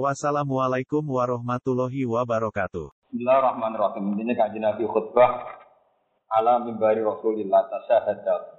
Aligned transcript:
Wassalamualaikum 0.00 1.04
warahmatullahi 1.04 2.08
wabarakatuh. 2.08 2.88
Bismillahirrahmanirrahim. 3.12 4.16
Ini 4.24 4.32
kaji 4.32 4.56
Nabi 4.56 4.88
khutbah 4.88 5.44
ala 6.32 6.64
mimbari 6.64 7.04
Rasulillah 7.04 7.68
tasyahada 7.68 8.56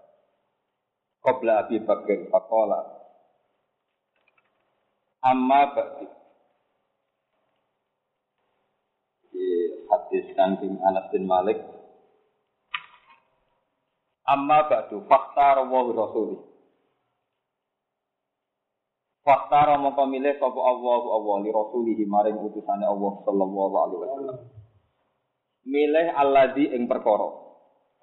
qabla 1.26 1.66
Abi 1.66 1.82
Bakr 1.82 2.30
faqala 2.30 2.86
amma 5.26 5.74
ba'di 5.74 6.06
di 9.34 9.48
hadis 9.90 10.26
kanting 10.38 10.78
Anas 10.86 11.10
bin 11.10 11.26
Malik 11.26 11.58
amma 14.30 14.70
ba'du 14.70 15.02
fakta 15.10 15.66
wa 15.66 15.82
rasulih 15.82 16.53
Fakta 19.24 19.80
mongko 19.80 20.04
milih 20.12 20.36
sapa 20.36 20.60
Allah 20.60 21.00
Allah 21.16 21.36
li 21.48 21.52
rasulihi 21.56 22.04
maring 22.04 22.44
utusane 22.44 22.84
Allah 22.84 23.14
sallallahu 23.24 23.76
alaihi 23.80 24.00
wasallam. 24.04 24.38
Milih 25.64 26.08
alladzi 26.12 26.68
ing 26.76 26.92
perkara. 26.92 27.32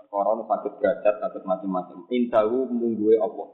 Perkara 0.00 0.32
nu 0.32 0.48
saged 0.48 0.80
derajat 0.80 1.14
saged 1.20 1.44
macam-macam. 1.44 2.08
Indahu 2.08 2.72
mungguwe 2.72 3.20
Allah. 3.20 3.52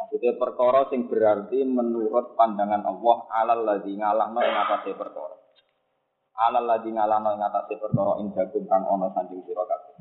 Maksudnya 0.00 0.40
perkara 0.40 0.88
sing 0.88 1.04
berarti 1.04 1.68
menurut 1.68 2.32
pandangan 2.32 2.80
Allah 2.88 3.16
alal 3.44 3.60
ladzi 3.68 3.92
ngalahno 3.92 4.40
ing 4.40 4.56
atase 4.56 4.96
perkara. 4.96 5.36
Alal 6.48 6.64
ladzi 6.64 6.96
ngalahno 6.96 7.36
ing 7.36 7.44
atase 7.44 7.76
perkara 7.76 8.24
jagung 8.32 8.64
kang 8.64 8.88
ana 8.88 9.12
sanding 9.12 9.44
sira 9.44 9.68
kabeh. 9.68 9.94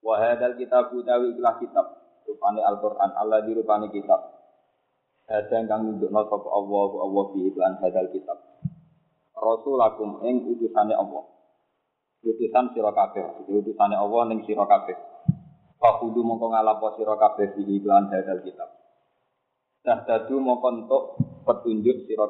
Wa 0.00 0.24
hadzal 0.24 0.56
kitab 0.56 0.88
utawi 0.96 1.36
ikhlas 1.36 1.60
kitab 1.60 2.05
rupane 2.26 2.60
Al-Qur'an 2.60 3.14
Allah 3.14 3.46
di 3.46 3.54
rupane 3.54 3.88
kitab. 3.94 4.36
Ada 5.26 5.66
kang 5.66 5.82
nunjukno 5.90 6.22
sapa 6.30 6.48
Allah 6.54 6.90
Allah 7.02 7.24
bi 7.34 7.50
iklan 7.50 7.82
hadal 7.82 8.14
kitab. 8.14 8.38
Rasulakum 9.34 10.22
ing 10.22 10.46
utusane 10.46 10.94
Allah. 10.94 11.26
Utusan 12.22 12.70
sira 12.70 12.94
kabeh, 12.94 13.50
utusane 13.50 13.98
Allah 13.98 14.22
ning 14.30 14.46
sira. 14.46 14.62
Fakudu 15.76 16.22
mongko 16.22 16.46
ngalapo 16.54 16.94
sira 16.94 17.18
kabeh 17.18 17.58
iklan 17.58 18.06
hadal 18.06 18.38
kitab. 18.46 18.70
Dah 19.82 20.06
dadu 20.06 20.38
mongko 20.38 20.68
entuk 20.78 21.04
petunjuk 21.42 22.06
sira. 22.06 22.26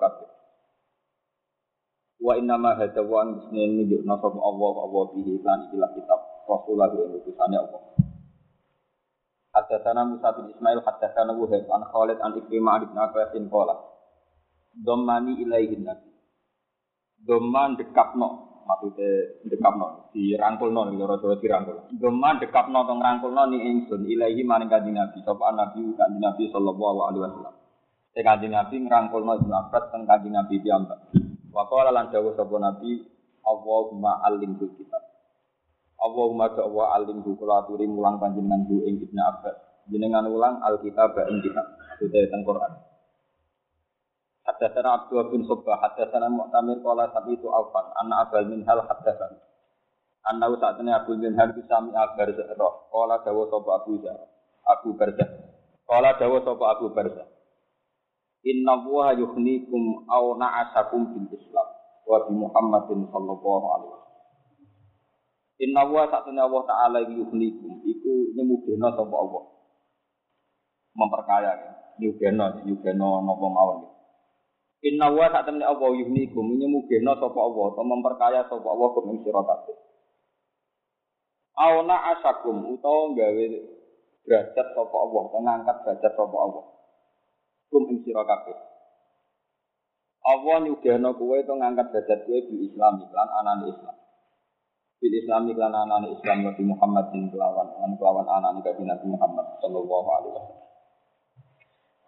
Wa 2.16 2.32
inna 2.40 2.56
ma 2.56 2.80
hadza 2.80 3.04
wa 3.04 3.28
an 3.28 3.44
nunjukno 3.52 4.14
sapa 4.16 4.38
Allah 4.40 4.72
Allah 4.88 5.02
bi 5.12 5.20
iklan 5.20 5.68
ikilah 5.68 5.92
kitab. 5.92 6.20
Rasulahu 6.48 6.96
ing 7.12 7.12
utusane 7.20 7.60
Allah. 7.60 7.85
Haddatsana 9.56 10.04
Musa 10.04 10.36
bin 10.36 10.52
Ismail 10.52 10.84
haddatsana 10.84 11.32
Wuhaib 11.32 11.64
an 11.72 11.88
Khalid 11.88 12.20
an 12.20 12.36
Ikrimah 12.36 12.84
bin 12.84 12.92
Abbas 12.92 13.32
bin 13.32 13.48
qala 13.48 13.72
Dhammani 14.76 15.40
ilaihin 15.40 15.88
nabi. 15.88 16.12
Dhamman 17.24 17.80
dekapno 17.80 18.60
maksudnya 18.68 19.40
dekapno 19.48 20.12
dirangkulno 20.12 20.92
ning 20.92 21.00
loro 21.00 21.16
Jawa 21.16 21.40
dirangkul 21.40 21.96
Dhamman 21.96 22.36
dekapno 22.44 22.84
tong 22.84 23.00
rangkulno 23.00 23.48
ni 23.48 23.64
ingsun 23.64 24.04
ilaihi 24.04 24.44
maring 24.44 24.68
kanjeng 24.68 24.92
Nabi 24.92 25.24
sapa 25.24 25.56
nabi 25.56 25.80
kanjeng 25.96 26.20
Nabi 26.20 26.44
sallallahu 26.52 26.98
alaihi 27.08 27.22
wasallam. 27.24 27.54
Te 28.12 28.20
kanjeng 28.20 28.52
Nabi 28.52 28.76
ngrangkulno 28.84 29.32
Ibnu 29.40 29.54
Abbas 29.56 29.88
teng 29.88 30.04
kanjeng 30.04 30.36
Nabi 30.36 30.60
piyambak. 30.60 31.00
Wa 31.48 31.64
qala 31.72 31.88
lan 31.96 32.12
dawuh 32.12 32.36
sapa 32.36 32.60
Nabi 32.60 33.00
Allahumma 33.40 34.20
alimul 34.28 34.76
kitab 34.76 35.05
Allahumma 35.96 36.52
Allah 36.52 36.86
alim 37.00 37.24
bu 37.24 37.34
kula 37.40 37.64
mulang 37.88 38.20
panjenengan 38.20 38.68
bu 38.68 38.84
ing 38.84 39.00
Ibnu 39.00 39.20
Abbas. 39.20 39.56
Jenengan 39.88 40.28
ulang 40.28 40.60
Alkitab 40.60 41.16
ing 41.30 41.40
kitab. 41.40 41.66
Sudah 41.96 42.22
teng 42.28 42.42
Quran. 42.44 42.72
Hadatsana 44.46 45.02
Abdul 45.02 45.34
bin 45.34 45.42
Subah, 45.42 45.82
hadatsana 45.82 46.30
Mu'tamir 46.30 46.78
qala 46.78 47.10
sabi 47.10 47.34
itu 47.34 47.50
Aufan, 47.50 47.90
anna 47.98 48.22
Abal 48.22 48.46
min 48.46 48.62
hal 48.62 48.78
hadatsana. 48.78 49.42
Anna 50.26 50.50
sa'atane 50.50 50.90
Abu 50.90 51.14
bin 51.22 51.38
Hal 51.38 51.54
bisami 51.54 51.94
abar 51.94 52.26
roh. 52.58 52.90
Qala 52.90 53.22
dawa 53.22 53.46
sapa 53.46 53.70
Abu 53.78 54.02
Zar. 54.02 54.18
Abu 54.66 54.98
Barzah. 54.98 55.30
Qala 55.86 56.18
dawa 56.18 56.42
sapa 56.42 56.64
Abu 56.74 56.90
Barzah. 56.90 57.30
Inna 58.42 58.74
wa 58.82 59.14
yukhnikum 59.14 60.06
aw 60.10 60.34
na'asakum 60.34 61.14
bil 61.14 61.30
Islam 61.30 61.68
wa 62.06 62.26
bi 62.26 62.32
Muhammadin 62.34 63.06
sallallahu 63.10 63.66
alaihi 63.70 63.90
wasallam. 63.94 64.05
Inna 65.56 65.88
wa 65.88 66.04
satuna 66.12 66.44
Allah 66.44 66.62
Ta'ala 66.68 66.98
yuhlikum. 67.08 67.80
Iku 67.80 68.36
nyemugeno 68.36 68.92
sapa 68.92 69.16
Allah. 69.16 69.44
Memperkaya 70.92 71.52
ya. 71.56 71.72
Nyugeno, 71.96 72.60
nyugeno 72.68 73.24
nopo 73.24 73.46
mawon 73.48 73.78
ya. 73.88 73.90
Inna 74.92 75.08
wa 75.08 75.32
satuna 75.32 75.64
Allah 75.72 75.90
yuhlikum. 75.96 76.60
Nyemugeno 76.60 77.16
sapa 77.16 77.38
Allah 77.40 77.64
Atau 77.72 77.84
memperkaya 77.88 78.40
sapa 78.52 78.68
Allah 78.68 78.88
Kum 78.92 79.04
ing 79.16 79.18
sira 79.24 79.40
kabeh. 79.40 79.76
Auna 81.56 81.96
asakum 82.12 82.76
Utawa 82.76 83.16
gawe 83.16 83.44
derajat 84.28 84.66
sapa 84.76 84.96
Allah 85.08 85.22
ngangkat 85.40 85.76
derajat 85.88 86.12
sapa 86.20 86.36
Allah 86.36 86.64
Kum 87.72 87.82
ing 87.96 88.04
sira 88.04 88.28
kabeh. 88.28 88.56
Allah 90.20 90.56
nyugeno 90.68 91.16
kowe 91.16 91.36
Atau 91.40 91.56
ngangkat 91.56 91.96
derajat 91.96 92.28
kowe 92.28 92.38
Bil 92.44 92.60
Islam 92.60 93.00
Iklan 93.08 93.30
anan 93.40 93.72
Islam 93.72 93.96
Bil 94.96 95.12
Islami 95.12 95.52
lan 95.52 95.76
anak 95.76 96.08
Islam 96.16 96.48
Nabi 96.48 96.62
Muhammad 96.64 97.12
bin 97.12 97.28
kelawan 97.28 97.68
lan 97.68 97.92
kelawan 98.00 98.24
anak 98.24 98.64
Nabi 98.64 98.82
Nabi 98.84 99.06
Muhammad 99.12 99.46
sallallahu 99.60 100.08
alaihi 100.08 100.32
wasallam. 100.32 100.64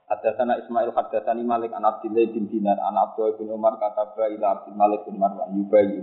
Hadatsana 0.09 0.55
Ismail 0.65 0.91
hadatsani 0.97 1.45
Malik 1.45 1.69
an 1.77 1.85
Abdullah 1.85 2.25
bin 2.33 2.49
Dinar 2.49 2.81
an 2.81 2.97
Abdullah 2.97 3.37
bin 3.37 3.53
Umar 3.53 3.77
kata 3.77 4.17
ila 4.17 4.47
Abdul 4.57 4.73
Malik 4.73 5.05
bin 5.05 5.21
Marwan 5.21 5.53
yubayi. 5.53 6.01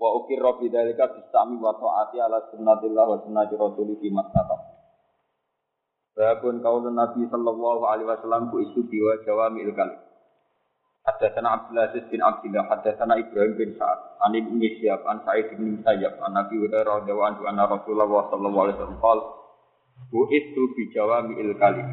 Wa 0.00 0.16
ukir 0.16 0.40
rabbi 0.40 0.72
dalika 0.72 1.12
bisami 1.12 1.60
wa 1.60 1.76
taati 1.76 2.16
ala 2.24 2.48
sunnatillah 2.48 3.04
wa 3.04 3.18
sunnati 3.20 3.52
rasulih 3.52 4.00
makkah. 4.08 4.48
Babun 6.16 6.64
kaulun 6.64 6.96
Nabi 6.96 7.28
sallallahu 7.28 7.84
alaihi 7.84 8.08
wasallam 8.08 8.48
ku 8.48 8.64
isu 8.64 8.80
diwa 8.88 9.20
jawami 9.28 9.68
kalim. 9.76 10.07
Haddatsana 11.18 11.50
Abdul 11.50 11.82
Aziz 11.82 12.06
bin 12.14 12.22
Abdullah, 12.22 12.70
haddatsana 12.70 13.18
Ibrahim 13.18 13.58
bin 13.58 13.74
Sa'ad, 13.74 14.22
an 14.22 14.38
Ibnu 14.38 14.62
Syihab, 14.78 15.02
an 15.02 15.18
Sa'id 15.26 15.50
bin 15.50 15.74
Musayyab, 15.74 16.14
an 16.22 16.30
Nabi 16.30 16.62
Hurairah 16.62 17.02
radhiyallahu 17.02 17.26
anhu 17.26 17.42
anna 17.50 17.66
Rasulullah 17.66 18.30
sallallahu 18.30 18.62
alaihi 18.62 18.76
wasallam 18.78 19.02
qala 19.02 19.24
Bu'istu 20.14 20.62
bi 20.78 20.94
jawami'il 20.94 21.58
kalim. 21.58 21.90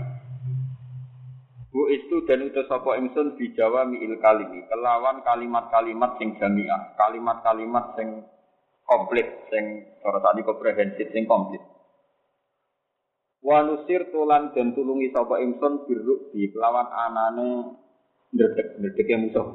Bu'istu 1.74 2.22
dan 2.30 2.46
utus 2.46 2.69
sapa 2.69 3.02
ingsun 3.02 3.34
bi 3.34 3.50
jawami'il 3.58 4.22
kalim, 4.22 4.62
kelawan 4.69 5.25
kalimat-kalimat 5.25 6.22
sing 6.22 6.38
jamiah, 6.38 6.94
kalimat-kalimat 6.94 7.97
sing 7.97 8.30
komplit, 8.86 9.25
sing 9.50 9.90
cara 10.06 10.22
tadi 10.22 10.46
komprehensif 10.46 11.09
sing 11.09 11.25
komplit. 11.25 11.66
Wa 13.42 13.66
nusir 13.66 14.06
tulan 14.13 14.53
dan 14.53 14.78
tulungi 14.78 15.09
sapa 15.09 15.42
ingsun 15.42 15.90
bi 16.30 16.46
kelawan 16.53 16.94
anane 16.94 17.81
ndredeg 18.35 18.68
ndredege 18.84 19.16
musuh. 19.16 19.47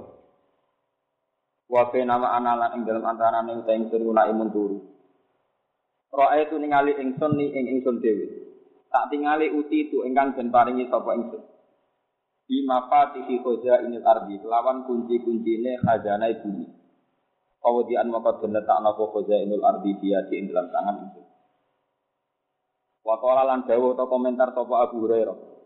Wa 1.70 1.86
nama 1.92 2.34
analan 2.34 2.80
ing 2.80 2.82
dalam 2.88 3.04
antarane 3.06 3.52
uta 3.60 3.76
ingsun 3.76 4.02
guna 4.02 4.26
imun 4.26 4.50
turu. 4.50 4.78
Roa 6.10 6.42
itu 6.42 6.58
ningali 6.58 6.98
ingsun 6.98 7.38
ni 7.38 7.54
ing 7.54 7.78
ingsun 7.78 8.02
dhewe. 8.02 8.26
Tak 8.90 9.14
tingali 9.14 9.54
uti 9.54 9.86
itu 9.86 10.02
ingkang 10.02 10.34
den 10.34 10.50
paringi 10.50 10.90
sapa 10.90 11.14
ingsun. 11.14 11.46
Di 12.50 12.66
mafatihi 12.66 13.38
khoza 13.46 13.86
ini 13.86 14.02
ardi 14.02 14.42
kelawan 14.42 14.82
kunci-kuncine 14.82 15.78
khazanah 15.86 16.34
bumi. 16.42 16.66
Kawadian 17.62 18.10
maka 18.10 18.42
bener 18.42 18.66
tak 18.66 18.82
napa 18.82 19.06
khoza 19.06 19.38
inul 19.38 19.62
ardi 19.62 19.94
dia 20.02 20.26
di 20.26 20.50
dalam 20.50 20.66
tangan 20.74 20.96
ingsun. 21.06 21.26
Wa 23.06 23.14
qala 23.22 23.46
lan 23.46 23.62
dawuh 23.70 23.94
atau 23.94 24.10
komentar 24.10 24.50
sapa 24.50 24.74
Abu 24.82 25.06
Hurairah. 25.06 25.59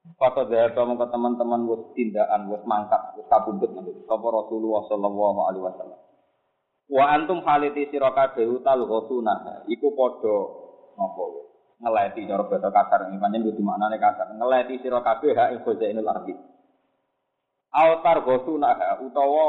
Kata 0.00 0.48
dhahaba 0.48 0.88
mongko 0.88 1.06
teman-teman 1.12 1.60
wis 1.68 1.82
tindakan 1.92 2.48
wis 2.48 2.64
mangkat 2.64 3.20
wis 3.20 3.28
kabundut 3.28 3.72
nanti 3.76 3.92
sapa 4.08 4.26
Rasulullah 4.32 4.82
sallallahu 4.88 5.40
alaihi 5.44 5.64
wasallam. 5.64 6.00
Wa 6.88 7.04
antum 7.14 7.44
haliti 7.44 7.92
sira 7.92 8.10
kabeh 8.16 8.48
utal 8.48 8.88
ghusuna 8.88 9.64
iku 9.68 9.92
padha 9.92 10.36
napa 10.96 11.24
ngeleti 11.80 12.28
cara 12.28 12.44
basa 12.48 12.68
kasar 12.72 13.00
ini 13.08 13.20
pancen 13.20 13.44
kudu 13.44 13.60
maknane 13.60 13.96
kasar 14.00 14.32
ngeleti 14.36 14.80
sira 14.80 15.04
kabeh 15.04 15.36
hak 15.36 15.48
ing 15.56 15.60
khuzainul 15.68 16.08
ardi. 16.08 16.34
Autar 17.70 18.24
ghusuna 18.24 18.72
utawa 19.04 19.48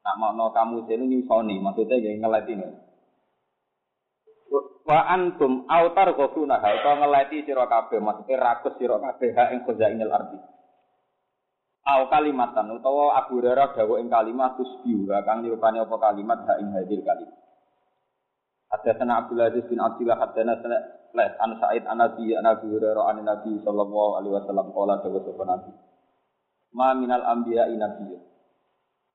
Nak 0.00 0.16
mau 0.16 0.48
kamu 0.48 0.88
sini 0.88 1.04
nyusoni, 1.12 1.60
maksudnya 1.60 2.00
gak 2.00 2.16
ngeleti 2.24 2.52
nih. 2.56 2.72
Wa 4.50 5.06
antum 5.06 5.70
autar 5.70 6.10
kofuna 6.18 6.58
hal 6.58 6.82
kau 6.82 6.98
ngeleti 6.98 7.46
siro 7.46 7.62
kabe, 7.70 8.02
maksudnya 8.02 8.42
rakus 8.42 8.74
siro 8.74 8.98
kabe 8.98 9.30
ha 9.38 9.54
ing 9.54 9.62
inil 9.62 10.10
arti. 10.10 10.38
Au 11.86 12.10
kalimatan 12.10 12.74
utawa 12.74 13.16
Abu 13.22 13.38
Hurairah 13.38 13.72
dawuh 13.72 14.02
ing 14.02 14.10
kalimat 14.10 14.58
tusbihu 14.58 15.08
kang 15.24 15.46
nirupane 15.46 15.80
apa 15.80 15.96
kalimat 15.96 16.42
ha 16.44 16.58
ing 16.58 16.74
hadir 16.74 17.00
kalimat. 17.06 17.38
Hadatsana 18.70 19.26
Abdul 19.26 19.42
Aziz 19.42 19.64
bin 19.66 19.82
Abdullah 19.82 20.18
hadatsana 20.18 20.54
Les 21.10 21.34
an 21.42 21.58
Sa'id 21.58 21.82
an 21.90 21.98
Nabi 21.98 22.38
an 22.38 22.46
Abi 22.46 22.70
Hurairah 22.70 23.10
an 23.10 23.26
Nabi 23.26 23.58
sallallahu 23.66 24.22
alaihi 24.22 24.34
wasallam 24.38 24.70
qala 24.70 25.02
dawuh 25.02 25.22
sapa 25.26 25.42
Nabi. 25.42 25.70
Ma 26.70 26.94
minal 26.94 27.26
anbiya 27.26 27.66
nabiyyun. 27.66 28.29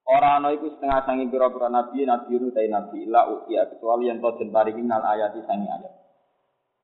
Ora 0.06 0.38
ana 0.38 0.54
iku 0.54 0.70
setengah 0.70 1.02
sangi 1.02 1.26
pira-pira 1.34 1.66
nabi 1.66 2.06
nabi 2.06 2.38
rutai 2.38 2.70
nabi 2.70 3.10
illa 3.10 3.26
utia 3.26 3.66
kecuali 3.74 4.06
yang 4.06 4.22
to 4.22 4.38
den 4.38 4.54
paringi 4.54 4.86
nal 4.86 5.02
ayati 5.02 5.42
sangi 5.50 5.66
ayat. 5.66 5.94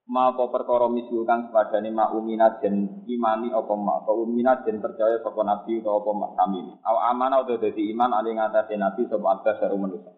Ma 0.09 0.33
apa 0.33 0.49
perkara 0.49 0.89
misu 0.89 1.21
kang 1.29 1.53
sepadane 1.53 1.93
ma 1.93 2.09
umina 2.17 2.57
den 2.57 3.05
imani 3.05 3.53
apa 3.53 3.73
ma 3.77 4.01
apa 4.01 4.09
umina 4.17 4.65
den 4.65 4.81
percaya 4.81 5.21
sapa 5.21 5.37
nabi 5.45 5.85
utawa 5.85 6.01
apa 6.01 6.11
ma 6.17 6.27
kami. 6.33 6.61
Aw 6.81 6.97
amana 7.13 7.45
utawa 7.45 7.61
dadi 7.61 7.93
iman 7.93 8.09
ali 8.09 8.33
ngatasé 8.33 8.73
nabi 8.81 9.05
sapa 9.05 9.27
atas 9.37 9.61
karo 9.61 9.77
manusa. 9.77 10.11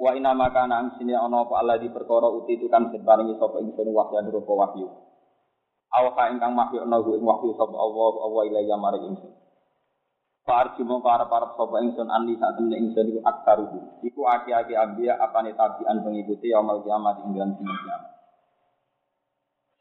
Wa 0.00 0.16
inna 0.16 0.32
maka 0.32 0.64
nang 0.64 0.96
sini 0.96 1.12
ana 1.12 1.44
apa 1.44 1.60
Allah 1.60 1.76
di 1.76 1.92
perkara 1.92 2.32
uti 2.32 2.56
itu 2.56 2.72
kan 2.72 2.88
separingi 2.88 3.36
sapa 3.36 3.60
ingsun 3.60 3.92
wahyu 3.92 4.32
rupa 4.32 4.52
wahyu. 4.64 4.88
Awa 5.92 6.32
ingkang 6.32 6.56
mahyu 6.56 6.88
ing 6.88 7.20
wahyu 7.20 7.52
sapa 7.52 7.76
Allah 7.76 8.12
Allah 8.16 8.42
ilaiya 8.48 8.80
maring 8.80 9.12
ingsun. 9.12 9.47
Fa'arju 10.48 10.80
mongko 10.80 11.12
arep-arep 11.12 11.60
sapa 11.60 11.76
ingsun 11.84 12.08
anli 12.08 12.40
sak 12.40 12.56
temne 12.56 12.80
ingsun 12.80 13.12
iku 13.12 13.20
aktaruhu. 13.20 14.00
Iku 14.00 14.24
aki-aki 14.24 14.72
ambiya 14.72 15.20
apane 15.20 15.52
tabian 15.52 16.00
pengikuti 16.00 16.48
yaumul 16.48 16.80
kiamat 16.88 17.20
ing 17.20 17.36
dalam 17.36 17.52
dina 17.60 17.74
kiamat. 17.84 18.12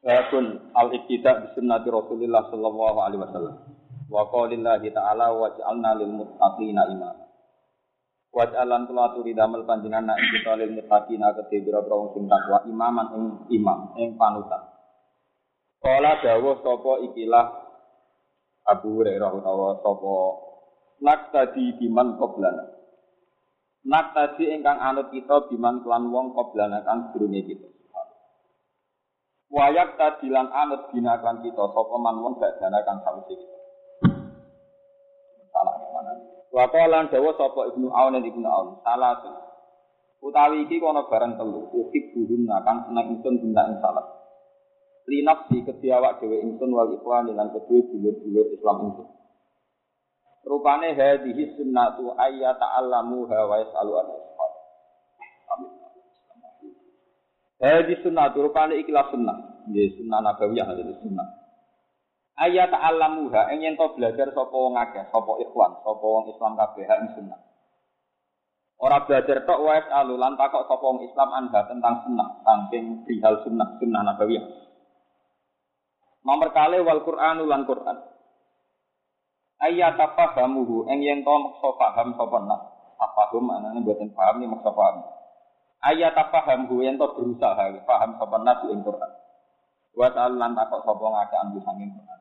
Walaupun 0.03 0.45
al-ibtida 0.75 1.55
bi 1.55 1.87
Rasulillah 1.87 2.51
sallallahu 2.51 2.99
alaihi 2.99 3.23
wasallam. 3.23 3.55
Wa 4.11 4.27
qaulillahi 4.27 4.91
ta'ala 4.91 5.31
waj'alna 5.39 6.03
lil 6.03 6.11
muttaqina 6.11 6.83
imama. 6.91 7.23
Waj'alan 8.35 8.91
kula 8.91 9.15
aturi 9.15 9.31
damel 9.31 9.63
panjenengan 9.63 10.19
ing 10.19 10.29
kita 10.35 10.51
lil 10.59 10.75
muttaqina 10.75 11.31
kedhe 11.31 11.63
pira-pira 11.63 11.95
wong 11.95 12.11
sing 12.11 12.27
takwa 12.27 12.67
imaman 12.67 13.07
ing 13.15 13.23
imam 13.55 13.95
ing 13.95 14.19
panutan. 14.19 14.67
Kala 15.79 16.19
dawuh 16.19 16.59
sapa 16.59 17.07
ikilah 17.07 17.45
Abu 18.67 18.99
Hurairah 18.99 19.31
utawa 19.31 19.79
sapa 19.79 20.46
nak 21.03 21.33
tadi 21.33 21.75
biman 21.77 22.17
qoblana. 22.17 22.65
Nak 23.87 24.05
tadi 24.11 24.51
ingkang 24.51 24.79
anut 24.81 25.13
kita 25.13 25.47
biman 25.47 25.85
kelan 25.85 26.11
wong 26.11 26.35
qoblana 26.35 26.83
kang 26.83 27.13
durunge 27.13 27.41
kita. 27.45 27.67
Wayak 29.47 29.95
tadi 29.95 30.27
lan 30.27 30.51
anut 30.51 30.91
bina 30.91 31.23
kan 31.23 31.39
kita 31.39 31.63
sapa 31.71 31.95
man 31.97 32.19
wong 32.19 32.35
gak 32.35 32.59
dana 32.59 32.83
kang 32.83 32.99
sawise 33.01 33.33
kita. 33.33 33.57
Salah 35.55 35.75
mana? 35.79 36.13
Wa 36.51 36.67
lan 36.67 37.07
dawa 37.07 37.31
sapa 37.39 37.61
Ibnu 37.71 37.87
Aun 37.87 38.19
Ibnu 38.19 38.43
Aun. 38.43 38.83
Salah 38.83 39.23
Utawi 40.17 40.65
iki 40.65 40.81
kono 40.81 41.05
barang 41.05 41.37
telu, 41.37 41.69
ukip 41.77 42.17
buhun 42.17 42.49
kang 42.65 42.89
seneng 42.89 43.05
ingsun 43.15 43.37
benda 43.37 43.69
ing 43.69 43.77
salah. 43.77 44.05
Linap 45.05 45.45
di 45.47 45.61
kediawak 45.61 46.19
dhewe 46.19 46.41
ingsun 46.41 46.73
wal 46.73 46.89
ikhwan 46.89 47.29
lan 47.31 47.53
kedue 47.53 47.85
dulur-dulur 47.85 48.49
Islam 48.49 48.77
ingsun. 48.89 49.07
Rupane 50.47 50.95
hadhihi 50.95 51.59
sunnatu 51.59 52.15
ayya 52.15 52.55
ta'allamu 52.55 53.27
wa 53.27 53.55
yasalu 53.59 53.93
an 53.99 54.07
Hadhi 57.57 57.97
sunnatu 58.05 58.47
rupane 58.47 58.77
ikilah 58.85 59.09
sunnah. 59.09 59.65
Nggih 59.67 59.97
sunnah 59.97 60.19
nabawiyah 60.23 60.65
hadhihi 60.71 61.01
sunnah. 61.01 61.27
Ayat 62.37 62.69
ta'allamuha 62.69 63.49
ing 63.57 63.65
yen 63.65 63.73
to 63.73 63.97
belajar 63.97 64.29
sapa 64.29 64.53
wong 64.53 64.77
akeh, 64.77 65.09
sapa 65.09 65.31
ikhwan, 65.41 65.73
sapa 65.81 66.05
wong 66.05 66.29
Islam 66.29 66.53
kabeh 66.53 66.85
ing 66.85 67.09
sunnah. 67.17 67.39
Ora 68.77 69.09
belajar 69.09 69.41
tok 69.41 69.65
wae 69.65 69.81
alu 69.89 70.21
lan 70.21 70.37
takok 70.37 70.69
sapa 70.69 70.85
wong 70.85 71.01
Islam 71.01 71.33
anda 71.33 71.65
tentang 71.65 72.05
sunnah, 72.05 72.29
saking 72.45 73.09
perihal 73.09 73.41
sunnah, 73.41 73.67
sunnah 73.81 74.01
nabawiyah. 74.05 74.45
Nomor 76.29 76.53
kali 76.53 76.77
wal 76.85 77.01
Qur'anu 77.01 77.49
lan 77.49 77.65
Qur'an. 77.65 77.97
Ayat 79.57 79.97
tafahamuhu 79.97 80.85
ing 80.85 81.01
yen 81.01 81.25
to 81.25 81.33
maksa 81.33 81.69
paham 81.81 82.13
sapa 82.13 82.37
nas. 82.45 82.61
Afahum 82.97 83.49
anane 83.49 83.81
mboten 83.81 84.13
paham 84.13 84.37
ni 84.37 84.45
maksa 84.45 84.69
paham. 84.69 85.01
Ayat 85.81 86.13
tafahamuhu 86.13 86.85
yen 86.85 87.01
to 87.01 87.09
berusaha 87.17 87.73
paham 87.85 88.17
sapa 88.21 88.37
nas 88.45 88.61
ing 88.69 88.85
Qur'an. 88.85 89.11
Wa 89.97 90.13
ta'ala 90.13 90.37
lan 90.37 90.53
takok 90.53 90.85
sapa 90.85 91.05
ngake 91.09 91.35
ambil 91.41 91.61
sanging 91.65 91.89
Qur'an 91.97 92.17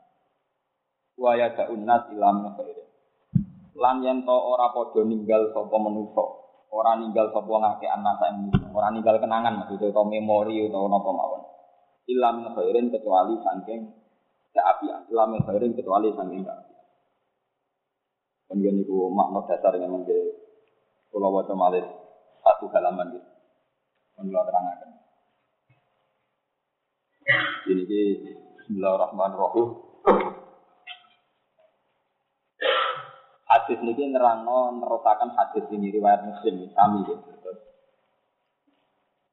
wa 1.17 1.33
yada'un 1.33 1.83
nas 1.83 2.05
ila 2.12 2.29
min 2.37 2.53
Lan 3.77 4.00
yen 4.00 4.25
to 4.25 4.33
ora 4.33 4.73
padha 4.73 5.05
ninggal 5.05 5.53
sapa 5.53 5.77
manusa, 5.77 6.25
ora 6.73 6.97
ninggal 6.97 7.29
sapa 7.29 7.53
ngake 7.53 7.87
anak 7.88 8.21
ing 8.33 8.37
ora 8.73 8.88
ninggal 8.88 9.21
kenangan 9.21 9.61
maksudnya 9.61 9.93
to 9.93 10.03
memori 10.09 10.65
utawa 10.65 10.88
napa 10.88 11.11
mawon. 11.12 11.43
Ila 12.09 12.29
min 12.33 12.47
khairin 12.56 12.88
kecuali 12.88 13.37
saking 13.44 13.81
keapian, 14.56 15.05
ila 15.12 15.29
min 15.29 15.44
khairin 15.44 15.77
kecuali 15.77 16.09
keapian. 16.09 16.65
Kemudian 18.46 18.78
itu 18.78 18.96
makna 19.10 19.43
dasar 19.50 19.75
yang 19.76 19.90
mungkin 19.90 20.32
Pulau 21.10 21.34
Waca 21.34 21.54
Malih 21.54 21.82
satu 22.43 22.70
halaman 22.70 23.19
gitu. 23.19 23.31
Menurut 24.22 24.46
terangkan. 24.48 24.90
Ini 27.66 27.82
Bismillahirrahmanirrahim. 28.56 29.87
hadis 33.66 33.82
niki 33.82 34.06
nerangno 34.14 34.78
nerusaken 34.78 35.34
hadis 35.34 35.66
ini 35.75 35.90
riwayat 35.90 36.22
Muslim 36.22 36.70
kami 36.70 37.02
gitu. 37.02 37.50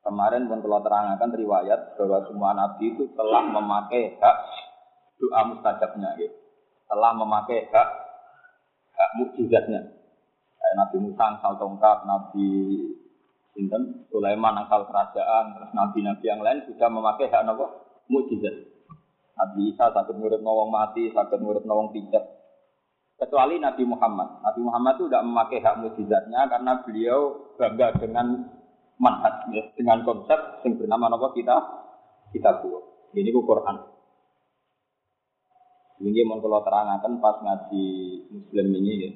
Kemarin 0.04 0.50
pun 0.50 0.60
telah 0.60 0.82
terangkan 0.82 1.32
riwayat 1.38 1.96
bahwa 1.96 2.20
semua 2.26 2.52
nabi 2.58 2.98
itu 2.98 3.08
telah 3.14 3.46
memakai 3.46 4.18
hak 4.18 4.38
doa 5.22 5.42
mustajabnya 5.54 6.18
gitu. 6.18 6.34
Telah 6.90 7.12
memakai 7.14 7.70
hak 7.70 7.90
mukjizatnya. 9.20 9.82
Kayak 10.58 10.76
Nabi 10.80 10.96
Musa 11.04 11.24
asal 11.38 11.54
tongkat, 11.60 11.98
Nabi 12.08 12.48
Sinten, 13.54 14.10
Sulaiman 14.10 14.58
asal 14.66 14.90
kerajaan, 14.90 15.54
terus 15.54 15.72
nabi-nabi 15.78 16.26
yang 16.26 16.42
lain 16.42 16.66
sudah 16.66 16.90
memakai 16.90 17.30
hak 17.30 17.46
apa? 17.46 17.66
Mukjizat. 18.10 18.56
Nabi 19.34 19.74
Isa 19.74 19.90
sakit 19.94 20.16
murid 20.18 20.42
nawang 20.42 20.70
mati, 20.70 21.10
sakit 21.10 21.40
murid 21.42 21.66
nawang 21.66 21.90
pijat, 21.90 22.22
kecuali 23.18 23.58
Nabi 23.58 23.84
Muhammad. 23.86 24.42
Nabi 24.44 24.60
Muhammad 24.62 24.94
itu 25.00 25.06
tidak 25.10 25.26
memakai 25.26 25.60
hak 25.62 25.76
mujizatnya 25.82 26.42
karena 26.50 26.72
beliau 26.86 27.20
bangga 27.58 27.88
dengan 27.98 28.28
manhaj, 29.02 29.50
ya, 29.54 29.64
dengan 29.74 30.06
konsep 30.06 30.38
yang 30.66 30.78
bernama 30.78 31.14
apa 31.14 31.28
kita 31.34 31.58
kita 32.34 32.52
buat. 32.62 32.84
Ini 33.14 33.30
Quran. 33.30 33.93
Ini 36.02 36.26
mau 36.26 36.42
kalau 36.42 36.66
terangkan 36.66 37.22
pas 37.22 37.38
ngaji 37.44 37.86
Muslim 38.34 38.68
ini 38.82 38.94
ya. 38.98 39.12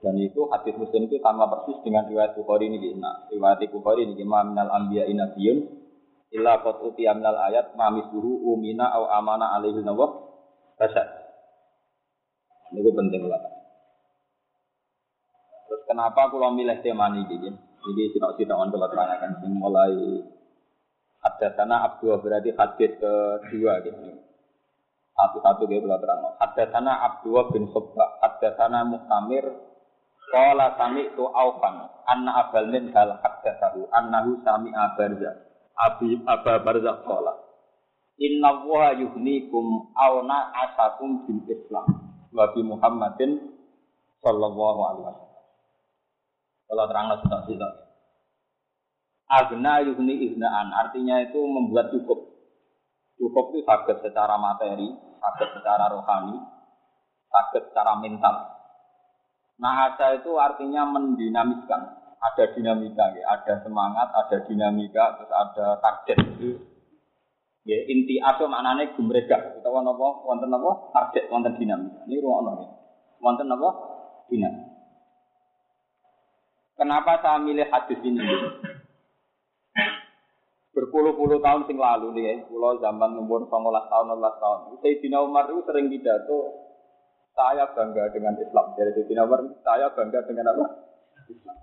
Dan 0.00 0.16
itu 0.16 0.48
hadis 0.48 0.72
Muslim 0.80 1.10
itu 1.10 1.20
sama 1.20 1.44
persis 1.50 1.76
dengan 1.84 2.08
riwayat 2.08 2.32
Bukhari 2.32 2.72
ini. 2.72 2.96
Nah, 2.96 3.28
riwayat 3.28 3.60
Bukhari 3.68 4.08
ini 4.08 4.24
ma 4.24 4.46
minal 4.46 4.70
anbiya 4.72 5.04
inabiyun 5.10 5.58
illa 6.32 6.62
qad 6.64 6.80
utiya 6.80 7.12
minal 7.12 7.36
ayat 7.36 7.76
ma 7.76 7.92
misluhu 7.92 8.48
umina 8.56 8.88
au 8.96 9.10
amana 9.12 9.52
alaihi 9.58 9.84
nawab 9.84 10.30
rasyad. 10.80 11.08
Ini 12.72 12.86
penting 12.86 13.28
lah. 13.28 13.42
Terus 15.68 15.82
kenapa 15.84 16.30
kalau 16.30 16.54
milih 16.54 16.80
tema 16.80 17.10
ini? 17.10 17.26
Jadi, 17.26 17.48
ini 17.90 18.02
tidak 18.14 18.56
on 18.56 18.70
kalau 18.70 18.88
terangkan. 18.88 19.42
Mulai 19.42 19.92
ada 21.20 21.48
sana 21.52 21.76
Abdul 21.84 22.16
berarti 22.24 22.56
hadis 22.56 22.96
kedua 22.96 23.84
gitu. 23.84 24.29
Satu-satu 25.14 25.68
dia 25.68 25.82
belum 25.82 26.00
terang. 26.00 26.36
Ada 26.40 26.64
sana 26.72 26.92
Abdul 27.06 27.50
bin 27.52 27.68
Subba, 27.74 28.18
ada 28.24 28.56
sana 28.56 28.86
Muktamir, 28.88 29.44
Kala 30.30 30.78
sami 30.78 31.10
itu 31.10 31.26
aufan, 31.26 31.90
anna 32.06 32.46
abal 32.46 32.70
min 32.70 32.94
hal 32.94 33.18
haddatsahu 33.18 33.90
annahu 33.90 34.38
sami 34.46 34.70
abarza. 34.70 35.50
Abi 35.74 36.22
Aba 36.22 36.62
Barzah 36.62 37.02
kala. 37.02 37.34
Inna 38.20 38.62
wa 38.62 38.94
yuhnikum 38.94 39.90
awna 39.96 40.54
asakum 40.54 41.26
bil 41.26 41.42
Islam. 41.50 41.88
Nabi 42.30 42.62
Muhammadin 42.62 43.42
sallallahu 44.22 44.80
alaihi 44.86 45.04
wasallam. 45.08 45.44
Kalau 46.70 46.84
terang 46.86 47.06
sudah 47.26 47.40
tidak. 47.50 47.72
Agna 49.26 49.82
yuhni 49.82 50.30
iznaan 50.30 50.70
artinya 50.70 51.26
itu 51.26 51.42
membuat 51.42 51.90
cukup. 51.90 52.29
Cukup 53.20 53.52
itu 53.52 53.60
sakit 53.68 54.00
secara 54.00 54.40
materi, 54.40 54.88
sakit 54.96 55.48
secara 55.60 55.92
rohani, 55.92 56.40
sakit 57.28 57.68
secara 57.68 58.00
mental. 58.00 58.48
Nahasa 59.60 60.16
itu 60.16 60.40
artinya 60.40 60.88
mendinamiskan. 60.88 62.00
Ada 62.20 62.52
dinamika, 62.52 63.16
ya. 63.16 63.32
ada 63.32 63.64
semangat, 63.64 64.12
ada 64.12 64.44
dinamika, 64.44 65.16
terus 65.16 65.32
ada 65.32 65.80
target. 65.80 66.20
Ya, 67.64 67.78
inti 67.88 68.20
aso 68.20 68.44
maknanya 68.48 68.92
gumrega. 68.96 69.56
Kita 69.56 69.68
apa? 69.68 70.08
Wonten 70.24 70.52
apa? 70.52 70.70
Target, 70.96 71.28
wonten 71.28 71.56
dinamika. 71.60 72.04
Ini 72.08 72.20
ruang 72.24 72.60
ya. 72.60 72.68
Wonten 73.20 73.52
apa? 73.52 73.68
Dinamika. 74.32 74.68
Kenapa 76.80 77.20
saya 77.20 77.36
milih 77.40 77.68
hadis 77.68 78.00
ini? 78.00 78.24
Berpuluh-puluh 80.80 81.44
tahun 81.44 81.68
sing 81.68 81.76
lalu 81.76 82.16
nih, 82.16 82.24
ya, 82.24 82.34
pulau 82.48 82.80
zaman 82.80 83.12
umur 83.20 83.44
19 83.44 83.52
tahun, 83.92 84.16
16 84.16 84.40
tahun. 84.40 84.58
Sayyidina 84.80 85.18
Umar 85.20 85.44
itu 85.52 85.60
sering 85.68 85.92
pidato 85.92 86.56
saya 87.36 87.68
bangga 87.76 88.08
dengan 88.08 88.32
Islam. 88.40 88.72
Jadi 88.80 88.96
Sayyidina 88.96 89.28
Umar, 89.28 89.44
saya 89.60 89.92
bangga 89.92 90.24
dengan 90.24 90.56
apa? 90.56 90.64
Islam. 91.28 91.56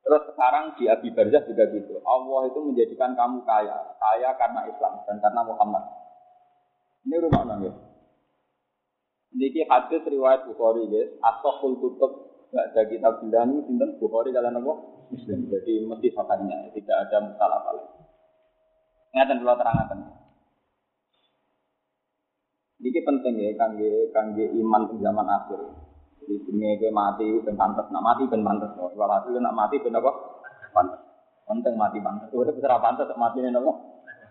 Terus 0.00 0.22
sekarang 0.32 0.72
di 0.80 0.88
Abi 0.88 1.12
Barzah 1.12 1.44
juga 1.44 1.68
gitu. 1.68 2.00
Allah 2.08 2.48
itu 2.48 2.58
menjadikan 2.64 3.12
kamu 3.12 3.44
kaya. 3.44 3.76
Kaya 4.00 4.32
karena 4.40 4.64
Islam 4.64 5.04
dan 5.04 5.20
karena 5.20 5.44
Muhammad. 5.44 5.84
Ini 7.04 7.16
rumah 7.20 7.44
nangis. 7.44 7.76
Ini 9.36 9.68
hadis 9.68 10.08
riwayat 10.08 10.48
Bukhari 10.48 10.88
guys. 10.88 11.12
Asoful 11.20 11.76
kutub 11.76 12.27
nggak 12.48 12.66
ada 12.72 12.82
kitab 12.88 13.12
bilani 13.20 13.60
sinten 13.68 14.00
Bukhari 14.00 14.32
kalian 14.32 14.60
apa? 14.60 14.72
Muslim. 15.12 15.48
Jadi 15.48 15.72
mesti 15.84 16.08
sahihnya, 16.12 16.72
tidak 16.72 16.96
ada 17.08 17.16
apa 17.36 17.70
lagi. 17.76 17.88
Ingatan 19.12 19.40
dulu 19.40 19.54
terangkan. 19.56 20.00
Ini 22.78 23.00
penting 23.02 23.34
ya, 23.42 23.50
kangge 23.58 23.90
kangge 24.14 24.44
iman 24.54 24.82
di 24.92 24.96
zaman 25.02 25.26
akhir. 25.26 25.60
Jadi 26.22 26.34
dunia 26.44 26.76
ke 26.78 26.92
mati 26.92 27.26
ben 27.42 27.56
pantas, 27.56 27.88
nak 27.90 28.04
mati 28.04 28.28
ben 28.28 28.44
pantas. 28.44 28.70
Walhasil 28.76 29.34
nak 29.40 29.56
mati 29.56 29.80
ben 29.80 29.96
apa? 29.96 30.12
Pantas. 30.70 31.00
Penting 31.48 31.74
mati 31.80 31.98
pantas. 32.04 32.28
Udah 32.30 32.52
bisa 32.52 32.76
pantas, 32.78 33.08
mati 33.16 33.40
nih 33.40 33.56
apa? 33.56 33.72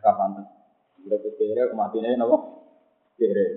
Gak 0.06 0.16
pantas. 0.16 0.46
Udah 1.04 1.18
kere, 1.36 1.64
mati 1.74 1.98
nih 2.00 2.16
apa? 2.16 2.38
Kere. 3.18 3.48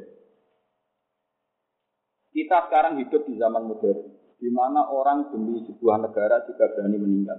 Kita 2.30 2.56
sekarang 2.66 2.96
hidup 3.02 3.28
di 3.28 3.36
zaman 3.36 3.68
modern, 3.68 4.00
di 4.40 4.48
mana 4.48 4.88
orang 4.88 5.28
demi 5.28 5.60
sebuah 5.68 6.00
negara 6.00 6.48
juga 6.48 6.72
berani 6.72 6.96
meninggal. 6.96 7.38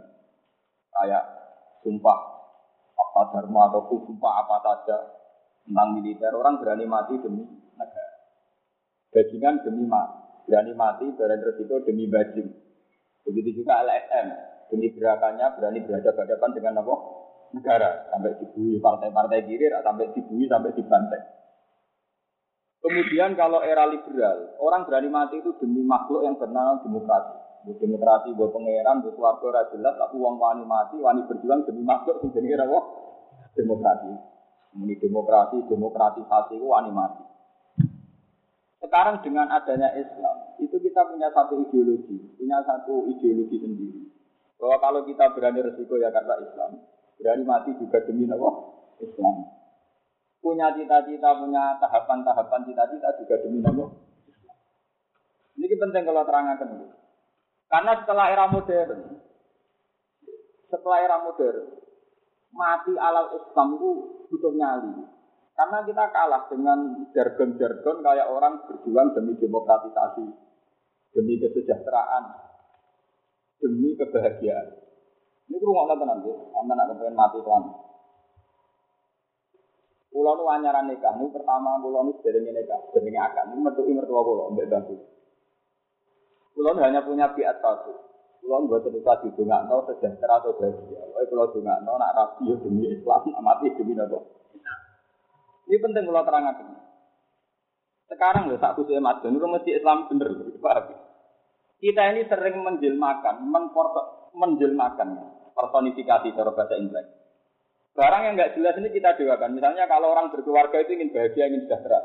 Kayak 0.93 1.23
sumpah 1.81 2.19
apa 2.93 3.21
dharma 3.33 3.73
atau 3.73 3.89
sumpah 4.05 4.33
apa 4.45 4.55
saja 4.61 4.97
tentang 5.65 5.97
militer. 5.97 6.29
Orang 6.37 6.61
berani 6.61 6.85
mati 6.85 7.17
demi 7.17 7.41
negara. 7.73 8.13
Bajingan 9.09 9.65
demi 9.65 9.89
mati. 9.89 10.45
Berani 10.45 10.73
mati, 10.77 11.05
berani 11.17 11.41
resiko 11.41 11.81
demi 11.81 12.05
bajing. 12.05 12.47
Begitu 13.25 13.65
juga 13.65 13.81
LSM. 13.81 14.27
Demi 14.69 14.87
gerakannya 14.93 15.57
berani 15.57 15.79
berhadapan-hadapan 15.83 16.49
dengan 16.53 16.73
apa? 16.85 16.95
Negara. 17.51 17.89
Sampai 18.13 18.37
dibui 18.37 18.77
partai-partai 18.77 19.43
kiri, 19.49 19.67
sampai 19.73 20.13
dibui, 20.13 20.45
sampai 20.47 20.71
dibantai. 20.77 21.40
Kemudian 22.81 23.37
kalau 23.37 23.61
era 23.61 23.85
liberal, 23.85 24.57
orang 24.57 24.89
berani 24.89 25.09
mati 25.13 25.37
itu 25.37 25.53
demi 25.61 25.85
makhluk 25.85 26.25
yang 26.25 26.33
bernama 26.33 26.81
demokrasi. 26.81 27.37
Demokrasi 27.77 28.33
buat 28.33 28.49
pangeran, 28.57 29.05
buat 29.05 29.21
warga 29.21 29.69
jelas, 29.69 29.93
tapi 30.01 30.17
uang 30.17 30.41
wani 30.41 30.65
mati, 30.65 30.97
wani 30.97 31.21
berjuang 31.29 31.61
demi 31.69 31.85
makhluk 31.85 32.17
yang 32.25 32.33
jenis 32.33 32.57
apa? 32.57 32.79
Demokrasi. 33.53 34.11
Ini 34.81 34.97
demokrasi, 34.97 35.61
demokratisasi 35.69 36.57
itu 36.57 36.67
animasi. 36.73 37.21
Sekarang 38.81 39.21
dengan 39.21 39.45
adanya 39.53 39.93
Islam, 39.93 40.57
itu 40.57 40.73
kita 40.81 41.05
punya 41.05 41.29
satu 41.29 41.61
ideologi, 41.61 42.17
punya 42.33 42.65
satu 42.65 43.05
ideologi 43.13 43.61
sendiri. 43.61 44.09
Bahwa 44.57 44.81
kalau 44.81 45.05
kita 45.05 45.29
berani 45.37 45.61
resiko 45.61 46.01
ya 46.01 46.09
karena 46.09 46.33
Islam, 46.41 46.81
berani 47.21 47.43
mati 47.45 47.77
juga 47.77 48.01
demi 48.09 48.25
apa? 48.25 48.49
Islam. 49.05 49.60
Punya 50.41 50.73
cita-cita, 50.73 51.37
punya 51.37 51.77
tahapan-tahapan 51.77 52.61
cita-cita 52.65 53.09
juga 53.21 53.35
demi 53.45 53.61
apa? 53.61 53.85
Ini 55.61 55.75
penting 55.77 56.03
kalau 56.09 56.25
terangkan. 56.25 56.89
Karena 57.69 57.91
setelah 58.01 58.25
era 58.33 58.45
modern, 58.49 59.21
setelah 60.65 60.97
era 61.05 61.17
modern, 61.21 61.57
mati 62.51 62.93
alal 62.97 63.37
Islam 63.37 63.67
itu 63.77 63.89
butuh 64.27 64.53
nyali. 64.57 64.91
Karena 65.53 65.77
kita 65.85 66.05
kalah 66.09 66.49
dengan 66.49 66.79
jargon-jargon 67.13 68.01
kayak 68.01 68.27
orang 68.33 68.65
berjuang 68.65 69.13
demi 69.13 69.37
demokratisasi, 69.37 70.25
demi 71.13 71.37
kesejahteraan, 71.37 72.23
demi 73.61 73.93
kebahagiaan. 73.93 74.67
Ini 75.51 75.59
kurang 75.59 75.99
tenang 75.99 76.23
ya, 76.23 76.33
sama 76.55 76.73
nak 76.73 76.87
kepengen 76.95 77.13
mati 77.13 77.39
tuan. 77.43 77.90
Pulau 80.11 80.35
nu 80.35 80.51
anyaran 80.51 80.91
nikah, 80.91 81.15
nu 81.15 81.31
pertama 81.31 81.79
pulau 81.79 82.03
nu 82.03 82.11
sedering 82.19 82.51
nikah, 82.51 82.79
sedering 82.91 83.15
akan, 83.15 83.55
ini 83.55 83.61
mertua 83.63 83.87
mertua 83.87 84.21
pulau, 84.27 84.51
mbak 84.51 84.67
bantu. 84.67 84.99
Pulau 86.51 86.75
hanya 86.83 86.99
punya 87.07 87.31
biat 87.31 87.63
satu, 87.63 88.11
Kulo 88.41 88.65
buat 88.65 88.81
cerita 88.81 89.21
di 89.21 89.29
dunga 89.37 89.69
no 89.69 89.85
sejahtera 89.85 90.41
atau 90.41 90.57
bahagia. 90.57 90.97
Wah 91.13 91.21
kulo 91.29 91.53
dunga 91.53 91.77
no 91.85 91.93
nak 92.01 92.17
rapi 92.17 92.49
ya 92.49 92.57
demi 92.57 92.89
Islam, 92.89 93.21
mati 93.37 93.69
demi 93.77 93.93
apa? 93.93 94.17
Ini 95.69 95.77
penting 95.77 96.09
kalau 96.09 96.25
terangkan. 96.25 96.67
Sekarang 98.09 98.49
loh 98.49 98.57
saat 98.57 98.75
usia 98.81 98.99
madun 98.99 99.37
itu 99.37 99.45
mesti 99.47 99.71
Islam 99.77 100.09
bener, 100.09 100.35
paham? 100.59 100.85
Kita 101.79 102.01
ini 102.11 102.27
sering 102.27 102.59
menjelmakan, 102.59 103.45
menjelmakan 104.35 105.09
personifikasi 105.55 106.27
cara 106.35 106.51
bahasa 106.51 106.75
Inggris. 106.75 107.07
Barang 107.91 108.23
yang 108.23 108.33
nggak 108.39 108.55
jelas 108.55 108.79
ini 108.79 108.89
kita 108.95 109.19
doakan. 109.19 109.51
Misalnya 109.51 109.83
kalau 109.91 110.15
orang 110.15 110.31
berkeluarga 110.31 110.79
itu 110.79 110.95
ingin 110.95 111.11
bahagia, 111.11 111.51
ingin 111.51 111.67
sejahtera. 111.67 111.99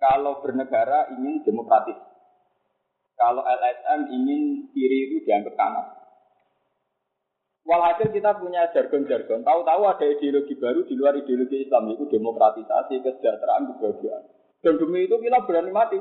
Kalau 0.00 0.40
bernegara 0.40 1.12
ingin 1.12 1.44
demokratis. 1.44 2.00
Kalau 3.16 3.44
LSM 3.44 4.00
ingin 4.12 4.40
kiri 4.72 5.08
itu 5.08 5.24
dianggap 5.24 5.56
kanan. 5.56 5.86
Walhasil 7.66 8.14
kita 8.14 8.38
punya 8.38 8.70
jargon-jargon. 8.70 9.42
Tahu-tahu 9.42 9.82
ada 9.90 10.06
ideologi 10.06 10.54
baru 10.54 10.86
di 10.86 10.94
luar 10.94 11.18
ideologi 11.18 11.66
Islam 11.66 11.90
itu 11.90 12.06
demokratisasi, 12.06 13.02
kesejahteraan, 13.02 13.74
kebahagiaan. 13.74 14.22
Dan 14.62 14.78
demi 14.78 15.10
itu 15.10 15.18
kita 15.18 15.42
berani 15.44 15.72
mati. 15.74 15.98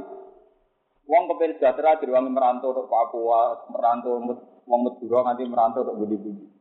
Uang 1.05 1.23
kepen 1.29 1.57
sejahtera 1.57 1.97
dari 1.97 2.13
uang 2.13 2.33
merantau 2.33 2.73
ke 2.73 2.83
Papua, 2.85 3.65
merantau 3.73 4.21
uang 4.65 4.81
Madura 4.85 5.25
nanti 5.25 5.43
merantau 5.45 5.85
ke 5.85 5.93
budi-budi. 5.93 6.54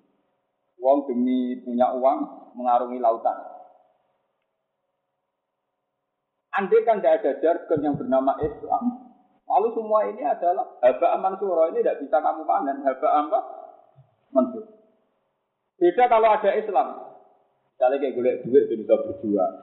Uang 0.80 0.98
demi 1.10 1.58
punya 1.62 1.92
uang 1.94 2.18
mengarungi 2.58 2.98
lautan. 3.02 3.36
Andai 6.54 6.86
kan 6.86 7.02
tidak 7.02 7.22
ada 7.22 7.30
jargon 7.42 7.82
yang 7.82 7.98
bernama 7.98 8.38
Islam, 8.38 9.04
Lalu 9.44 9.68
semua 9.76 10.00
ini 10.08 10.22
adalah 10.24 10.64
haba 10.80 11.20
mansura 11.20 11.68
ini 11.70 11.84
tidak 11.84 12.00
bisa 12.00 12.16
kamu 12.16 12.42
panen. 12.48 12.80
Haba 12.80 13.08
apa? 13.12 13.40
Mansur. 14.32 14.64
Beda 15.76 16.04
kalau 16.08 16.28
ada 16.32 16.50
Islam. 16.56 16.88
Misalnya 17.76 17.96
kayak 18.00 18.14
gue 18.16 18.34
duit 18.48 18.64
bisa 18.72 18.94
berjuang. 18.96 19.54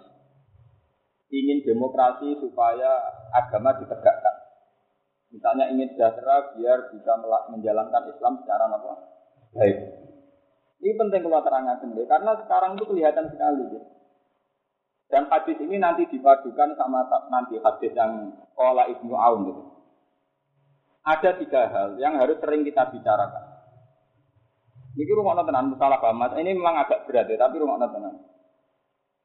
Ingin 1.32 1.64
demokrasi 1.64 2.38
supaya 2.44 2.92
agama 3.34 3.74
ditegakkan. 3.80 4.36
Misalnya 5.32 5.72
ingin 5.72 5.96
sejahtera 5.96 6.56
biar 6.60 6.92
bisa 6.92 7.12
menjalankan 7.50 8.04
Islam 8.12 8.44
secara 8.44 8.68
apa? 8.68 8.94
Baik. 9.56 9.78
Ini 10.82 10.98
penting 10.98 11.22
kalau 11.22 11.46
terangkan 11.46 11.78
sendiri 11.78 12.10
karena 12.10 12.34
sekarang 12.42 12.74
itu 12.74 12.86
kelihatan 12.90 13.30
sekali. 13.30 13.64
Ya. 13.70 13.82
Dan 15.12 15.30
hadis 15.30 15.58
ini 15.62 15.78
nanti 15.78 16.10
dipadukan 16.10 16.74
sama 16.74 17.06
nanti 17.30 17.62
hadis 17.62 17.94
yang 17.94 18.34
Kola 18.58 18.90
Ibnu 18.90 19.14
Aun 19.14 19.40
gitu. 19.52 19.62
Ada 21.06 21.38
tiga 21.38 21.70
hal 21.70 21.90
yang 22.02 22.18
harus 22.18 22.42
sering 22.42 22.66
kita 22.66 22.90
bicarakan. 22.90 23.46
Ini 24.92 25.12
rumah 25.16 25.40
tenan 25.46 25.74
salah 25.78 26.02
paham. 26.02 26.20
Ini 26.36 26.52
memang 26.52 26.84
agak 26.84 27.08
berat 27.08 27.32
ya, 27.32 27.40
tapi 27.40 27.62
rumah 27.62 27.80
tenan. 27.80 28.22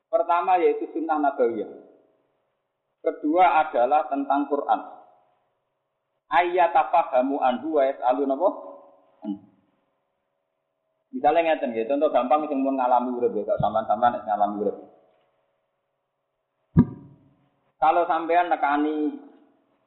Pertama 0.07 0.57
yaitu 0.63 0.87
sunnah 0.95 1.19
nabawiyah. 1.19 1.71
Kedua 3.03 3.67
adalah 3.67 4.07
tentang 4.07 4.47
Quran. 4.51 4.81
Ayat 6.27 6.75
apa 6.75 7.15
kamu 7.15 7.39
anhu 7.39 7.79
wa 7.79 7.83
yas'alun 7.87 8.35
apa? 8.35 8.49
Misalnya 11.27 11.59
ngeten 11.59 11.75
gitu, 11.75 11.91
contoh 11.91 12.15
gampang 12.15 12.47
sing 12.47 12.63
mun 12.63 12.79
ngalami 12.79 13.19
urip 13.19 13.35
ya, 13.35 13.59
sampean-sampean 13.59 14.23
ngalami 14.23 14.63
urip. 14.63 14.79
Kalau 17.83 18.07
sampean 18.07 18.47
nekani 18.47 19.11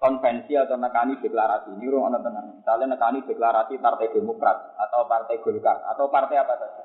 konvensi 0.03 0.60
atau 0.60 0.75
nekani 0.75 1.15
deklarasi, 1.24 1.79
ini 1.79 1.88
rumah 1.88 2.19
tenang. 2.19 2.60
Misalnya 2.60 2.91
nekani 2.91 3.24
deklarasi 3.24 3.79
Partai 3.79 4.12
Demokrat 4.12 4.75
atau 4.84 5.08
Partai 5.08 5.39
Golkar 5.39 5.79
atau 5.88 6.12
partai 6.12 6.43
apa 6.43 6.60
saja. 6.60 6.84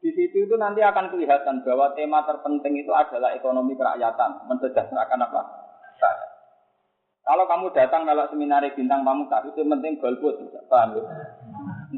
Di 0.00 0.08
situ 0.16 0.48
itu 0.48 0.56
nanti 0.56 0.80
akan 0.80 1.12
kelihatan 1.12 1.60
bahwa 1.60 1.92
tema 1.92 2.24
terpenting 2.24 2.80
itu 2.80 2.96
adalah 2.96 3.36
ekonomi 3.36 3.76
kerakyatan, 3.76 4.48
mensejahterakan 4.48 5.20
apa? 5.20 5.40
Rakyat. 6.00 6.30
Kalau 7.28 7.44
kamu 7.44 7.76
datang 7.76 8.08
kalau 8.08 8.24
seminar 8.32 8.64
bintang 8.72 9.04
pamungkas 9.04 9.52
itu 9.52 9.60
penting 9.60 10.00
golput, 10.00 10.40
paham 10.72 10.96
ya? 10.96 11.04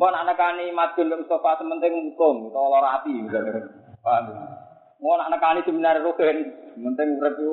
Mbok 0.01 0.17
anak 0.17 0.41
kani 0.41 0.73
madun 0.73 1.13
Mustafa 1.13 1.61
sementing 1.61 1.93
hukum 1.93 2.49
atau 2.49 2.73
lara 2.73 3.05
ati 3.05 3.13
misalnya. 3.21 3.69
Paham 4.01 4.33
ya? 4.33 4.49
Mau 4.97 5.21
anak 5.21 5.37
kani 5.37 5.61
seminar 5.61 6.01
rugen, 6.01 6.57
penting 6.73 7.21
urip 7.21 7.37
itu 7.37 7.53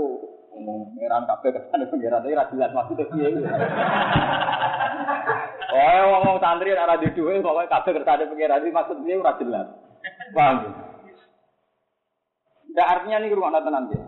ngomong 0.56 0.96
ngeran 0.96 1.27
kabeh 1.27 1.60
kesane 1.60 1.92
pengiran 1.92 2.24
tapi 2.24 2.39
ra 2.39 2.48
jelas 2.48 2.72
maksudnya 2.72 3.04
piye. 3.12 3.27
Oh, 5.75 6.04
ngomong 6.08 6.39
santri 6.39 6.72
ora 6.72 6.96
di 6.96 7.12
duwe 7.12 7.44
pokoke 7.44 7.68
kabeh 7.68 7.92
kersane 8.00 8.32
pengiran 8.32 8.63
iki 8.63 8.72
maksud 8.72 8.96
piye 9.04 9.20
ora 9.20 9.36
jelas. 9.44 9.68
Paham 10.32 10.56
ya? 10.63 10.72
Ndak 12.72 12.92
artinya 12.96 13.27
nih 13.27 13.36
rumah 13.36 13.60
tenan 13.60 13.92
ya. 13.92 14.00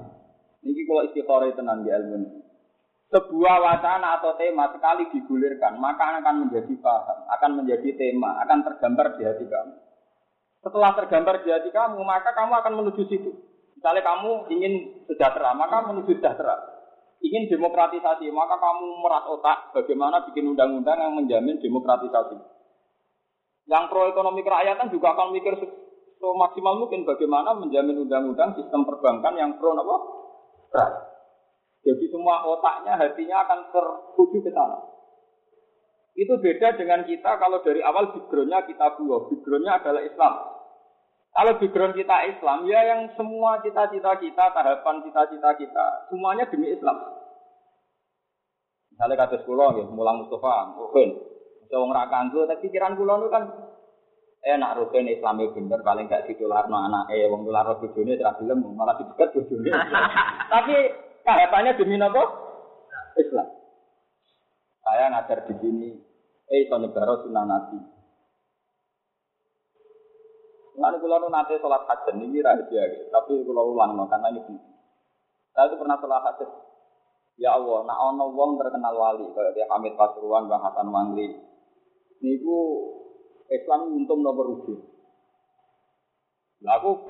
Niki 0.63 0.87
kalau 0.87 1.03
istiqoroh 1.11 1.51
tenan 1.59 1.83
di 1.83 1.91
ilmu 1.91 2.39
sebuah 3.09 3.55
wacana 3.57 4.21
atau 4.21 4.37
tema 4.37 4.69
sekali 4.69 5.09
digulirkan, 5.09 5.81
maka 5.81 6.21
akan 6.21 6.45
menjadi 6.45 6.73
paham, 6.77 7.25
akan 7.25 7.51
menjadi 7.57 7.89
tema, 7.97 8.37
akan 8.45 8.61
tergambar 8.61 9.17
di 9.17 9.25
hati 9.25 9.45
kamu. 9.49 9.75
Setelah 10.61 10.91
tergambar 10.93 11.41
di 11.41 11.49
hati 11.49 11.69
kamu, 11.73 11.97
maka 12.05 12.29
kamu 12.37 12.53
akan 12.61 12.73
menuju 12.77 13.01
situ. 13.09 13.31
Misalnya 13.73 14.05
kamu 14.05 14.53
ingin 14.53 14.73
sejahtera, 15.09 15.57
maka 15.57 15.89
menuju 15.89 16.21
sejahtera. 16.21 16.53
Ingin 17.19 17.49
demokratisasi, 17.49 18.29
maka 18.29 18.61
kamu 18.61 18.85
merat 19.01 19.25
otak 19.25 19.73
bagaimana 19.73 20.23
bikin 20.29 20.53
undang-undang 20.53 21.01
yang 21.01 21.13
menjamin 21.17 21.57
demokratisasi. 21.57 22.37
Yang 23.69 23.83
pro 23.89 24.05
ekonomi 24.05 24.45
kerakyatan 24.45 24.93
juga 24.93 25.17
akan 25.17 25.33
mikir 25.33 25.57
maksimal 26.19 26.77
mungkin 26.77 27.07
bagaimana 27.09 27.57
menjamin 27.57 28.05
undang-undang 28.05 28.53
sistem 28.53 28.85
perbankan 28.85 29.33
yang 29.33 29.57
pro 29.57 29.73
apa? 29.73 29.97
Rakyat. 30.69 31.08
Jadi 31.79 32.05
semua 32.11 32.43
otaknya, 32.43 32.99
hatinya 32.99 33.47
akan 33.47 33.59
tertuju 33.71 34.37
ke 34.43 34.51
sana. 34.51 34.79
Itu 36.19 36.35
beda 36.35 36.75
dengan 36.75 37.07
kita 37.07 37.39
kalau 37.39 37.63
dari 37.63 37.79
awal 37.79 38.11
backgroundnya 38.11 38.67
kita 38.67 38.99
buah. 38.99 39.31
Backgroundnya 39.31 39.79
adalah 39.79 40.03
Islam. 40.03 40.33
Kalau 41.29 41.55
background 41.55 41.95
kita 41.95 42.15
Islam, 42.35 42.67
ya 42.67 42.81
yang 42.83 43.01
semua 43.15 43.63
cita-cita 43.63 44.17
kita, 44.19 44.45
tahapan 44.51 44.99
cita-cita 45.07 45.49
kita, 45.55 45.85
semuanya 46.11 46.49
demi 46.51 46.73
Islam. 46.73 46.99
Misalnya 48.91 49.15
kata 49.15 49.47
sekolah, 49.47 49.79
ya, 49.79 49.85
mulang 49.87 50.25
Mustafa, 50.25 50.75
Rukin. 50.75 51.15
Saya 51.69 51.79
orang 51.79 52.09
kanggo, 52.09 52.43
tapi 52.49 52.67
pikiran 52.67 52.97
kula 52.97 53.21
itu 53.21 53.29
kan 53.29 53.43
enak 54.41 54.75
Rukin 54.83 55.07
Islamnya 55.07 55.53
bener, 55.53 55.79
paling 55.85 56.09
gak 56.11 56.25
ditular 56.27 56.65
no 56.67 56.81
anak, 56.81 57.13
eh, 57.13 57.29
wong 57.29 57.45
tular 57.47 57.77
bojone, 57.77 58.17
terakhir 58.17 58.51
malah 58.57 58.97
didekat 58.97 59.29
bojone. 59.31 59.69
tapi 60.53 60.77
Tahapannya 61.29 61.77
demi 61.77 62.01
apa? 62.01 62.23
Islam. 63.21 63.47
Saya 64.81 65.13
ngajar 65.13 65.45
di 65.45 65.53
sini, 65.61 65.89
eh 66.49 66.65
iso 66.65 66.81
negara 66.81 67.21
sunnah 67.21 67.45
nabi. 67.45 67.77
Lalu 70.79 70.97
kalau 71.05 71.29
nanti 71.29 71.53
sholat 71.61 71.85
hajat 71.85 72.17
ini 72.17 72.41
rahasia, 72.41 73.11
tapi 73.13 73.45
kalau 73.45 73.77
ulang 73.77 73.99
karena 74.09 74.33
ini 74.33 74.41
penting. 74.41 74.73
Saya 75.53 75.69
itu 75.69 75.75
pernah 75.77 76.01
sholat 76.01 76.23
hajat. 76.25 76.49
Ya 77.37 77.53
Allah, 77.53 77.85
nak 77.85 77.99
ono 77.99 78.33
wong 78.33 78.57
terkenal 78.57 78.95
wali, 78.97 79.29
kayak 79.31 79.53
dia 79.53 79.69
Hamid 79.69 79.93
Pasuruan, 79.95 80.49
Bang 80.49 80.65
Hasan 80.65 80.89
Mangli. 80.89 81.29
Niku 82.25 82.57
Islam 83.53 83.93
untung 83.95 84.25
nomor 84.25 84.55
rugi. 84.55 84.75
Lah 86.65 86.81
aku. 86.81 87.05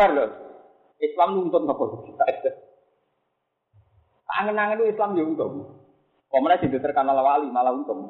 Islam 0.99 1.29
untung 1.47 1.65
nomor 1.65 1.87
rugi. 1.97 2.11
Angen-angen 4.39 4.79
itu 4.79 4.95
Islam 4.95 5.19
ya 5.19 5.23
untung. 5.27 5.53
Kemudian 6.31 6.63
jadi 6.63 6.79
terkenal 6.79 7.19
wali 7.19 7.51
malah 7.51 7.75
untung. 7.75 8.07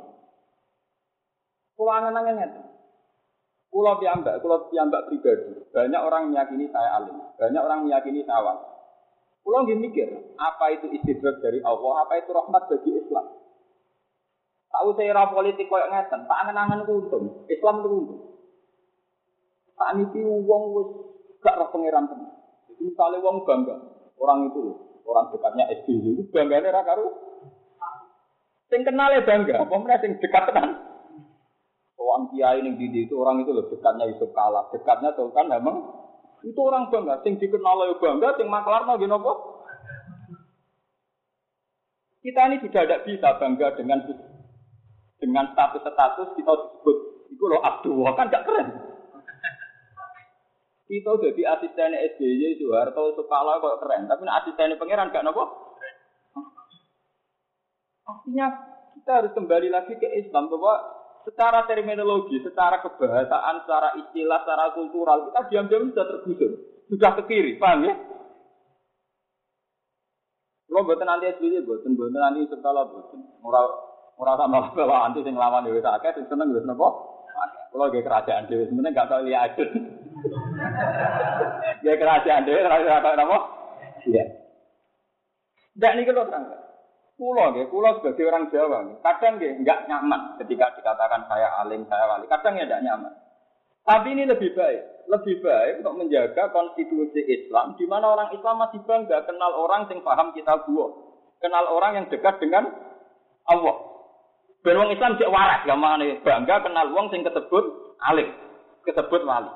Kulo 1.74 1.90
angen-angen 1.90 2.38
itu. 2.38 2.62
Kulo 3.74 3.98
piambak, 3.98 4.38
kulo 4.46 4.70
piambak 4.70 5.10
pribadi. 5.10 5.58
Banyak 5.74 6.02
orang 6.04 6.30
meyakini 6.30 6.70
saya 6.70 7.02
alim, 7.02 7.18
banyak 7.40 7.62
orang 7.64 7.88
meyakini 7.88 8.22
saya 8.28 8.46
wali. 8.46 8.66
Kulo 9.42 9.58
nggih 9.66 9.80
mikir, 9.82 10.10
apa 10.38 10.66
itu 10.76 10.92
istidrak 10.94 11.42
dari 11.42 11.64
Allah, 11.66 12.06
apa 12.06 12.14
itu 12.22 12.30
rahmat 12.30 12.64
bagi 12.70 12.92
Islam. 12.94 13.26
Tahu 14.70 14.94
saya 14.94 15.10
era 15.16 15.34
politik 15.34 15.66
koyo 15.66 15.90
ngeten, 15.90 16.30
tak 16.30 16.40
angen-angen 16.46 16.86
itu 16.86 16.94
untung. 16.94 17.26
Islam 17.50 17.76
itu 17.82 17.90
untung. 17.90 18.22
Tak 19.80 19.96
niki 19.96 20.20
wis 20.22 20.90
gak 21.40 21.56
roh 21.56 21.72
pangeran 21.72 22.06
tenan. 22.12 22.36
Misalnya 22.84 23.24
wong 23.24 23.48
bangga, 23.48 23.76
orang 24.20 24.52
itu 24.52 24.60
loh 24.60 24.89
orang 25.10 25.34
dekatnya 25.34 25.66
SBY 25.82 26.22
itu 26.22 26.24
bangganya 26.30 26.70
ra 26.70 26.86
sing 28.70 28.86
kenal 28.86 29.10
ya 29.10 29.26
bangga 29.26 29.66
apa 29.66 29.76
meneh 29.82 29.98
sing 29.98 30.12
dekat 30.22 30.54
tenan? 30.54 30.78
Soal 31.98 32.30
kiai 32.30 32.62
ning 32.62 32.78
didi 32.78 33.10
itu 33.10 33.18
orang 33.18 33.42
itu 33.42 33.50
loh 33.50 33.66
dekatnya 33.66 34.06
Yusuf 34.14 34.30
Kala. 34.38 34.70
Dekatnya 34.70 35.18
Sultan 35.18 35.50
Hameng 35.50 35.78
itu 36.46 36.60
orang 36.62 36.94
bangga. 36.94 37.26
Sing 37.26 37.42
dikenal 37.42 37.90
ya 37.90 37.96
bangga 37.98 38.38
sing 38.38 38.48
maklarno 38.48 38.94
nggih 38.96 39.10
napa? 39.10 39.34
Kita 42.20 42.52
ini 42.52 42.62
juga 42.62 42.86
tidak 42.86 43.04
bisa 43.10 43.30
bangga 43.42 43.74
dengan 43.74 44.06
dengan 45.20 45.46
status-status 45.52 46.38
kita 46.38 46.54
disebut 46.54 46.98
itu 47.30 47.44
loh 47.44 47.60
Abdullah 47.60 48.14
kan 48.16 48.32
gak 48.32 48.48
keren 48.48 48.89
kita 50.90 51.22
jadi 51.22 51.42
asisten 51.54 51.94
SBY 51.94 52.58
Soeharto 52.58 53.14
Soekalo 53.14 53.62
kok 53.62 53.78
keren, 53.86 54.10
tapi 54.10 54.26
asisten 54.26 54.74
pangeran 54.82 55.14
gak 55.14 55.22
nopo. 55.22 55.46
Artinya 58.10 58.48
kita 58.98 59.12
harus 59.22 59.32
kembali 59.38 59.70
lagi 59.70 59.94
ke 60.02 60.10
Islam 60.18 60.50
bahwa 60.50 60.82
secara 61.30 61.70
terminologi, 61.70 62.42
secara 62.42 62.82
kebahasaan, 62.82 63.70
secara 63.70 64.02
istilah, 64.02 64.42
secara 64.42 64.74
kultural 64.74 65.30
kita 65.30 65.42
diam-diam 65.54 65.94
sudah 65.94 66.06
tergusur, 66.10 66.52
sudah 66.90 67.12
ke 67.22 67.24
kiri, 67.30 67.62
paham 67.62 67.86
ya? 67.86 67.94
Lo 70.74 70.90
buatan 70.90 71.06
nanti 71.06 71.30
SBY, 71.38 71.70
buatan 71.70 71.94
buatan 71.94 72.18
nanti 72.18 72.50
Soekalo, 72.50 72.82
buatan 72.90 73.20
murah 73.46 73.66
murah 74.18 74.36
sama 74.42 74.58
bawa 74.74 75.06
anti 75.06 75.22
sing 75.22 75.38
lawan 75.38 75.70
dewi 75.70 75.86
sakit, 75.86 76.26
seneng 76.26 76.50
wis 76.50 76.66
nopo. 76.66 77.22
Kalau 77.70 77.94
gak 77.94 78.02
kerajaan 78.02 78.50
dewi 78.50 78.66
sebenarnya 78.66 79.06
gak 79.06 79.10
tahu 79.14 79.22
lihat 79.30 79.54
Ya 81.86 81.94
kerajaan 81.96 82.44
dia 82.44 82.60
kerajaan 82.60 83.24
apa? 83.24 83.38
Iya. 84.04 84.26
Tidak 85.76 85.92
nih 85.96 86.04
kalau 86.12 86.28
terang. 86.28 86.46
Pulau 87.20 87.52
ya, 87.52 87.68
pulau 87.68 88.00
sebagai 88.00 88.32
orang 88.32 88.48
Jawa, 88.48 88.80
kadang 89.04 89.44
ya 89.44 89.52
nggak 89.60 89.92
nyaman 89.92 90.40
ketika 90.40 90.72
dikatakan 90.80 91.28
saya 91.28 91.52
alim, 91.60 91.84
saya 91.92 92.08
wali. 92.08 92.32
Kadang 92.32 92.56
ya 92.56 92.64
tidak 92.64 92.84
nyaman. 92.84 93.12
Tapi 93.84 94.08
ini 94.16 94.24
lebih 94.24 94.56
baik, 94.56 95.08
lebih 95.12 95.44
baik 95.44 95.84
untuk 95.84 96.00
menjaga 96.00 96.48
konstitusi 96.56 97.20
Islam, 97.28 97.76
di 97.76 97.84
mana 97.92 98.16
orang 98.16 98.32
Islam 98.32 98.64
masih 98.64 98.80
bangga 98.88 99.28
kenal 99.28 99.52
orang 99.52 99.92
yang 99.92 100.00
paham 100.00 100.32
kita 100.32 100.64
buah, 100.64 100.92
kenal 101.44 101.66
orang 101.76 101.92
yang 102.00 102.06
dekat 102.08 102.40
dengan 102.40 102.72
Allah. 103.52 103.78
Ben 104.64 104.80
Islam 104.92 105.20
cek 105.20 105.32
waras, 105.32 105.64
gak 105.68 105.80
mana 105.80 106.08
bangga 106.24 106.56
kenal 106.64 106.88
wong 106.96 107.12
sing 107.12 107.24
ketebut 107.28 107.96
alim, 108.00 108.32
ketebut 108.88 109.28
wali. 109.28 109.52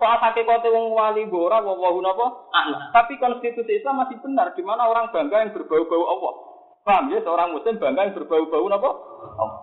Soal 0.00 0.16
kote 0.16 0.68
wong 0.72 0.96
wali 0.96 1.28
gora 1.28 1.60
wawahu 1.60 2.00
napa? 2.00 2.48
Anak. 2.56 2.88
Tapi 2.96 3.20
konstitusi 3.20 3.76
Islam 3.76 4.00
masih 4.00 4.16
benar 4.24 4.56
di 4.56 4.64
mana 4.64 4.88
orang 4.88 5.12
bangga 5.12 5.44
yang 5.44 5.52
berbau-bau 5.52 6.04
Allah. 6.08 6.34
Paham 6.80 7.12
ya 7.12 7.20
seorang 7.20 7.52
muslim 7.52 7.76
bangga 7.76 8.08
yang 8.08 8.16
berbau-bau 8.16 8.64
napa? 8.72 8.90
Allah. 9.36 9.60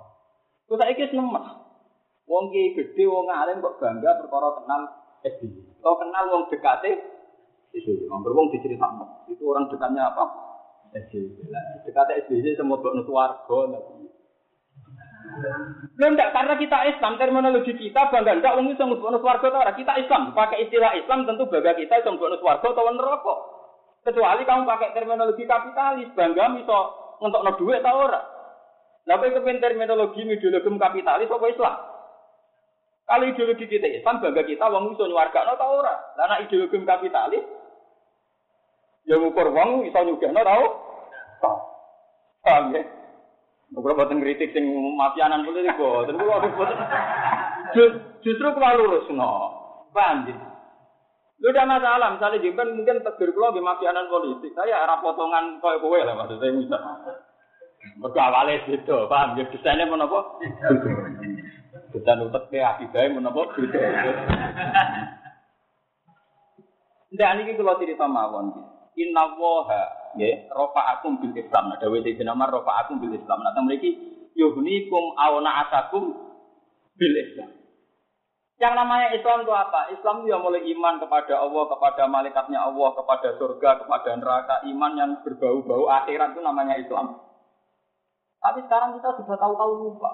Terus 0.70 0.78
saiki 0.78 1.10
nemes. 1.18 1.46
Wong 2.30 2.54
ki 2.54 2.78
gede 2.78 3.04
wong 3.10 3.26
alim 3.34 3.66
kok 3.66 3.82
bangga 3.82 4.22
perkara 4.22 4.62
kenal 4.62 4.82
SBY. 5.26 5.82
Atau 5.82 5.98
kenal 6.06 6.24
wong 6.30 6.44
dekate 6.54 6.92
SBY. 7.74 8.06
Wong 8.06 8.22
wong 8.22 8.54
diceritakno. 8.54 9.26
Itu 9.34 9.42
orang 9.42 9.74
dekatnya 9.74 10.14
apa? 10.14 10.24
SBY. 10.94 11.50
Dekate 11.82 12.30
SBY 12.30 12.54
semua 12.54 12.78
bok 12.78 12.94
warga 13.10 13.58
Belum 15.98 16.14
enggak 16.16 16.32
karena 16.32 16.54
kita 16.56 16.78
Islam 16.96 17.20
terminologi 17.20 17.74
kita 17.76 18.10
bangga 18.10 18.40
enggak 18.40 18.56
wong 18.56 18.72
iso 18.72 18.84
mlebu 18.88 19.20
swarga 19.20 19.48
ta 19.52 19.74
kita 19.76 19.94
Islam 20.00 20.32
pakai 20.32 20.66
istilah 20.66 20.96
Islam 20.96 21.28
tentu 21.28 21.46
bangga 21.52 21.76
kita 21.76 22.00
iso 22.00 22.16
mlebu 22.16 22.40
swarga 22.40 22.68
atau 22.72 22.94
neraka. 22.96 23.36
Kecuali 24.08 24.44
kamu 24.48 24.64
pakai 24.64 24.96
terminologi 24.96 25.44
kapitalis 25.44 26.10
bangga 26.16 26.46
iso 26.58 26.80
ngetokno 27.20 27.52
duit 27.60 27.84
ta 27.84 27.92
ora? 27.92 28.22
Lah 29.08 29.16
kowe 29.20 29.30
kepen 29.32 29.64
terminologi 29.64 30.22
ideologi 30.24 30.70
kapitalis 30.80 31.32
apa 31.32 31.46
Islam? 31.48 31.76
Kalau 33.08 33.26
ideologi 33.28 33.66
kita 33.68 33.88
Islam 33.88 34.24
bangga 34.24 34.44
kita 34.48 34.66
wong 34.72 34.96
iso 34.96 35.04
nyuwargakno 35.06 35.54
ta 35.60 35.68
ora? 35.68 35.96
Lah 36.16 36.40
ideologi 36.40 36.78
kapitalis 36.88 37.44
ya 39.08 39.16
ngukur 39.20 39.52
wong 39.52 39.86
iso 39.88 40.00
nyugihno 40.02 40.42
ta 40.42 40.56
ora 40.56 40.88
Paham 42.48 42.72
ya? 42.72 42.84
Kalau 43.68 44.00
buatan 44.00 44.24
kritik 44.24 44.56
sing 44.56 44.64
mafianan 44.96 45.44
boten 45.44 45.76
kula 45.76 46.08
boten. 46.56 46.78
Justru 48.24 48.48
kula 48.56 48.80
lurus 48.80 49.08
no. 49.12 49.32
Paham 49.92 50.24
Lu 51.38 51.54
udah 51.54 51.70
masalah, 51.70 52.18
misalnya 52.18 52.42
jemben 52.42 52.82
mungkin 52.82 53.06
tegur 53.06 53.30
kula 53.36 53.54
di 53.54 53.62
mafianan 53.62 54.10
politik. 54.10 54.56
Saya 54.56 54.88
arah 54.88 55.04
potongan 55.04 55.62
koyo 55.62 55.78
kowe 55.84 56.00
lah 56.00 56.16
maksud 56.16 56.40
saya 56.42 56.56
bisa. 56.56 56.78
Mergo 58.02 58.20
awale 58.20 58.66
beda, 58.66 59.06
paham 59.06 59.38
ya 59.38 59.46
desainnya 59.54 59.86
menapa? 59.86 60.42
Desain 61.94 62.26
utek 62.26 62.50
ke 62.50 62.58
akibae 62.58 63.14
menapa 63.14 63.54
beda. 63.54 63.80
Ndak 67.14 67.34
niki 67.38 67.54
kula 67.54 67.78
cerita 67.78 68.10
mawon. 68.10 68.50
Inna 68.98 69.30
waha 69.38 69.97
nggih 70.18 70.50
rafa'akum 70.50 71.22
bil 71.22 71.38
Islam. 71.38 71.78
Ada 71.78 71.88
wis 71.94 72.04
dinamar 72.04 72.50
rafa'akum 72.50 72.98
bil 72.98 73.14
Islam. 73.14 73.46
Nah 73.46 73.54
mriki 73.62 73.94
yuhnikum 74.34 75.14
auna 75.16 75.70
asakum 75.70 76.18
bil 76.98 77.16
Islam. 77.16 77.54
Yang 78.58 78.74
namanya 78.74 79.14
Islam 79.14 79.46
itu 79.46 79.54
apa? 79.54 79.94
Islam 79.94 80.26
itu 80.26 80.34
yang 80.34 80.42
mulai 80.42 80.66
iman 80.66 80.98
kepada 80.98 81.46
Allah, 81.46 81.64
kepada 81.70 82.10
malaikatnya 82.10 82.58
Allah, 82.58 82.90
kepada 82.98 83.38
surga, 83.38 83.86
kepada 83.86 84.18
neraka. 84.18 84.66
Iman 84.66 84.98
yang 84.98 85.12
berbau-bau 85.22 85.86
akhirat 85.86 86.34
itu 86.34 86.42
namanya 86.42 86.74
Islam. 86.82 87.22
Tapi 88.42 88.66
sekarang 88.66 88.98
kita 88.98 89.14
sudah 89.22 89.38
tahu-tahu 89.38 89.74
lupa. 89.86 90.10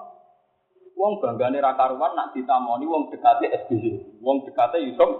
Wong 0.94 1.24
banggane 1.24 1.58
raka 1.58 1.90
ruan 1.96 2.12
nak 2.12 2.36
ditamoni 2.36 2.84
wong 2.84 3.08
dekate 3.08 3.48
SBY. 3.64 4.20
Wong 4.20 4.44
dekate 4.44 4.78
Yusuf. 4.84 5.10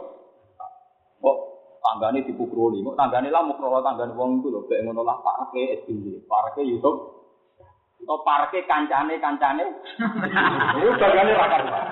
Kok 1.24 1.53
tanggane 1.84 2.24
dipukruli. 2.24 2.80
Kok 2.80 2.96
tanggane 2.96 3.28
lah 3.28 3.44
mukro 3.44 3.84
tanggane 3.84 4.16
wong 4.16 4.40
itu 4.40 4.48
lho. 4.48 4.64
Kayak 4.64 4.88
ngono 4.88 5.04
lah 5.04 5.20
parke 5.20 5.84
SBY. 5.84 6.24
Parke 6.24 6.64
Yusuf. 6.64 6.96
Atau 8.00 8.20
parke 8.24 8.64
kancane-kancane. 8.64 9.66
Itu 10.80 10.90
banggane 10.96 11.30
raka 11.36 11.56
ruan. 11.60 11.84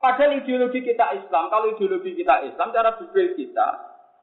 Padahal 0.00 0.32
ideologi 0.32 0.80
kita 0.80 1.12
Islam, 1.12 1.52
kalau 1.52 1.76
ideologi 1.76 2.16
kita 2.16 2.48
Islam, 2.48 2.72
cara 2.72 2.96
berpikir 2.96 3.36
kita, 3.36 3.68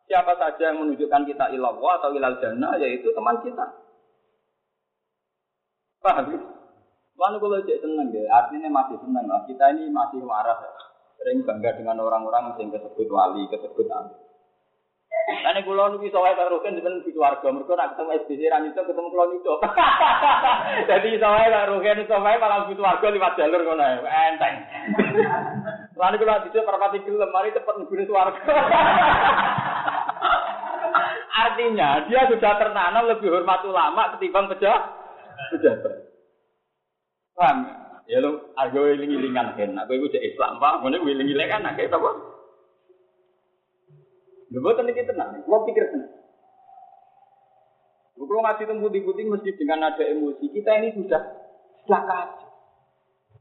siapa 0.09 0.33
saja 0.33 0.73
yang 0.73 0.81
menunjukkan 0.81 1.21
kita 1.29 1.53
ilallah 1.53 2.01
atau 2.01 2.09
ilal 2.17 2.41
jannah, 2.41 2.81
yaitu 2.81 3.13
teman 3.13 3.37
kita. 3.45 3.61
Paham 6.01 6.33
ya? 6.33 6.39
Lalu 7.17 7.37
kalau 7.37 7.61
cek 7.61 7.81
seneng 7.85 8.09
ya, 8.09 8.25
artinya 8.41 8.69
masih 8.73 8.97
seneng 9.05 9.25
lah. 9.29 9.45
Kita 9.45 9.69
ini 9.77 9.93
masih 9.93 10.25
waras 10.25 10.57
ya. 10.65 10.71
Sering 11.17 11.43
bangga 11.43 11.73
dengan 11.75 11.97
orang-orang 11.99 12.55
yang 12.61 12.69
kesebut 12.69 13.09
wali, 13.09 13.49
kesebut 13.49 13.89
amin. 13.89 14.27
Karena 15.27 15.59
kulo 15.59 15.91
nu 15.91 15.99
bisa 15.99 16.23
wae 16.23 16.31
karo 16.39 16.55
Rukin 16.55 16.79
di 16.79 17.11
keluarga. 17.11 17.51
Mereka 17.51 17.75
nak 17.75 17.95
ketemu 17.95 18.15
SBC 18.23 18.41
ra 18.47 18.63
itu 18.63 18.79
ketemu 18.79 19.11
kulo 19.11 19.23
itu. 19.35 19.53
Jadi 20.87 21.07
bisa 21.19 21.27
wae 21.27 21.51
karo 21.51 21.75
Rukin 21.75 21.99
iso 22.07 22.15
wae 22.15 22.39
malah 22.39 22.63
di 22.63 22.79
keluarga 22.79 23.11
lewat 23.11 23.35
jalur 23.35 23.59
ngono 23.59 23.83
ae. 23.83 23.99
Enteng. 24.07 24.55
Lalu 25.99 26.15
kulo 26.23 26.33
dicek 26.47 26.63
perpati 26.63 27.03
gelem 27.03 27.27
mari 27.35 27.51
cepet 27.51 27.75
nggone 27.75 28.03
swarga. 28.07 28.39
Artinya 31.47 32.07
dia 32.07 32.21
sudah 32.31 32.53
tertanam 32.55 33.11
lebih 33.11 33.27
hormat 33.27 33.61
ulama 33.67 34.15
ketimbang 34.15 34.47
pejabat. 34.47 34.83
Pejabat. 35.51 35.93
Paham? 37.35 37.86
Ya 38.07 38.23
lu 38.23 38.39
agak 38.55 38.79
wiling-wilingan 38.79 39.59
kan. 39.59 39.75
Aku 39.83 39.99
itu 39.99 40.19
Islam, 40.19 40.63
Pak. 40.63 40.79
Mana 40.79 41.03
wiling-wilingan 41.03 41.63
nak 41.63 41.75
kayak 41.75 41.91
apa? 41.91 42.11
Lha 44.47 44.63
boten 44.63 44.87
iki 44.87 45.03
tenang, 45.03 45.43
kula 45.43 45.67
pikir 45.67 45.91
tenang. 45.91 46.11
Kalau 48.17 48.41
ngaji 48.43 48.63
temu 48.65 48.89
putih 48.89 49.23
mesti 49.29 49.51
dengan 49.59 49.93
ada 49.93 50.03
emosi. 50.03 50.49
Kita 50.49 50.71
ini 50.81 50.95
sudah 50.97 51.21
sudah. 51.85 52.33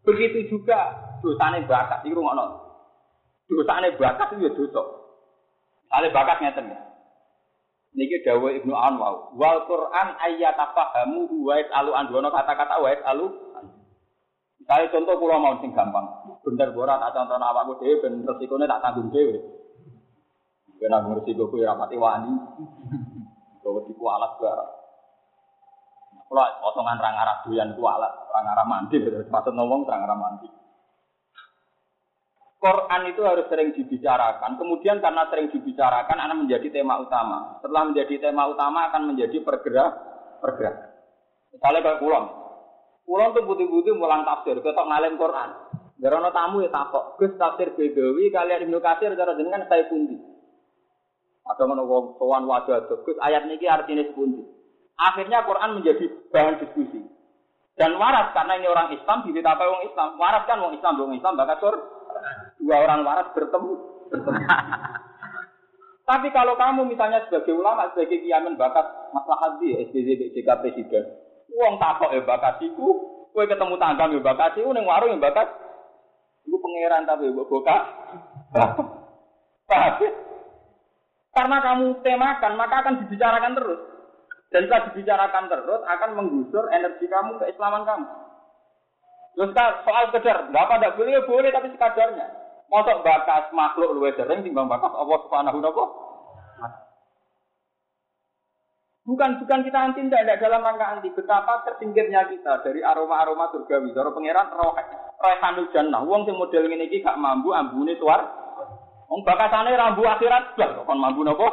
Begitu 0.04 0.52
juga 0.52 0.94
dosane 1.24 1.64
bakat 1.64 2.04
iki 2.04 2.14
ngono. 2.14 2.60
Dosane 3.48 3.96
bakat 3.96 4.36
itu 4.36 4.46
ya 4.46 4.50
dosa. 4.52 4.82
Ale 5.90 6.12
bakat 6.12 6.42
ngeten 6.42 6.70
ya. 6.70 6.80
Niki 7.96 8.20
dawuh 8.28 8.52
Ibnu 8.52 8.76
Anwar, 8.76 9.32
wal 9.32 9.64
Quran 9.64 10.08
ayyatafahamu 10.20 11.32
wa 11.32 11.56
alu 11.56 11.96
andono 11.96 12.28
kata-kata 12.28 12.76
wa 12.76 12.92
alu. 12.92 13.26
Misalnya 14.66 14.90
contoh 14.98 15.14
kula 15.22 15.38
mau 15.38 15.54
sing 15.62 15.70
gampang. 15.70 16.26
Bener 16.42 16.74
ora 16.74 16.98
tak 16.98 17.14
contoh 17.14 17.38
awakku 17.38 17.78
dhewe 17.78 18.02
ben 18.02 18.26
resikone 18.26 18.66
tak 18.66 18.82
tanggung 18.82 19.14
dhewe. 19.14 19.38
Kena 20.82 21.06
ngerti 21.06 21.38
gue 21.38 21.46
kue 21.46 21.62
rapati 21.62 21.94
wani. 21.94 22.34
Gue 23.62 23.82
di 23.86 23.94
kualat 23.94 24.34
barang. 24.42 24.70
Kalau 26.26 26.50
potongan 26.58 26.98
rang 26.98 27.14
arah 27.14 27.46
doyan 27.46 27.78
kualat, 27.78 28.10
rang 28.34 28.50
arah 28.50 28.66
mandi, 28.66 28.98
maksud 29.30 29.54
ngomong 29.54 29.86
arah 29.86 30.18
mandi. 30.18 30.50
Quran 32.58 33.02
itu 33.06 33.22
harus 33.22 33.46
sering 33.46 33.70
dibicarakan. 33.70 34.58
Kemudian 34.58 34.98
karena 34.98 35.30
sering 35.30 35.46
dibicarakan, 35.54 36.18
akan 36.18 36.42
menjadi 36.42 36.66
tema 36.74 36.98
utama. 36.98 37.62
Setelah 37.62 37.86
menjadi 37.86 38.18
tema 38.18 38.50
utama, 38.50 38.90
akan 38.90 39.14
menjadi 39.14 39.38
pergerak, 39.46 39.94
pergerak. 40.42 40.74
Misalnya 41.54 41.86
kayak 41.86 42.00
pulang. 42.02 42.26
Pulang 43.06 43.30
tuh 43.38 43.46
putih-putih 43.46 43.94
mulang 43.94 44.26
tafsir, 44.26 44.58
ketok 44.58 44.88
ngalim 44.90 45.14
Quran. 45.14 45.50
Garono 45.96 46.34
tamu 46.34 46.60
ya 46.60 46.68
takok. 46.74 47.16
Gus 47.16 47.38
tafsir 47.38 47.72
Bedawi, 47.72 48.28
kalian 48.34 48.66
Ibnu 48.66 48.82
Katsir 48.82 49.14
cara 49.14 49.38
jenengan 49.38 49.64
saya 49.70 49.86
pundi. 49.86 50.18
Ada 51.46 51.62
ngono 51.62 51.86
wong 51.86 52.04
sowan 52.18 52.44
wajah 52.50 52.90
Gus 52.90 53.16
ayat 53.22 53.46
niki 53.46 53.70
artinya 53.70 54.02
sepundi. 54.02 54.42
Akhirnya 54.98 55.46
Quran 55.46 55.78
menjadi 55.78 56.04
bahan 56.34 56.58
diskusi. 56.66 57.00
Dan 57.76 57.94
waras 58.00 58.32
karena 58.32 58.56
ini 58.56 58.66
orang 58.66 58.88
Islam 58.96 59.22
apa 59.22 59.64
wong 59.68 59.82
Islam. 59.86 60.08
Waras 60.16 60.44
kan 60.48 60.58
wong 60.64 60.72
Islam, 60.74 60.96
wong 60.96 61.12
Islam 61.14 61.36
bakat 61.36 61.60
sur. 61.60 61.76
Dua 62.58 62.76
orang 62.80 63.04
waras 63.04 63.28
bertemu, 63.36 63.72
bertemu. 64.08 64.40
Tapi 66.08 66.28
kalau 66.32 66.56
kamu 66.56 66.88
misalnya 66.88 67.26
sebagai 67.28 67.52
ulama, 67.52 67.92
sebagai 67.92 68.24
kiamen 68.24 68.56
bakat 68.56 68.86
masalah 69.12 69.60
di 69.60 69.76
SDZ, 69.76 70.08
BJK 70.32 70.48
Presiden, 70.64 71.04
uang 71.56 71.74
takok 71.80 72.12
ya 72.12 72.20
bakat 72.20 72.60
iku, 72.60 72.88
kue 73.32 73.48
ketemu 73.48 73.80
tangga 73.80 74.12
ya 74.12 74.20
bakat 74.20 74.60
iku, 74.60 74.76
neng 74.76 74.84
warung 74.84 75.16
ya 75.16 75.24
bakat, 75.24 75.48
iku 76.44 76.56
pangeran 76.60 77.08
tapi 77.08 77.32
boka. 77.32 77.78
Paham? 79.66 79.98
Karena 81.36 81.56
kamu 81.60 82.00
temakan, 82.00 82.52
maka 82.56 82.80
akan 82.80 82.94
dibicarakan 83.04 83.52
terus. 83.60 83.80
Dan 84.48 84.64
setelah 84.64 84.88
dibicarakan 84.88 85.44
terus, 85.52 85.82
akan 85.84 86.10
menggusur 86.16 86.64
energi 86.72 87.04
kamu, 87.10 87.36
keislaman 87.44 87.84
kamu. 87.84 88.06
Terus 89.36 89.52
soal 89.84 90.04
sekedar, 90.08 90.48
nggak 90.48 90.64
apa 90.64 90.74
tidak 90.80 90.96
boleh, 90.96 91.20
boleh, 91.28 91.50
tapi 91.52 91.68
sekadarnya. 91.76 92.26
Mosok 92.72 93.04
bakas 93.04 93.52
makhluk 93.52 93.94
luwe 93.94 94.10
sering 94.16 94.42
timbang 94.42 94.66
bakas 94.66 94.90
Allah 94.96 95.18
Subhanahu 95.28 95.60
wa 95.60 95.86
Bukan 99.06 99.38
bukan 99.38 99.62
kita 99.62 99.78
anti 99.78 100.02
tidak, 100.02 100.42
dalam 100.42 100.66
rangka 100.66 100.98
anti. 100.98 101.14
Betapa 101.14 101.62
tersingkirnya 101.62 102.26
kita 102.26 102.66
dari 102.66 102.82
aroma-aroma 102.82 103.54
surgawi. 103.54 103.94
Dari 103.94 104.10
pangeran 104.10 104.50
roh 104.50 104.74
sandul 105.38 105.70
jannah. 105.70 106.02
Uang 106.02 106.26
sing 106.26 106.34
model 106.34 106.66
ini 106.66 106.90
gak 106.98 107.14
mampu 107.14 107.54
ambune 107.54 107.94
suar 108.02 108.46
Wong 109.06 109.22
bakatane 109.22 109.70
rambu 109.78 110.02
akhirat 110.02 110.58
blas 110.58 110.82
kon 110.82 110.98
mampu 110.98 111.22
napa? 111.22 111.46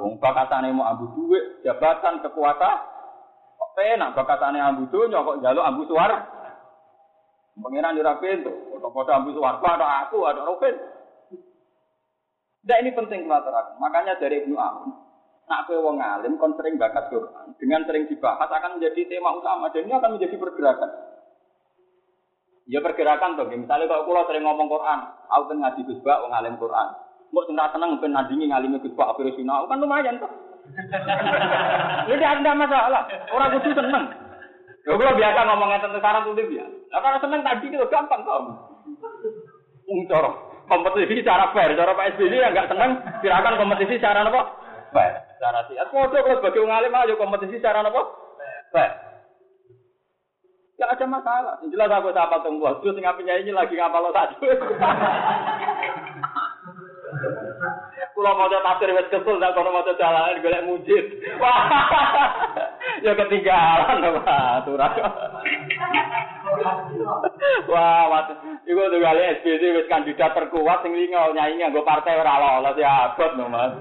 Wong 0.00 0.16
bakatane 0.16 0.72
mau 0.72 0.88
ambu 0.88 1.12
duit, 1.12 1.60
jabatan, 1.60 2.24
kekuatan. 2.24 2.76
Kok 3.60 3.70
penak 3.76 4.16
bakatane 4.16 4.56
ambu 4.56 4.88
donya 4.88 5.20
kok 5.20 5.38
njaluk 5.44 5.66
ambu 5.68 5.82
suar. 5.84 6.12
Pengiran 7.56 7.96
ora 7.96 8.20
pintu, 8.20 8.52
foto-foto 8.72 9.10
ambu 9.12 9.32
suar 9.32 9.60
ada 9.64 10.08
aku, 10.08 10.28
ada 10.28 10.44
Rufin. 10.44 10.76
Nah 12.66 12.76
ini 12.84 12.92
penting 12.92 13.24
kalau 13.24 13.64
Makanya 13.80 14.20
dari 14.20 14.44
Ibnu 14.44 14.56
Amun, 14.60 14.92
nak 15.46 15.70
kowe 15.70 15.78
wong 15.78 16.02
alim 16.02 16.34
kon 16.42 16.58
sering 16.58 16.74
bakat 16.74 17.06
Quran, 17.06 17.54
dengan 17.62 17.86
sering 17.86 18.10
dibahas 18.10 18.50
akan 18.50 18.78
menjadi 18.78 19.06
tema 19.06 19.30
utama 19.30 19.70
dan 19.70 19.86
ini 19.86 19.94
akan 19.94 20.18
menjadi 20.18 20.36
pergerakan. 20.38 20.90
Ya 22.66 22.82
pergerakan 22.82 23.38
tuh, 23.38 23.46
misalnya 23.46 23.86
kalau 23.86 24.10
kulo 24.10 24.26
sering 24.26 24.42
ngomong 24.42 24.66
Quran, 24.66 25.00
aku 25.30 25.42
kan 25.54 25.58
ngaji 25.62 25.80
Gus 25.86 26.02
Bak, 26.02 26.18
ngalim 26.18 26.58
Quran. 26.58 26.88
Mau 27.30 27.46
senang 27.46 27.70
seneng 27.70 27.90
ben 28.02 28.10
nandingi 28.10 28.50
ngalimi 28.50 28.82
Gus 28.82 28.94
Bak 28.98 29.14
sinau 29.38 29.70
kan 29.70 29.78
lumayan 29.78 30.18
tuh. 30.18 30.30
Jadi 32.10 32.24
ada 32.26 32.50
masalah, 32.58 33.06
orang 33.30 33.54
kudu 33.54 33.70
seneng. 33.70 34.04
Ya 34.82 34.98
kulo 34.98 35.14
biasa 35.14 35.40
ngomongnya 35.46 35.78
tentang 35.78 36.02
sarang 36.02 36.26
tuh 36.26 36.42
dia. 36.42 36.66
Nah 36.90 36.98
kalau 36.98 37.18
seneng 37.22 37.46
tadi 37.46 37.70
itu 37.70 37.86
gampang 37.86 38.26
kok. 38.26 38.38
Ungcor 39.86 40.26
kompetisi 40.66 41.22
cara 41.22 41.54
fair, 41.54 41.78
cara 41.78 41.94
Pak 41.94 42.18
SBY 42.18 42.34
yang 42.34 42.50
nggak 42.50 42.70
seneng, 42.70 42.98
silakan 43.22 43.58
kompetisi 43.58 44.02
cara 44.02 44.26
apa? 44.26 44.42
Fair. 44.90 45.25
Cara 45.36 45.60
sih. 45.68 45.76
Aku 45.76 45.92
mau 45.96 46.08
kalau 46.08 46.40
sebagai 46.40 46.64
ngalim 46.64 46.96
ayo 46.96 47.20
kompetisi 47.20 47.60
cara 47.60 47.84
apa? 47.84 48.02
Fair. 48.72 48.92
Gak 50.76 50.92
ada 50.92 51.06
masalah. 51.08 51.54
Yang 51.64 51.72
jelas 51.76 51.90
aku 51.92 52.08
apa 52.12 52.36
tunggu. 52.44 52.68
Terus 52.84 52.96
nggak 53.00 53.16
punya 53.16 53.34
ini 53.40 53.52
lagi 53.52 53.76
ngapal 53.76 54.02
lo 54.04 54.12
satu. 54.12 54.44
Kulo 58.16 58.32
mau 58.32 58.48
tafsir 58.48 58.88
wes 58.96 59.12
kesel 59.12 59.36
dak 59.36 59.52
kono 59.52 59.76
maca 59.76 59.92
jalanan 60.00 60.40
golek 60.40 60.64
mujid. 60.64 61.04
Wah. 61.36 61.68
ya 63.04 63.12
ketinggalan 63.12 64.24
Pak 64.24 64.64
aturan. 64.64 64.96
Wah, 67.64 68.04
wat. 68.12 68.28
Iku 68.68 68.80
tuh 68.92 69.00
kali 69.00 69.20
SBC 69.40 69.62
wis 69.80 69.88
kandidat 69.88 70.36
terkuat 70.36 70.84
sing 70.84 70.92
lingo 70.92 71.32
nyanyi 71.32 71.64
nggo 71.64 71.86
partai 71.86 72.20
ora 72.20 72.36
lolos 72.36 72.76
ya 72.76 73.12
abot 73.12 73.32
no 73.38 73.48
Mas. 73.48 73.72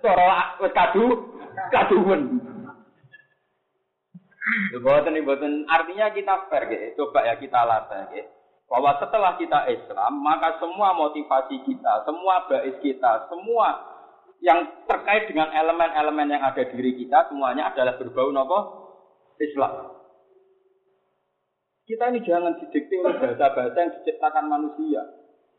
Cara 0.00 0.56
wis 0.62 0.72
kadu 0.72 1.36
kaduwen. 1.68 2.40
Boten 4.80 5.20
boten 5.22 5.68
artinya 5.68 6.10
kita 6.16 6.48
fair 6.48 6.64
gitu. 6.72 7.04
Coba 7.06 7.28
ya 7.28 7.34
kita 7.36 7.60
latih 7.62 8.02
gitu. 8.16 8.30
Bahwa 8.72 8.96
setelah 8.96 9.36
kita 9.36 9.68
Islam, 9.68 10.24
maka 10.24 10.56
semua 10.56 10.96
motivasi 10.96 11.60
kita, 11.60 12.08
semua 12.08 12.48
bais 12.48 12.72
kita, 12.80 13.28
semua 13.28 13.92
yang 14.40 14.64
terkait 14.88 15.28
dengan 15.28 15.52
elemen-elemen 15.52 16.32
yang 16.32 16.42
ada 16.42 16.64
di 16.66 16.74
diri 16.74 17.04
kita 17.04 17.28
semuanya 17.28 17.68
adalah 17.70 17.94
berbau 18.00 18.32
nopo 18.32 18.58
Islam. 19.38 20.01
Kita 21.82 22.14
ini 22.14 22.22
jangan 22.22 22.54
didikte 22.62 22.94
oleh 23.02 23.18
bahasa-bahasa 23.18 23.74
yang 23.74 23.92
diciptakan 23.98 24.46
manusia. 24.46 25.02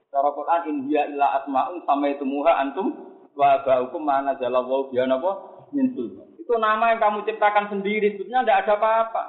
Cara 0.07 0.29
Quran 0.31 0.61
in 0.71 0.77
hiya 0.87 1.11
illa 1.11 1.43
asma'un 1.43 1.83
samaitumuha 1.83 2.51
antum 2.63 2.95
wa 3.35 3.59
ba'ukum 3.65 4.05
mana 4.05 4.37
jalallahu 4.39 4.93
biya 4.93 5.09
napa 5.09 5.51
Itu 5.73 6.53
nama 6.61 6.93
yang 6.93 7.01
kamu 7.01 7.25
ciptakan 7.25 7.65
sendiri, 7.73 8.13
sebetulnya 8.13 8.45
tidak 8.45 8.59
ada 8.63 8.73
apa-apa. 8.77 9.23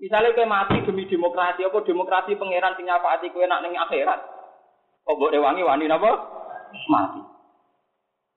Misalnya 0.00 0.32
kayak 0.32 0.48
mati 0.48 0.76
demi 0.84 1.04
demokrasi, 1.04 1.60
apa 1.64 1.78
demokrasi 1.84 2.40
pangeran 2.40 2.76
sing 2.76 2.88
hati 2.88 3.28
kowe 3.32 3.44
nak 3.44 3.62
ning 3.64 3.76
akhirat. 3.76 4.20
Oh, 5.06 5.14
mbok 5.14 5.38
wangi 5.38 5.62
wani 5.62 5.86
napa? 5.86 6.08
Mati. 6.88 7.20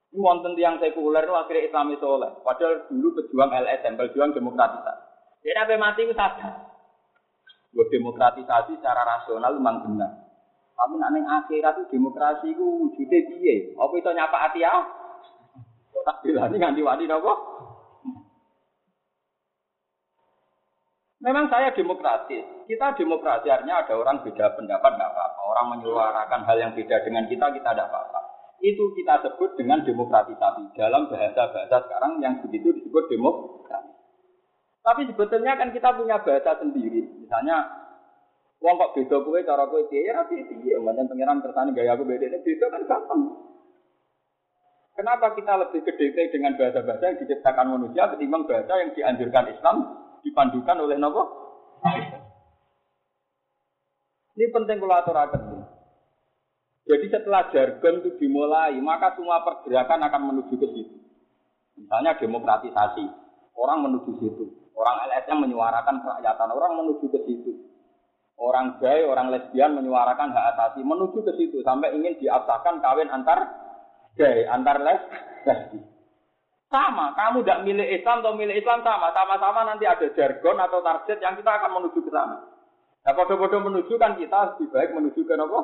Ini 0.10 0.20
wonten 0.22 0.58
tiang 0.58 0.82
sekuler 0.82 1.22
itu 1.26 1.34
akhirnya 1.34 1.66
Islam 1.70 1.94
itu 1.94 2.06
oleh. 2.06 2.30
Padahal 2.42 2.90
dulu 2.90 3.22
pejuang 3.22 3.52
LSM, 3.54 3.94
pejuang 3.94 4.34
demokratisasi. 4.34 5.04
Dia 5.46 5.54
nabi 5.56 5.76
mati 5.78 6.02
itu 6.06 6.14
sadar. 6.18 6.69
Buat 7.70 7.88
demokratisasi 7.94 8.82
secara 8.82 9.06
rasional 9.06 9.58
memang 9.58 9.86
benar. 9.86 10.12
Tapi 10.80 10.96
nanti 10.96 11.20
akhirat 11.20 11.76
itu 11.76 12.00
demokrasi 12.00 12.56
itu 12.56 12.64
wujudnya 12.64 13.20
dia. 13.36 13.56
Apa 13.76 13.94
itu 14.00 14.10
nyapa 14.16 14.38
hati 14.48 14.64
ya? 14.64 14.74
Tak 16.00 16.24
bilang 16.24 16.56
nganti 16.56 16.82
wani 16.82 17.06
nopo. 17.06 17.34
Memang 21.20 21.52
saya 21.52 21.76
demokratis. 21.76 22.48
Kita 22.64 22.96
demokrasi 22.96 23.52
artinya 23.52 23.84
ada 23.84 23.92
orang 24.00 24.24
beda 24.24 24.56
pendapat 24.56 24.96
tidak 24.96 25.10
apa-apa. 25.12 25.42
Orang 25.52 25.68
menyuarakan 25.76 26.48
hal 26.48 26.58
yang 26.64 26.72
beda 26.72 27.04
dengan 27.04 27.28
kita 27.28 27.52
kita 27.52 27.76
tidak 27.76 27.92
apa-apa. 27.92 28.20
Itu 28.64 28.96
kita 28.96 29.28
sebut 29.28 29.60
dengan 29.60 29.84
demokratisasi 29.84 30.80
dalam 30.80 31.12
bahasa-bahasa 31.12 31.76
sekarang 31.92 32.24
yang 32.24 32.40
begitu 32.40 32.72
disebut 32.72 33.04
demokrasi. 33.12 33.99
Tapi 34.80 35.02
sebetulnya 35.12 35.60
kan 35.60 35.70
kita 35.76 35.90
punya 35.96 36.18
bahasa 36.24 36.56
sendiri. 36.60 37.04
Misalnya, 37.20 37.68
wong 38.64 38.76
kok 38.80 38.94
beda 38.96 39.18
kowe 39.24 39.40
cara 39.44 39.64
kowe 39.68 39.82
piye 39.92 40.08
ya 40.08 40.24
piye 40.28 40.48
piye, 40.48 40.76
macam 40.80 41.08
pangeran 41.08 41.44
kersane 41.44 41.76
gaya 41.76 41.96
aku 41.96 42.08
beda 42.08 42.26
ini 42.28 42.40
beda 42.44 42.66
kan 42.72 42.82
gampang. 42.88 43.22
Kenapa 45.00 45.32
kita 45.32 45.56
lebih 45.56 45.80
gede 45.88 46.28
dengan 46.28 46.60
bahasa-bahasa 46.60 47.04
yang 47.08 47.20
diciptakan 47.24 47.72
manusia 47.72 48.12
ketimbang 48.12 48.44
bahasa 48.44 48.84
yang 48.84 48.92
dianjurkan 48.92 49.48
Islam 49.48 49.76
dipandukan 50.28 50.76
oleh 50.76 51.00
nopo? 51.00 51.24
Ini 54.36 54.46
penting 54.52 54.78
kalau 54.84 54.96
aturakan. 55.00 55.42
Jadi 56.84 57.06
setelah 57.12 57.48
jargon 57.54 58.02
itu 58.02 58.10
dimulai, 58.20 58.76
maka 58.84 59.16
semua 59.16 59.40
pergerakan 59.46 60.04
akan 60.10 60.22
menuju 60.34 60.56
ke 60.58 60.68
situ. 60.68 60.96
Misalnya 61.80 62.20
demokratisasi, 62.20 63.06
orang 63.56 63.88
menuju 63.88 64.12
situ. 64.20 64.46
Orang 64.80 64.96
LSM 65.12 65.44
menyuarakan 65.44 66.00
kerakyatan, 66.00 66.56
orang 66.56 66.72
menuju 66.80 67.12
ke 67.12 67.20
situ. 67.28 67.52
Orang 68.40 68.80
gay, 68.80 69.04
orang 69.04 69.28
lesbian 69.36 69.76
menyuarakan 69.76 70.32
hak 70.32 70.56
asasi, 70.56 70.80
menuju 70.88 71.20
ke 71.28 71.36
situ 71.36 71.60
sampai 71.68 71.92
ingin 72.00 72.16
diabsahkan 72.24 72.80
kawin 72.80 73.12
antar 73.12 73.44
gay, 74.16 74.48
antar 74.48 74.80
les, 74.80 75.02
lesbi. 75.44 75.84
Sama, 76.72 77.12
kamu 77.18 77.44
tidak 77.44 77.66
milih 77.68 77.88
Islam 77.92 78.24
atau 78.24 78.40
milih 78.40 78.56
Islam 78.56 78.80
sama, 78.86 79.12
sama-sama 79.12 79.68
nanti 79.68 79.84
ada 79.84 80.08
jargon 80.16 80.56
atau 80.56 80.80
target 80.80 81.20
yang 81.20 81.36
kita 81.36 81.52
akan 81.52 81.72
menuju 81.76 82.00
ke 82.00 82.12
sana. 82.14 82.40
Nah, 83.04 83.12
bodoh-bodoh 83.18 83.60
menuju 83.60 84.00
kan 84.00 84.16
kita 84.16 84.56
lebih 84.56 84.70
baik 84.72 84.96
menuju 84.96 85.20
ke 85.28 85.34
apa? 85.36 85.60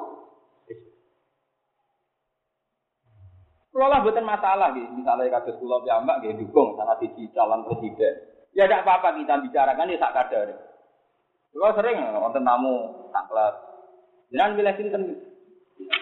Kalau 3.75 3.91
lah 3.91 3.99
bukan 4.08 4.23
masalah 4.23 4.71
gitu, 4.71 4.88
misalnya 4.95 5.36
kasus 5.36 5.60
pulau 5.60 5.84
piyambak 5.84 6.23
gitu 6.23 6.47
dukung 6.47 6.80
sana 6.80 6.95
di 6.95 7.12
calon 7.36 7.67
presiden. 7.67 8.34
Ya 8.55 8.71
tidak 8.71 8.87
apa-apa 8.87 9.19
kita 9.19 9.43
bicarakan 9.43 9.91
ya 9.91 9.99
tak 9.99 10.15
kadar. 10.15 10.47
Kalau 11.51 11.75
sering 11.75 11.99
nonton 12.15 12.47
tamu 12.47 12.75
tak 13.11 13.27
kelas. 13.27 13.55
Jangan 14.31 14.55
milih 14.55 14.75
sinten. 14.79 15.03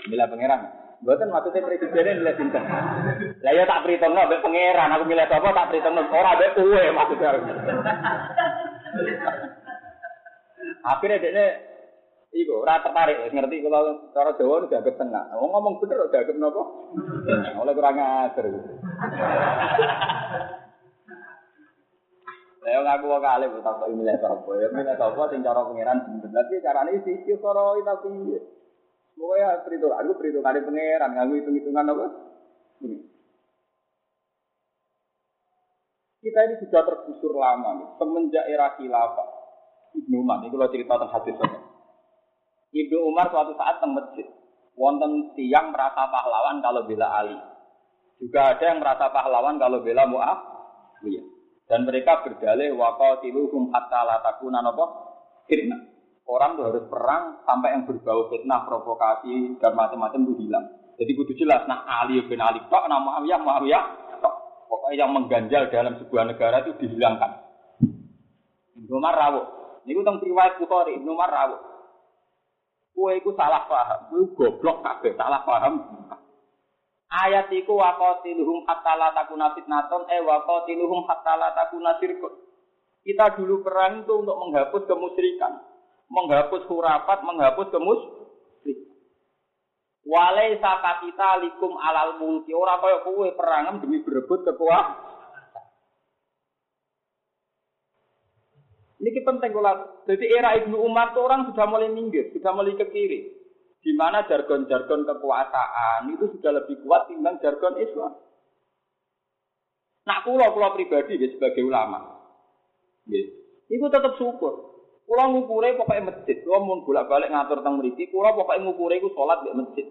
Milih 0.05 0.25
pangeran. 0.29 0.61
Bukan 1.01 1.33
maksudnya 1.33 1.65
presidennya 1.65 2.21
milih 2.21 2.35
sinten. 2.37 2.63
Lah 3.41 3.51
ya 3.57 3.65
tak 3.65 3.81
perhitung 3.81 4.13
mbek 4.13 4.41
pangeran. 4.45 4.93
Aku 4.93 5.03
milih 5.09 5.25
apa 5.25 5.49
tak 5.49 5.67
perhitung 5.73 5.97
ora 5.97 6.31
mbek 6.37 6.53
kowe 6.53 6.83
maksudnya. 6.93 7.29
Akhirnya 10.83 11.17
dia 11.21 11.45
Iku 12.33 12.65
ora 12.65 12.81
tertarik 12.81 13.29
ngerti 13.29 13.61
kalau 13.61 14.09
cara 14.09 14.33
Jawa 14.33 14.65
udah 14.65 14.81
agak 14.81 14.97
tengah. 14.97 15.37
Wong 15.37 15.53
ngomong 15.53 15.77
bener 15.77 16.01
udah 16.01 16.17
agak 16.17 16.33
nopo? 16.33 16.89
Oleh 17.61 17.73
kurang 17.77 18.01
ajar. 18.01 18.45
Saya 22.63 22.80
ngaku 22.80 23.06
kok 23.12 23.23
kali 23.28 23.45
bu 23.52 23.60
tak 23.60 23.84
milih 23.91 24.17
sapa. 24.23 24.52
Ya 24.56 24.67
milih 24.71 24.95
sapa 24.95 25.21
sing 25.28 25.43
cara 25.43 25.67
pangeran 25.67 25.99
bener. 26.08 26.32
Tapi 26.32 26.63
carane 26.63 26.95
sih 27.04 27.15
yo 27.28 27.36
cara 27.43 27.76
tapi 27.84 28.39
Pokoknya 29.13 29.62
perhitungan, 29.62 29.99
aku 30.02 30.12
perhitungan 30.17 30.58
pangeran, 30.58 31.12
ngaku 31.13 31.34
hitung-hitungan 31.38 31.86
apa? 31.86 32.06
Kita 36.23 36.39
ini 36.49 36.56
sudah 36.65 36.82
tergusur 36.82 37.36
lama 37.36 37.78
nih, 37.78 37.88
semenjak 37.99 38.45
era 38.49 38.73
khilafah. 38.80 39.28
Ibnu 39.93 40.26
Umar, 40.26 40.41
ini 40.41 40.49
kalau 40.49 40.71
cerita 40.73 40.97
tentang 40.97 41.13
hadis 41.13 41.36
ini. 41.38 41.60
Ibnu 42.73 42.97
Umar 43.06 43.30
suatu 43.30 43.54
saat 43.54 43.78
teng 43.78 43.93
masjid, 43.93 44.26
wonten 44.73 45.36
tiang 45.38 45.69
merasa 45.69 46.10
pahlawan 46.10 46.58
kalau 46.65 46.82
bela 46.89 47.08
Ali. 47.13 47.38
Juga 48.17 48.56
ada 48.56 48.63
yang 48.65 48.82
merasa 48.82 49.13
pahlawan 49.13 49.62
kalau 49.62 49.86
bela 49.86 50.10
Mu'awiyah. 50.10 51.32
Dan 51.67 51.88
mereka 51.88 52.21
berdalih 52.21 52.76
waqatiluhum 52.76 53.71
hatta 53.71 54.02
la 54.04 54.19
takuna 54.19 54.60
napa 54.60 54.86
fitnah. 55.47 55.80
Orang 56.23 56.56
tuh 56.56 56.71
harus 56.71 56.88
perang 56.88 57.43
sampai 57.43 57.76
yang 57.76 57.84
berbau 57.84 58.32
fitnah, 58.32 58.63
provokasi 58.63 59.60
dan 59.60 59.76
macam-macam 59.76 60.23
itu 60.23 60.47
hilang. 60.47 60.65
Jadi 60.95 61.12
kudu 61.19 61.34
jelas 61.36 61.67
nah 61.67 61.84
Ali 61.84 62.21
bin 62.30 62.39
Ali 62.39 62.63
tok 62.69 62.86
nama 62.88 63.02
Muawiyah 63.02 63.39
Muawiyah 63.41 63.84
tok. 64.23 64.36
Pokoknya 64.71 65.04
yang 65.04 65.12
mengganjal 65.12 65.67
dalam 65.67 65.99
sebuah 65.99 66.23
negara 66.32 66.63
itu 66.63 66.71
dihilangkan. 66.80 67.32
Umar 68.88 69.15
rawuh. 69.15 69.45
Niku 69.84 69.99
teng 70.06 70.21
riwayat 70.23 70.56
Bukhari, 70.62 70.95
Umar 71.02 71.28
rawuh. 71.28 71.60
Kue 72.93 73.17
iku 73.17 73.34
salah 73.34 73.65
paham, 73.65 74.13
kue 74.13 74.30
goblok 74.38 74.86
kabeh, 74.86 75.17
salah 75.17 75.41
paham. 75.43 75.82
Ayat 77.13 77.54
iku 77.54 77.78
waqatiluhum 77.78 78.65
hatta 78.65 78.97
la 78.97 79.13
takuna 79.13 79.54
fitnaton 79.54 80.10
eh 80.10 80.17
waqatiluhum 80.26 81.06
hatta 81.06 81.38
la 81.38 81.54
takuna 81.54 82.02
sirkun. 82.02 82.34
Kita 83.06 83.38
dulu 83.38 83.62
perang 83.62 84.02
itu 84.02 84.13
untuk 84.17 84.34
menghapus 84.34 84.89
kemusyrikan, 84.89 85.62
menghapus 86.10 86.65
hurafat, 86.65 87.21
menghapus 87.21 87.69
kemusyrikan. 87.69 88.97
Walai 90.10 90.58
saka 90.58 91.06
kita 91.06 91.45
likum 91.45 91.78
alal 91.78 92.17
mulki 92.17 92.49
ora 92.52 92.82
kaya 92.82 93.06
kowe 93.06 93.30
perangan 93.38 93.78
demi 93.78 94.02
berebut 94.02 94.41
kekuasaan. 94.49 95.13
Ini 99.04 99.19
penting 99.21 99.52
kalau 99.52 100.02
jadi 100.08 100.26
era 100.39 100.56
Ibnu 100.63 100.80
Umar 100.80 101.12
itu 101.12 101.19
orang 101.19 101.52
sudah 101.52 101.67
mulai 101.67 101.91
minggir, 101.91 102.32
sudah 102.32 102.56
mulai 102.56 102.73
ke 102.73 102.88
kiri 102.88 103.42
di 103.83 103.91
mana 103.91 104.23
jargon-jargon 104.31 105.03
kekuasaan 105.03 106.07
itu 106.15 106.31
sudah 106.39 106.51
lebih 106.55 106.79
kuat 106.87 107.11
timbang 107.11 107.35
jargon 107.43 107.75
Islam. 107.75 108.15
Nak 110.07 110.23
kulo 110.23 110.45
kulo 110.55 110.67
pribadi 110.75 111.19
ya 111.19 111.27
sebagai 111.31 111.63
ulama, 111.63 111.99
ya, 113.07 113.23
itu 113.71 113.85
tetap 113.87 114.15
syukur. 114.15 114.71
Kulo 115.03 115.23
ngukure 115.35 115.75
pokoknya 115.75 116.15
masjid, 116.15 116.39
kulo 116.43 116.63
mau 116.63 116.79
bolak 116.83 117.11
balik 117.11 117.31
ngatur 117.31 117.59
tentang 117.59 117.79
meriki, 117.79 118.07
kulo 118.07 118.31
pokoknya 118.35 118.63
ngukure 118.67 118.95
itu 118.99 119.11
sholat 119.11 119.43
di 119.43 119.51
masjid. 119.51 119.87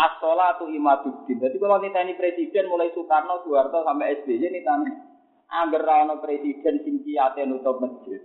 As-sholatu 0.00 0.70
imaduddin. 0.70 1.36
Jadi 1.42 1.56
kalau 1.60 1.82
ini 1.82 2.14
presiden 2.16 2.70
mulai 2.72 2.94
Soekarno, 2.94 3.44
Soeharto 3.44 3.84
sampai 3.84 4.22
SBY 4.22 4.48
nitani. 4.48 4.96
Angger 5.50 5.82
ana 5.82 6.14
presiden 6.22 6.80
sing 6.86 7.02
kiyate 7.02 7.42
nutup 7.44 7.82
masjid. 7.82 8.22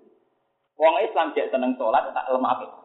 Wong 0.78 0.96
Islam 1.04 1.34
cek 1.34 1.50
seneng 1.50 1.74
sholat 1.76 2.14
tak 2.14 2.30
lemah 2.32 2.85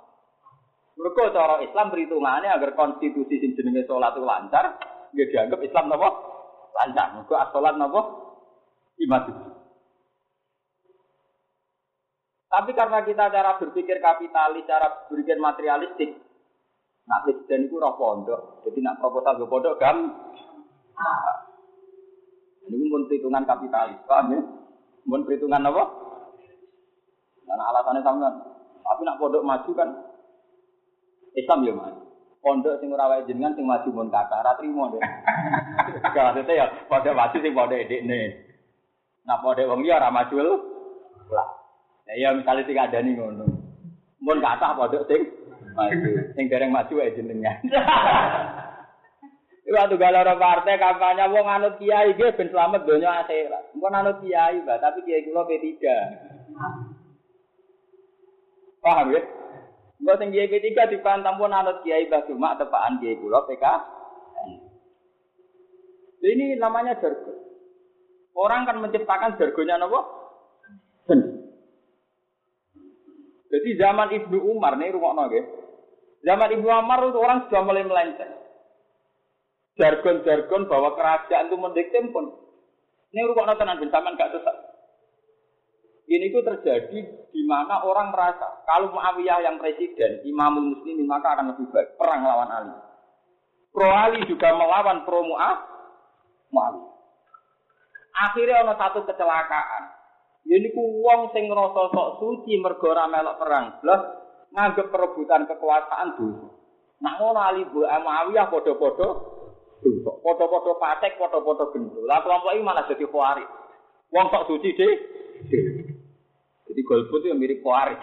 mereka 1.00 1.32
cara 1.32 1.64
Islam 1.64 1.88
perhitungannya 1.88 2.52
agar 2.52 2.76
konstitusi 2.76 3.40
sing 3.40 3.56
jenenge 3.56 3.88
sholat 3.88 4.12
itu 4.12 4.20
lancar, 4.20 4.76
dia 5.16 5.24
dianggap 5.32 5.64
Islam 5.64 5.88
nopo 5.88 6.08
lancar. 6.76 7.16
Mereka 7.16 7.34
as-sholat 7.48 7.74
nopo 7.80 8.00
iman 9.00 9.22
Tapi 12.50 12.70
karena 12.76 13.00
kita 13.06 13.32
cara 13.32 13.56
berpikir 13.56 13.96
kapitalis, 14.02 14.68
cara 14.68 15.08
berpikir 15.08 15.40
materialistik, 15.40 16.20
nak 17.06 17.22
presiden 17.24 17.70
itu 17.70 17.78
roh 17.78 17.94
pondok, 17.94 18.66
jadi 18.66 18.78
nak 18.84 18.98
proposal 19.00 19.38
ke 19.38 19.46
pondok 19.46 19.78
gam. 19.80 20.10
Ini 22.66 22.86
pun 22.90 23.06
perhitungan 23.08 23.46
kapitalis, 23.46 24.02
paham 24.04 24.34
ya? 24.34 24.40
Mun 25.06 25.24
perhitungan 25.24 25.62
apa? 25.64 25.84
Karena 27.46 27.64
alasannya 27.70 28.02
sama. 28.02 28.28
Tapi 28.82 29.00
nak 29.06 29.18
pondok 29.22 29.46
maju 29.46 29.70
kan 29.78 30.09
Islam 31.36 31.66
ya 31.66 31.72
maju. 31.74 32.02
Pondok 32.40 32.80
sing 32.80 32.88
ora 32.88 33.10
wae 33.10 33.26
jenengan 33.28 33.52
sing 33.52 33.68
maju 33.68 33.88
mun 33.92 34.08
kata 34.08 34.40
ora 34.40 34.56
trimo. 34.56 34.88
Gak 36.14 36.24
maksudnya 36.24 36.54
ya 36.56 36.66
pondok 36.88 37.16
maju 37.16 37.36
sing 37.36 37.52
pondok 37.52 37.78
edekne. 37.78 38.20
Nah 39.28 39.36
pondok 39.44 39.68
wong 39.68 39.84
liya 39.84 40.00
ora 40.00 40.10
maju. 40.10 40.36
Lah. 41.30 41.48
Ya 42.08 42.12
ya 42.16 42.28
misalnya 42.34 42.64
sing 42.64 42.76
adani 42.80 43.14
ngono. 43.14 43.44
Mun 44.24 44.40
kata 44.40 44.74
pondok 44.74 45.04
sing 45.06 45.20
maju. 45.76 46.10
Sing 46.34 46.44
dereng 46.48 46.72
maju 46.72 46.92
wae 46.98 47.14
jenengan. 47.14 47.60
Waktu 49.70 50.02
galau 50.02 50.34
partai 50.34 50.82
kampanye 50.82 51.30
wong 51.30 51.46
anut 51.46 51.78
kiai 51.78 52.18
ge 52.18 52.34
ben 52.34 52.50
selamat 52.50 52.90
donya 52.90 53.22
akhirat. 53.22 53.70
Engko 53.70 53.86
anut 53.86 54.18
kiai, 54.18 54.58
Mbak, 54.66 54.82
tapi 54.82 54.98
kiai 55.06 55.22
kula 55.22 55.46
P3. 55.46 55.78
Paham 58.82 59.14
ya? 59.14 59.22
Engko 60.00 60.12
sing 60.16 60.32
kiai 60.32 60.48
P3 60.48 60.96
dipantang 60.96 61.36
pun 61.36 61.52
anut 61.52 61.84
kiai 61.84 62.08
Mbah 62.08 62.24
Cuma 62.24 62.56
tepaan 62.56 62.98
kiai 63.04 63.20
kula 63.20 63.44
PK. 63.44 63.64
Ini 66.20 66.56
namanya 66.56 66.96
jargon. 67.00 67.36
Orang 68.36 68.64
kan 68.64 68.80
menciptakan 68.80 69.36
jargonnya 69.36 69.76
napa? 69.76 70.00
Sendiri. 71.08 71.40
Jadi 73.50 73.70
zaman 73.76 74.08
Ibnu 74.14 74.38
Umar 74.46 74.78
nih 74.78 74.94
rungokno 74.94 75.26
nggih. 75.26 75.44
Zaman 76.22 76.54
Ibnu 76.54 76.68
Umar 76.70 77.02
itu 77.02 77.18
orang 77.18 77.38
sudah 77.48 77.62
mulai 77.66 77.82
melenceng 77.82 78.40
jargon-jargon 79.80 80.68
bahwa 80.68 80.92
kerajaan 80.92 81.48
itu 81.48 81.56
mendikte 81.56 81.98
pun. 82.12 82.28
Ini 83.10 83.26
rukuk 83.26 83.48
tenan 83.58 83.80
ben 83.80 83.90
sampean 83.90 84.14
gak 84.14 84.30
sesat. 84.36 84.56
Ini 86.10 86.26
itu 86.34 86.42
terjadi 86.42 86.98
di 87.30 87.42
mana 87.46 87.86
orang 87.86 88.10
merasa 88.10 88.66
kalau 88.66 88.90
Muawiyah 88.90 89.46
yang 89.46 89.62
presiden, 89.62 90.26
Imamul 90.26 90.74
Muslimin 90.74 91.06
maka 91.06 91.38
akan 91.38 91.54
lebih 91.54 91.70
baik 91.70 91.94
perang 91.94 92.26
lawan 92.26 92.50
Ali. 92.50 92.74
Pro 93.70 93.86
Ali 93.86 94.26
juga 94.26 94.50
melawan 94.50 95.06
pro 95.06 95.22
Mu'ah, 95.22 95.56
Muawiyah. 96.50 96.94
Akhirnya 98.10 98.66
ada 98.66 98.74
satu 98.74 99.06
kecelakaan. 99.06 99.84
Ini 100.50 100.74
ku 100.74 100.82
wong 101.06 101.30
sing 101.30 101.46
ngrasa 101.46 101.94
sok 101.94 102.08
suci 102.18 102.58
mergo 102.58 102.90
ora 102.90 103.06
melok 103.06 103.38
perang, 103.38 103.78
blas 103.78 104.02
nganggep 104.50 104.90
perebutan 104.90 105.46
kekuasaan 105.46 106.18
dulu. 106.18 106.50
Nah 106.98 107.22
ngono 107.22 107.38
Ali 107.38 107.62
Muawiyah 107.70 108.50
padha-padha 108.50 109.08
dosa. 109.80 110.10
Foto-foto 110.26 110.76
patek, 110.76 111.16
foto-foto 111.16 111.72
gendul. 111.72 112.04
Lah 112.04 112.20
kelompok 112.20 112.50
ini 112.50 112.66
malah 112.66 112.84
jadi 112.90 113.06
kuari. 113.06 113.46
Wong 114.10 114.26
sok 114.28 114.46
suci 114.50 114.68
deh. 114.74 114.94
Golput 116.90 117.22
itu 117.22 117.38
mirip 117.38 117.62
kuari. 117.62 117.94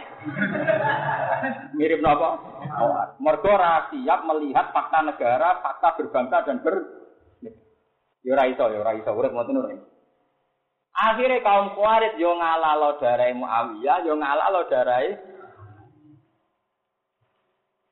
mirip 1.76 2.00
apa? 2.08 2.30
Mergo 3.20 3.52
siap 3.92 4.20
melihat 4.24 4.72
fakta 4.72 5.04
negara, 5.04 5.60
fakta 5.60 6.00
berbangsa 6.00 6.48
dan 6.48 6.64
ber 6.64 7.04
Yo 8.24 8.32
ora 8.32 8.48
iso, 8.48 8.64
yo 8.72 8.80
ora 8.80 8.96
iso, 8.96 9.12
urip 9.12 9.36
ngoten 9.36 9.60
ora 9.60 9.76
Akhirnya 10.96 11.44
kaum 11.44 11.76
Khawarij 11.76 12.16
yo 12.16 12.32
ngalah 12.36 12.74
lo 12.80 12.92
darai 13.00 13.36
Muawiyah, 13.36 14.08
yo 14.08 14.16
ngalah 14.16 14.48
lo 14.56 14.62
darai 14.72 15.16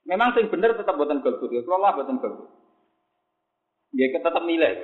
Memang 0.08 0.32
sing 0.32 0.48
bener 0.48 0.80
tetap 0.80 0.96
buatan 0.96 1.20
golput, 1.20 1.50
ya. 1.50 1.66
Kalau 1.66 1.82
lah 1.82 1.92
buatan 1.98 2.22
golput. 2.24 2.46
Ya 3.96 4.12
tetap 4.16 4.44
nilai. 4.48 4.80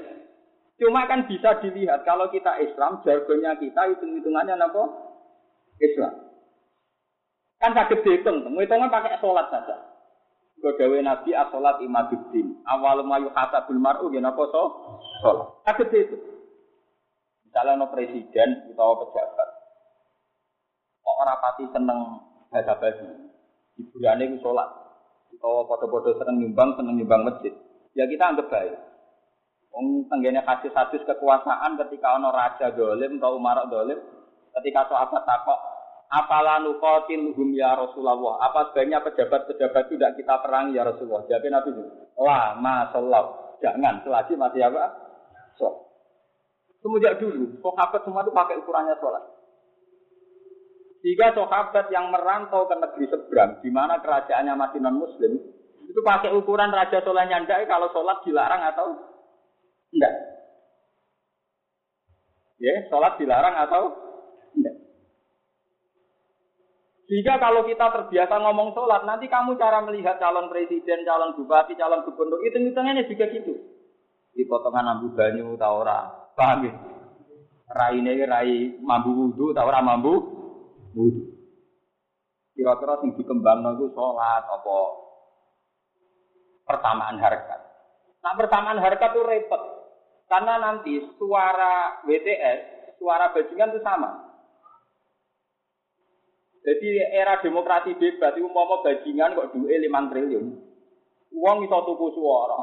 Cuma 0.82 1.06
kan 1.06 1.30
bisa 1.30 1.62
dilihat 1.62 2.02
kalau 2.04 2.26
kita 2.34 2.58
Islam, 2.58 3.06
jargonnya 3.06 3.54
kita 3.62 3.95
hitung-hitungannya 3.95 4.58
apa? 4.58 5.11
Islam. 5.82 6.13
Kan 7.62 7.78
sakit 7.78 8.02
dihitung, 8.02 8.41
hitungnya 8.58 8.89
pakai 8.89 9.22
sholat 9.22 9.50
saja. 9.54 9.91
Godawe 10.62 10.98
Nabi 11.02 11.34
as-sholat 11.34 11.82
imaduddin. 11.82 12.62
Awal 12.70 13.02
mayu 13.02 13.34
hasabul 13.34 13.82
mar'u 13.82 14.13
gina 14.13 14.34
apa 14.34 14.44
so? 14.50 14.63
Sholat. 15.22 15.48
Sakit 15.65 15.88
dihitung. 15.89 16.24
Misalnya 17.46 17.82
no 17.82 17.91
presiden 17.91 18.50
atau 18.72 18.96
pejabat. 19.04 19.50
Kok 21.02 21.17
orang 21.22 21.41
pati 21.41 21.63
seneng 21.74 22.00
bahasa 22.48 22.74
basi. 22.78 23.06
Hiburannya 23.78 24.26
itu 24.32 24.38
sholat. 24.46 24.70
Atau 25.38 25.65
foto-foto 25.65 26.17
seneng 26.22 26.46
nyumbang, 26.46 26.78
seneng 26.78 26.96
nyumbang 27.02 27.26
masjid. 27.26 27.54
Ya 27.98 28.06
kita 28.06 28.24
anggap 28.24 28.48
baik. 28.48 28.78
Wong 29.72 30.08
tenggene 30.12 30.44
hadis-hadis 30.44 31.04
kekuasaan 31.08 31.80
ketika 31.80 32.20
ono 32.20 32.30
raja 32.36 32.76
dolim 32.76 33.20
atau 33.20 33.39
umar 33.39 33.63
dolim, 33.72 34.00
ketika 34.60 34.91
sahabat 34.91 35.24
takok, 35.24 35.60
apalah 36.12 36.60
nukotin 36.60 37.32
hum 37.32 37.56
ya 37.56 37.71
Rasulullah? 37.80 38.43
Apa 38.52 38.71
sebaiknya 38.71 39.00
pejabat-pejabat 39.00 39.88
itu 39.88 39.95
tidak 39.95 40.19
kita 40.19 40.36
perang 40.43 40.76
ya 40.76 40.84
Rasulullah? 40.84 41.24
Jadi 41.26 41.47
Nabi 41.47 41.71
itu, 41.71 41.84
lah 42.19 42.60
masalah, 42.60 43.56
jangan 43.63 44.04
selagi 44.04 44.36
masih 44.36 44.62
apa? 44.67 44.86
So. 45.56 45.88
Semenjak 46.84 47.21
dulu, 47.21 47.62
sahabat 47.62 48.02
semua 48.02 48.26
itu 48.26 48.34
pakai 48.34 48.58
ukurannya 48.58 48.97
sholat. 48.97 49.21
Jika 51.02 51.34
sahabat 51.34 51.93
yang 51.93 52.10
merantau 52.10 52.65
ke 52.65 52.76
negeri 52.78 53.06
seberang, 53.10 53.62
di 53.62 53.69
mana 53.69 54.02
kerajaannya 54.02 54.54
masih 54.58 54.82
non 54.82 54.97
Muslim, 54.97 55.38
itu 55.86 56.00
pakai 56.02 56.34
ukuran 56.34 56.74
raja 56.74 57.02
sholatnya 57.06 57.45
ndak 57.45 57.69
kalau 57.69 57.89
sholat 57.93 58.21
dilarang 58.26 58.62
atau 58.65 58.97
tidak. 59.93 60.13
Ya, 62.62 62.74
sholat 62.89 63.17
dilarang 63.17 63.56
atau 63.62 63.84
tidak. 64.58 64.76
Jika 67.12 67.43
kalau 67.43 67.67
kita 67.67 67.91
terbiasa 67.91 68.39
ngomong 68.39 68.71
sholat, 68.71 69.04
nanti 69.04 69.28
kamu 69.28 69.60
cara 69.60 69.84
melihat 69.84 70.15
calon 70.15 70.47
presiden, 70.47 71.04
calon 71.04 71.36
bupati, 71.36 71.76
calon 71.76 72.08
gubernur, 72.08 72.39
itu 72.47 72.56
hitungannya 72.56 73.04
juga 73.04 73.28
gitu. 73.28 73.52
Di 74.32 74.47
potongan 74.47 74.95
ambu 74.95 75.12
banyu, 75.12 75.60
tau 75.60 75.84
ora. 75.84 76.08
Paham 76.39 76.71
ya? 76.71 76.74
Rai 77.67 78.00
ini 78.00 78.24
rai 78.24 78.80
mambu 78.80 79.12
wudhu, 79.12 79.52
tau 79.52 79.67
ora 79.67 79.84
mambu 79.84 80.24
wudhu. 80.95 81.36
Kira-kira 82.56 83.04
yang 83.04 83.12
dikembang 83.19 83.60
itu 83.76 83.91
sholat, 83.91 84.47
apa 84.47 84.76
pertamaan 86.63 87.19
harkat. 87.19 87.60
Nah 88.24 88.34
pertamaan 88.39 88.80
harkat 88.80 89.12
itu 89.12 89.21
repot. 89.28 89.60
Karena 90.32 90.63
nanti 90.63 90.95
suara 91.19 92.08
WTS, 92.08 92.95
suara 92.95 93.36
bajingan 93.36 93.76
itu 93.76 93.84
sama. 93.84 94.31
Jadi 96.62 96.88
era 97.10 97.41
demokrasi 97.41 97.97
bebas 97.97 98.38
itu 98.38 98.45
mau 98.45 98.86
bajingan 98.86 99.34
kok 99.34 99.50
duit 99.58 99.82
5 99.82 100.10
triliun. 100.13 100.45
Uang 101.34 101.58
itu 101.65 101.74
tuku 101.74 102.08
suara. 102.13 102.62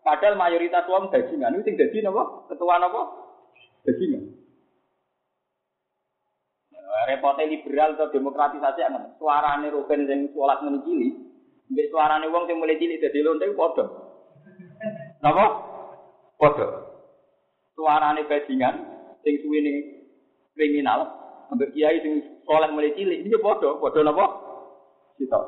Padahal 0.00 0.40
mayoritas 0.40 0.88
uang 0.88 1.12
bajingan 1.12 1.60
itu 1.60 1.66
tinggal 1.68 1.92
di 1.92 1.98
apa? 2.04 2.22
Ketua 2.48 2.80
apa? 2.80 3.00
Bajingan. 3.84 4.22
Repotnya 7.04 7.50
liberal 7.52 8.00
atau 8.00 8.08
demokratisasi 8.08 8.80
yang 8.80 8.96
suarane 9.20 9.68
Ruben 9.68 10.08
yang 10.08 10.30
sholat 10.32 10.64
menikili, 10.64 11.12
mbek 11.68 11.90
suarane 11.92 12.30
uang 12.32 12.48
yang 12.48 12.56
mulai 12.64 12.80
cilik 12.80 13.02
jadi 13.02 13.18
lonte 13.20 13.44
podo. 13.52 13.84
Napa? 15.20 15.44
Podo 16.40 16.84
suarane 17.74 18.24
bajingan 18.24 18.74
sing 19.26 19.34
suwene 19.42 19.72
kriminal 20.54 21.10
ambek 21.50 21.74
kiai 21.74 21.98
sing 22.00 22.22
soleh 22.44 22.68
mulai 22.70 22.94
cilik. 22.94 23.24
Ini 23.24 23.36
bodoh. 23.40 23.80
Bodoh 23.80 24.02
napa 24.04 24.26
kita 25.14 25.40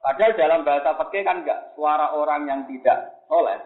padahal 0.00 0.32
dalam 0.32 0.60
bahasa 0.64 0.96
peke 0.96 1.20
kan 1.26 1.44
enggak 1.44 1.76
suara 1.76 2.16
orang 2.16 2.48
yang 2.48 2.60
tidak 2.64 3.20
soleh 3.28 3.58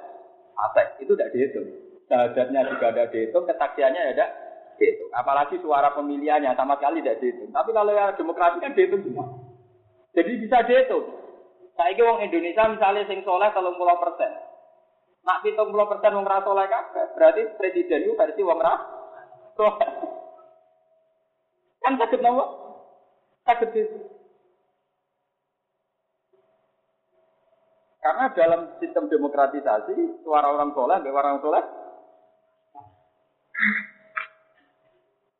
atek. 0.54 1.06
Itu 1.06 1.14
tidak 1.14 1.30
dihitung. 1.30 1.66
Syahadatnya 2.04 2.68
juga 2.68 2.86
ada 2.92 3.04
dihitung 3.08 3.44
kesaksiannya 3.46 4.00
ya 4.02 4.12
tidak 4.12 4.30
dihitung. 4.76 5.10
Apalagi 5.14 5.56
suara 5.62 5.94
pemilihannya 5.94 6.52
sama 6.58 6.76
sekali 6.76 7.00
tidak 7.00 7.22
dihitung. 7.22 7.50
Tapi 7.54 7.70
kalau 7.70 7.92
yang 7.94 8.18
demokrasi 8.18 8.58
kan 8.58 8.74
dihitung 8.74 9.02
semua. 9.06 9.26
Jadi 10.14 10.30
bisa 10.42 10.58
dihitung. 10.66 11.06
Saya 11.74 11.98
wong 12.06 12.22
Indonesia 12.22 12.70
misalnya 12.70 13.02
sing 13.10 13.26
soleh 13.26 13.50
kalau 13.50 13.74
persen. 13.74 14.30
Nak 15.24 15.40
pitung 15.40 15.72
puluh 15.72 15.88
persen 15.88 16.14
wong 16.14 16.28
rasa 16.28 16.52
oleh 16.52 16.68
kabeh, 16.68 17.16
berarti 17.16 17.42
presiden 17.56 18.04
itu 18.04 18.12
versi 18.12 18.44
wong 18.44 18.60
rasa. 18.60 18.86
Kan 21.84 22.00
sakit 22.00 22.20
nopo? 22.24 22.44
Sakit 23.44 23.70
itu. 23.76 23.98
Karena 28.00 28.28
dalam 28.36 28.60
sistem 28.80 29.08
demokratisasi, 29.08 30.24
suara 30.24 30.48
orang 30.52 30.72
soleh, 30.76 31.00
orang 31.08 31.40
soleh. 31.40 31.64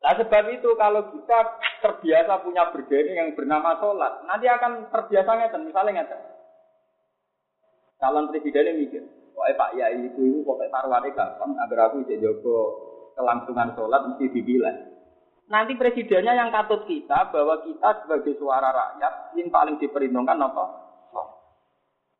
Nah 0.05 0.13
sebab 0.21 0.45
itu 0.53 0.69
kalau 0.77 1.09
kita 1.13 1.39
terbiasa 1.81 2.45
punya 2.45 2.69
bergeni 2.69 3.17
yang 3.17 3.33
bernama 3.33 3.77
sholat, 3.81 4.21
nanti 4.29 4.45
akan 4.45 4.89
terbiasa 4.93 5.29
ngeten, 5.33 5.65
misalnya 5.65 6.01
ngeten. 6.01 6.21
Calon 7.97 8.29
presidennya 8.29 8.77
mikir, 8.77 9.01
Pokoknya 9.33 9.59
Pak 9.59 9.71
Yai 9.75 9.99
itu 10.09 10.21
itu 10.25 10.39
pokoknya 10.47 10.71
taruhannya 10.71 11.11
gampang 11.11 11.51
agar 11.59 11.79
aku 11.91 12.05
bisa 12.05 12.21
jogo 12.23 12.57
kelangsungan 13.13 13.75
sholat 13.75 14.01
mesti 14.07 14.25
dipilih. 14.31 14.94
Nanti 15.45 15.77
presidennya 15.77 16.33
yang 16.33 16.49
katut 16.49 16.89
kita 16.89 17.29
bahwa 17.29 17.61
kita 17.61 18.01
sebagai 18.01 18.33
suara 18.41 18.73
rakyat 18.73 19.37
yang 19.37 19.53
paling 19.53 19.77
diperhitungkan 19.77 20.41
apa? 20.41 20.65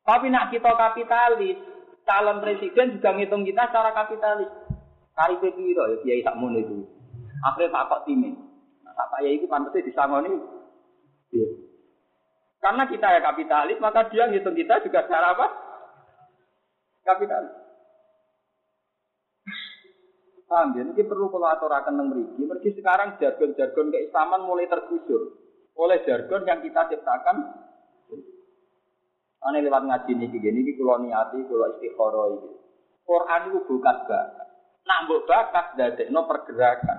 Tapi 0.06 0.30
nak 0.30 0.54
kita 0.54 0.70
kapitalis, 0.70 1.58
calon 2.06 2.38
presiden 2.38 2.94
juga 2.94 3.10
ngitung 3.18 3.42
kita 3.42 3.66
secara 3.66 3.90
kapitalis. 3.90 4.46
Kari 5.18 5.42
piro 5.42 5.82
ya 5.90 5.96
kiai 6.06 6.22
sak 6.22 6.38
itu. 6.38 6.86
Akhirnya 7.42 7.74
takut 7.74 8.06
timin. 8.06 8.38
Nah, 8.86 8.94
tak 8.94 9.20
ya 9.26 9.30
itu 9.34 9.50
pantasnya 9.50 9.82
disangoni. 9.82 10.30
Ya. 11.34 11.48
Karena 12.62 12.86
kita 12.86 13.06
ya 13.10 13.20
kapitalis, 13.24 13.82
maka 13.82 14.06
dia 14.08 14.30
ngitung 14.30 14.54
kita 14.54 14.78
juga 14.86 15.02
secara 15.02 15.34
apa? 15.34 15.46
Kapitalis. 17.02 17.65
Paham 20.46 20.78
ya? 20.78 20.82
Ini 20.86 21.02
perlu 21.02 21.26
kalau 21.26 21.50
aturakan 21.50 21.94
nang 21.98 22.06
mriki. 22.14 22.46
Mergi 22.46 22.70
sekarang 22.78 23.18
jargon-jargon 23.18 23.90
keislaman 23.90 24.46
mulai 24.46 24.70
tergusur 24.70 25.34
oleh 25.74 25.98
jargon 26.06 26.46
yang 26.46 26.62
kita 26.62 26.86
ciptakan. 26.86 27.36
Ane 29.46 29.62
lewat 29.62 29.86
ngaji 29.86 30.12
niki 30.18 30.42
gini, 30.42 30.62
niki 30.62 30.74
kulo 30.74 30.98
niati, 31.02 31.38
kulo 31.46 31.70
istiqoroh 31.76 32.24
ini. 32.34 32.50
Quran 33.06 33.40
itu 33.50 33.58
bukan 33.62 33.96
bakat. 34.06 34.48
Nak 34.86 34.98
mbok 35.06 35.26
bakat 35.26 35.66
no 36.10 36.26
pergerakan. 36.26 36.98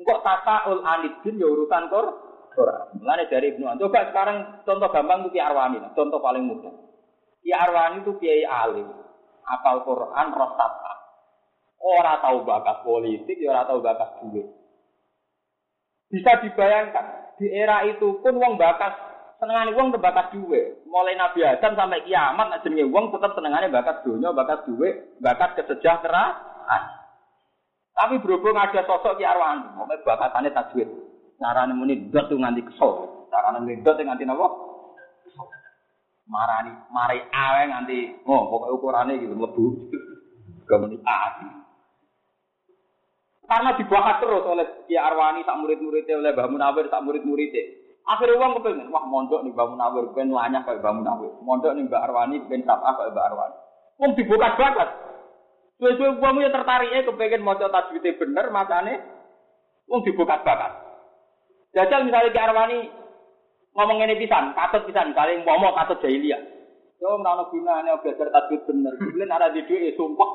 Engkok 0.00 0.22
tata 0.24 0.72
ul 0.72 0.80
anidin 0.84 1.40
ya 1.40 1.48
urusan 1.48 1.88
kor. 1.92 2.06
Quran. 2.54 3.02
Dari 3.02 3.50
Ibnu 3.58 3.66
Coba 3.66 4.00
sekarang 4.14 4.62
contoh 4.62 4.88
gampang 4.94 5.26
itu 5.26 5.42
Arwani, 5.42 5.82
contoh 5.92 6.22
paling 6.22 6.46
mudah. 6.46 6.70
Ki 7.42 7.50
Arwani 7.50 8.06
itu 8.06 8.14
kiai 8.22 8.46
alim, 8.46 8.86
apal 9.42 9.82
Quran, 9.82 10.26
roh 10.30 10.50
Ora 11.84 12.16
tahu 12.24 12.48
bakat 12.48 12.80
politik, 12.80 13.36
ya 13.36 13.52
ora 13.52 13.68
tahu 13.68 13.84
bakat 13.84 14.24
duit. 14.24 14.48
Bisa 16.08 16.40
dibayangkan 16.40 17.36
di 17.36 17.52
era 17.52 17.84
itu 17.84 18.24
pun 18.24 18.40
wong 18.40 18.56
bakat 18.56 18.96
senengane 19.36 19.76
wong 19.76 19.92
bakat 20.00 20.32
duit. 20.32 20.80
Mulai 20.88 21.12
Nabi 21.20 21.44
Adam 21.44 21.76
sampai 21.76 22.08
kiamat 22.08 22.48
nek 22.48 22.62
jenenge 22.64 22.88
wong 22.88 23.12
tetap 23.12 23.36
senengane 23.36 23.68
bakat 23.68 24.00
dunia, 24.00 24.32
bakat 24.32 24.64
duit, 24.64 25.12
bakat 25.20 25.60
kesejahteraan. 25.60 26.82
Tapi 27.94 28.18
berhubung 28.24 28.56
ada 28.56 28.80
sosok 28.88 29.20
Ki 29.20 29.24
Arwani, 29.28 29.76
mau 29.76 29.84
bakatane 29.86 30.50
tajwid. 30.50 30.88
Carane 31.36 31.76
muni 31.76 32.08
dot 32.08 32.32
nganti 32.32 32.64
kesel. 32.64 33.28
Carane 33.28 33.84
dot 33.84 34.00
nganti 34.00 34.24
napa? 34.24 34.48
Marani, 36.24 36.72
mari 36.88 37.20
awe 37.20 37.62
nganti 37.68 38.24
oh 38.24 38.48
pokoknya 38.48 38.74
ukurannya 38.80 39.20
gitu 39.20 39.36
mlebu. 39.36 39.64
Kemudian 40.64 41.04
ah. 41.04 41.63
Karena 43.54 43.70
dibahas 43.78 44.18
terus 44.18 44.42
oleh 44.50 44.66
Ki 44.90 44.98
Arwani 44.98 45.46
sak 45.46 45.54
murid-muridnya 45.62 46.18
oleh 46.18 46.34
Mbah 46.34 46.50
Munawir 46.50 46.90
sak 46.90 47.06
murid-muridnya. 47.06 47.86
Akhirnya 48.02 48.34
uang 48.34 48.58
kepengen, 48.58 48.90
wah 48.90 49.06
mondok 49.06 49.46
nih 49.46 49.54
Mbah 49.54 49.70
Munawir, 49.70 50.10
pengen 50.10 50.34
lanyah 50.34 50.66
kayak 50.66 50.82
Mbah 50.82 50.94
Munawir. 50.98 51.30
Mondok 51.38 51.70
nih 51.78 51.86
Mbah 51.86 52.02
Arwani, 52.02 52.42
pengen 52.50 52.66
sabah 52.66 52.98
kayak 52.98 53.14
Mbah 53.14 53.24
Arwani. 53.30 53.56
Uang 54.02 54.10
dibuka 54.18 54.58
banget. 54.58 54.88
Suwe-suwe 55.78 56.18
uang 56.18 56.42
ya 56.42 56.50
tertariknya 56.50 57.06
kepengen 57.06 57.46
mau 57.46 57.54
tajwidnya 57.54 58.18
bener, 58.18 58.46
makanya 58.50 58.94
uang 59.86 60.02
dibuka 60.02 60.34
banget. 60.42 60.72
Jajal 61.78 62.10
misalnya 62.10 62.34
Ki 62.34 62.40
Arwani 62.42 62.78
ngomong 63.78 64.02
ini 64.02 64.18
pisan, 64.18 64.50
katut 64.58 64.82
pisan, 64.82 65.14
misalnya 65.14 65.46
mau 65.46 65.78
katut 65.78 66.02
jahiliyah. 66.02 66.42
Yo 67.00 67.18
ora 67.18 67.44
gunane 67.50 67.90
belajar 68.02 68.30
tajwid 68.30 68.60
bener. 68.66 68.94
Kuwi 68.96 69.26
ada 69.26 69.50
di 69.50 69.66
dhuwit 69.66 69.96
sumpah. 69.98 70.30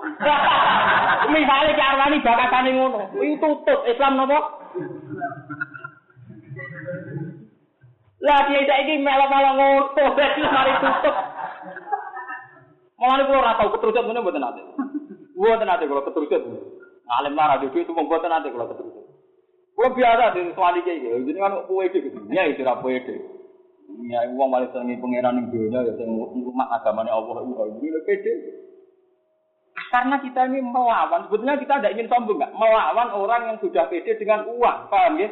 Misale 1.31 1.71
ki 1.73 1.81
arwani 1.81 2.19
bakatane 2.19 2.71
ngono, 2.75 2.99
kuwi 3.15 3.39
tutup 3.39 3.79
Islam 3.87 4.19
napa? 4.19 4.39
Lah 8.19 8.39
dia 8.51 8.67
saiki 8.67 8.99
melo-melo 8.99 9.51
wis 9.95 10.35
mari 10.51 10.73
tutup. 10.83 11.15
Mulane 12.99 13.23
kula 13.23 13.39
ora 13.39 13.55
tau 13.55 13.71
keterucut 13.71 14.03
ngene 14.03 14.19
mboten 14.19 14.43
ate. 14.43 14.61
Mboten 15.39 15.71
ate 15.71 15.87
kula 15.87 16.03
keterucut. 16.03 16.43
Ngalim 17.07 17.33
lara 17.39 17.63
di 17.63 17.71
dhuwit 17.71 17.87
mboten 17.87 18.35
ate 18.35 18.51
kula 18.51 18.67
keterucut. 18.67 19.07
Kula 19.79 19.95
biasa 19.95 20.35
di 20.35 20.51
suwali 20.51 20.83
iki, 20.83 21.07
jenenge 21.07 21.39
kan 21.39 21.63
kuwe 21.71 21.87
iki. 21.87 22.11
Ya 22.35 22.51
iki 22.51 22.67
ora 22.67 22.83
kuwe 22.83 22.99
Ya 24.09 24.25
wong 24.31 24.49
malah 24.49 24.69
senengi 24.71 25.01
pangeran 25.01 25.37
ning 25.37 25.47
dunya 25.51 25.85
ya 25.85 25.93
sing 25.97 26.09
umat 26.09 26.69
agamane 26.81 27.11
Allah 27.11 27.41
itu 27.45 27.63
ini 27.81 27.99
pede. 28.05 28.33
Karena 29.89 30.21
kita 30.21 30.45
ini 30.51 30.61
melawan, 30.61 31.25
sebetulnya 31.25 31.57
kita 31.57 31.79
tidak 31.79 31.93
ingin 31.97 32.09
sombong 32.11 32.37
nggak? 32.37 32.53
Melawan 32.53 33.09
orang 33.09 33.41
yang 33.49 33.57
sudah 33.57 33.89
pede 33.89 34.13
dengan 34.21 34.45
uang, 34.45 34.77
paham 34.91 35.17
ya? 35.17 35.29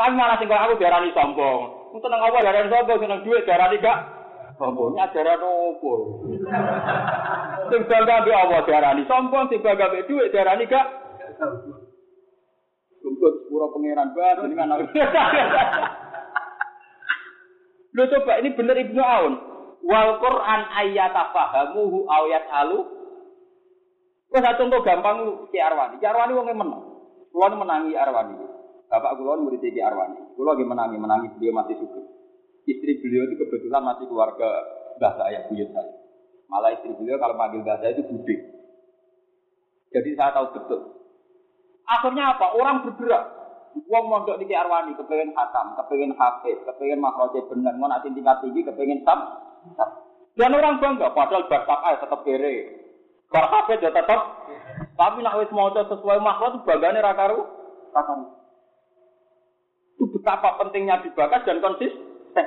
Tapi 0.00 0.12
malah 0.16 0.40
tinggal 0.40 0.64
aku 0.64 0.80
darani 0.80 1.12
sombong. 1.12 1.92
Untuk 1.92 2.08
nang 2.08 2.24
Allah 2.24 2.40
darani 2.40 2.72
sombong, 2.72 2.98
seneng 3.04 3.20
duit 3.20 3.44
darani 3.44 3.76
gak? 3.82 3.98
Sombongnya 4.56 5.08
ajaran 5.12 5.44
opo? 5.44 5.92
Sing 7.68 7.80
bangga 7.84 8.24
be 8.24 8.32
Allah 8.32 8.60
darani 8.64 9.02
sombong, 9.04 9.44
sing 9.52 9.60
bangga 9.60 9.92
duit 10.08 10.32
darani 10.32 10.64
gak? 10.64 10.86
Kumpul 13.00 13.32
pura 13.48 13.66
pangeran 13.72 14.12
banget 14.12 14.48
dengan 14.48 14.76
Lo 17.90 18.02
coba 18.06 18.38
ini 18.38 18.54
bener 18.54 18.76
Ibnu 18.78 19.02
Aun. 19.02 19.34
Wal 19.80 20.20
Quran 20.20 20.60
ayat 20.76 21.16
fahamuhu 21.34 22.06
ayat 22.06 22.44
alu. 22.52 22.78
Wes 24.30 24.46
contoh 24.46 24.80
gampang 24.86 25.50
Ki 25.50 25.58
Arwani. 25.58 25.98
Ki 25.98 26.06
Arwani 26.06 26.36
wong 26.38 26.54
menang. 26.54 26.82
Kulo 27.34 27.46
menangi 27.58 27.98
Arwani. 27.98 28.38
Bapak 28.86 29.18
kulo 29.18 29.42
murid 29.42 29.62
Ki 29.62 29.82
Arwani. 29.82 30.38
Kulo 30.38 30.54
lagi 30.54 30.62
menangi, 30.62 30.96
menangi 30.98 31.34
beliau 31.34 31.58
masih 31.58 31.76
suka. 31.82 32.02
Istri 32.68 33.02
beliau 33.02 33.26
itu 33.26 33.34
kebetulan 33.42 33.82
masih 33.82 34.06
keluarga 34.06 34.46
mbah 35.00 35.16
saya, 35.18 35.48
buyut 35.50 35.74
saya. 35.74 35.90
Malah 36.46 36.76
istri 36.78 36.94
beliau 36.94 37.18
kalau 37.18 37.34
panggil 37.34 37.66
mbah 37.66 37.82
saya 37.82 37.96
itu 37.96 38.06
budi. 38.06 38.36
Jadi 39.90 40.10
saya 40.14 40.30
tahu 40.30 40.54
betul. 40.54 40.80
Akhirnya 41.90 42.38
apa? 42.38 42.54
Orang 42.54 42.86
bergerak. 42.86 43.39
Wong 43.70 44.04
mondok 44.10 44.38
niki 44.38 44.54
Arwani 44.54 44.98
kepengen 44.98 45.30
khatam, 45.34 45.78
kepengen 45.78 46.14
hafiz, 46.18 46.58
kepengen 46.66 46.98
makroje 46.98 47.42
bener, 47.46 47.74
mau 47.78 47.86
nanti 47.86 48.10
tingkat 48.10 48.42
tinggi 48.42 48.66
kepengen 48.66 49.02
sam. 49.06 49.18
Dan 50.34 50.54
orang 50.54 50.78
bangga, 50.82 51.10
padahal 51.14 51.46
bakat 51.46 51.78
aja 51.86 52.02
tetap 52.02 52.20
kere. 52.26 52.54
Bar 53.30 53.46
hafiz 53.46 53.82
ya 53.82 53.94
tetap. 53.94 54.20
Tapi 54.98 55.22
nak 55.22 55.38
wis 55.38 55.50
maca 55.54 55.86
sesuai 55.86 56.18
makro 56.18 56.60
banggane 56.66 57.00
ra 57.00 57.14
karo 57.14 57.46
Itu 59.96 60.04
betapa 60.16 60.58
pentingnya 60.58 61.02
dibakas 61.06 61.44
dan 61.46 61.62
konsisten. 61.62 62.46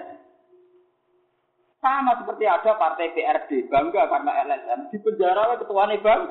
Sama 1.83 2.15
seperti 2.15 2.47
ada 2.47 2.79
partai 2.79 3.11
PRD, 3.11 3.67
bangga 3.67 4.07
karena 4.07 4.31
LSM. 4.47 4.79
Di 4.91 4.97
penjara 5.03 5.59
ketuanya 5.59 5.99
bang, 5.99 6.21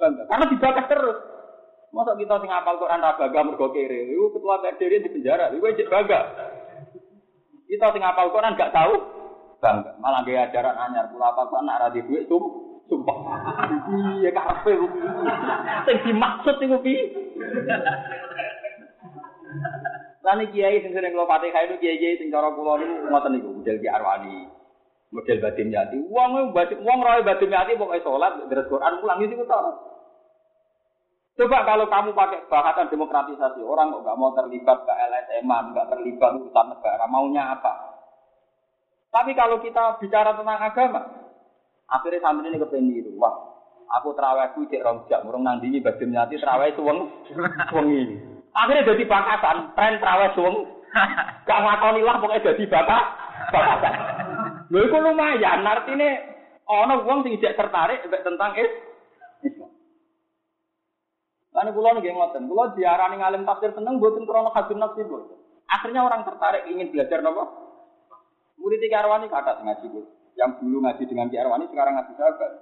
bangga. 0.00 0.22
Karena 0.24 0.44
dibakas 0.48 0.86
terus. 0.88 1.18
Masa 1.88 2.12
kita 2.20 2.36
sing 2.44 2.52
apal 2.52 2.76
Quran 2.76 3.00
ra 3.00 3.16
bangga 3.16 3.40
mergo 3.48 3.72
kere. 3.72 4.12
Iku 4.12 4.36
ketua 4.36 4.60
PDR 4.60 5.00
di 5.00 5.08
penjara, 5.08 5.48
iku 5.48 5.72
cek 5.72 5.88
bangga. 5.88 6.20
Kita 7.64 7.86
sing 7.96 8.04
apal 8.04 8.28
Quran 8.28 8.56
gak 8.60 8.76
tahu 8.76 8.92
bangga. 9.64 9.96
Malah 9.96 10.20
gaya 10.28 10.52
ajaran 10.52 10.76
anyar 10.76 11.08
kula 11.08 11.32
apa 11.32 11.48
kok 11.48 11.64
nak 11.64 11.80
ra 11.80 11.88
di 11.88 12.04
dhuwit 12.04 12.28
sum 12.28 12.44
sumpah. 12.92 13.16
Iya 14.20 14.30
karepe 14.36 14.72
sing 15.88 15.96
dimaksud 16.04 16.56
iku 16.60 16.76
piye? 16.84 17.02
Lan 20.28 20.44
kiai 20.52 20.84
sing 20.84 20.92
sering 20.92 21.16
kula 21.16 21.24
pati 21.24 21.48
kae 21.48 21.72
kiai-kiai 21.72 22.20
sing 22.20 22.28
cara 22.28 22.52
kula 22.52 22.84
niku 22.84 23.08
ngoten 23.08 23.32
niku 23.32 23.48
model 23.56 23.76
Ki 23.80 23.88
Arwani. 23.88 24.36
Model 25.08 25.40
batin 25.40 25.72
yati. 25.72 25.96
Wong 26.04 26.52
wong 26.52 26.98
roe 27.00 27.24
batin 27.24 27.48
yati 27.48 27.80
pokoke 27.80 28.04
salat, 28.04 28.44
deres 28.52 28.68
Quran 28.68 29.00
pulang 29.00 29.24
iki 29.24 29.40
kok 29.40 29.96
Coba 31.38 31.62
kalau 31.62 31.86
kamu 31.86 32.18
pakai 32.18 32.50
bahasa 32.50 32.90
demokratisasi, 32.90 33.62
orang 33.62 33.94
kok 33.94 34.02
nggak 34.02 34.18
mau 34.18 34.34
terlibat 34.34 34.82
ke 34.82 34.90
LSM, 34.90 35.46
nggak 35.46 35.86
terlibat 35.86 36.34
urusan 36.34 36.66
negara, 36.66 37.06
maunya 37.06 37.54
apa? 37.54 37.94
Tapi 39.14 39.38
kalau 39.38 39.62
kita 39.62 40.02
bicara 40.02 40.34
tentang 40.34 40.58
agama, 40.58 40.98
akhirnya 41.86 42.26
sampai 42.26 42.50
ini 42.50 42.58
kepengen 42.58 43.14
wah, 43.22 43.38
aku 43.86 44.18
terawihku 44.18 44.66
cek 44.66 44.82
rojak, 44.82 45.22
murung 45.22 45.46
nandini 45.46 45.78
badim 45.78 46.10
nyati 46.10 46.42
terawih 46.42 46.74
suweng, 46.74 47.06
suweng 47.70 47.86
ini. 47.86 48.18
Akhirnya 48.58 48.90
jadi 48.90 49.06
bakasan, 49.06 49.78
tren 49.78 50.02
terawih 50.02 50.34
suweng, 50.34 50.56
gak 51.46 51.62
ngakoni 51.62 52.02
lah 52.02 52.18
pokoknya 52.18 52.50
jadi 52.50 52.64
bakas, 52.66 53.04
bakasan. 53.54 53.94
Lho 54.74 54.90
itu 54.90 54.98
lumayan, 54.98 55.62
artinya 55.62 56.10
ono 56.66 57.06
wong 57.06 57.22
sing 57.22 57.38
tertarik 57.38 58.02
tentang 58.10 58.58
Islam. 58.58 58.87
Karena 61.58 61.74
kulo 61.74 61.90
nih 61.90 62.14
ngoten, 62.14 62.46
kulo 62.46 62.70
diarani 62.78 63.18
ngalim 63.18 63.42
tafsir 63.42 63.74
seneng 63.74 63.98
buatin 63.98 64.22
krono 64.30 64.54
hadun 64.54 64.78
nafsi 64.78 65.02
bu. 65.02 65.26
Akhirnya 65.66 66.06
orang 66.06 66.22
tertarik 66.22 66.70
ingin 66.70 66.94
belajar 66.94 67.18
nopo. 67.18 67.50
Murid 68.62 68.78
Ki 68.78 68.94
Arwani 68.94 69.26
kata 69.26 69.66
ngaji 69.66 69.90
bu. 69.90 70.06
Yang 70.38 70.62
dulu 70.62 70.86
ngaji 70.86 71.02
dengan 71.10 71.26
Ki 71.26 71.42
Arwani 71.42 71.66
sekarang 71.66 71.98
ngaji 71.98 72.14
sahabat. 72.14 72.52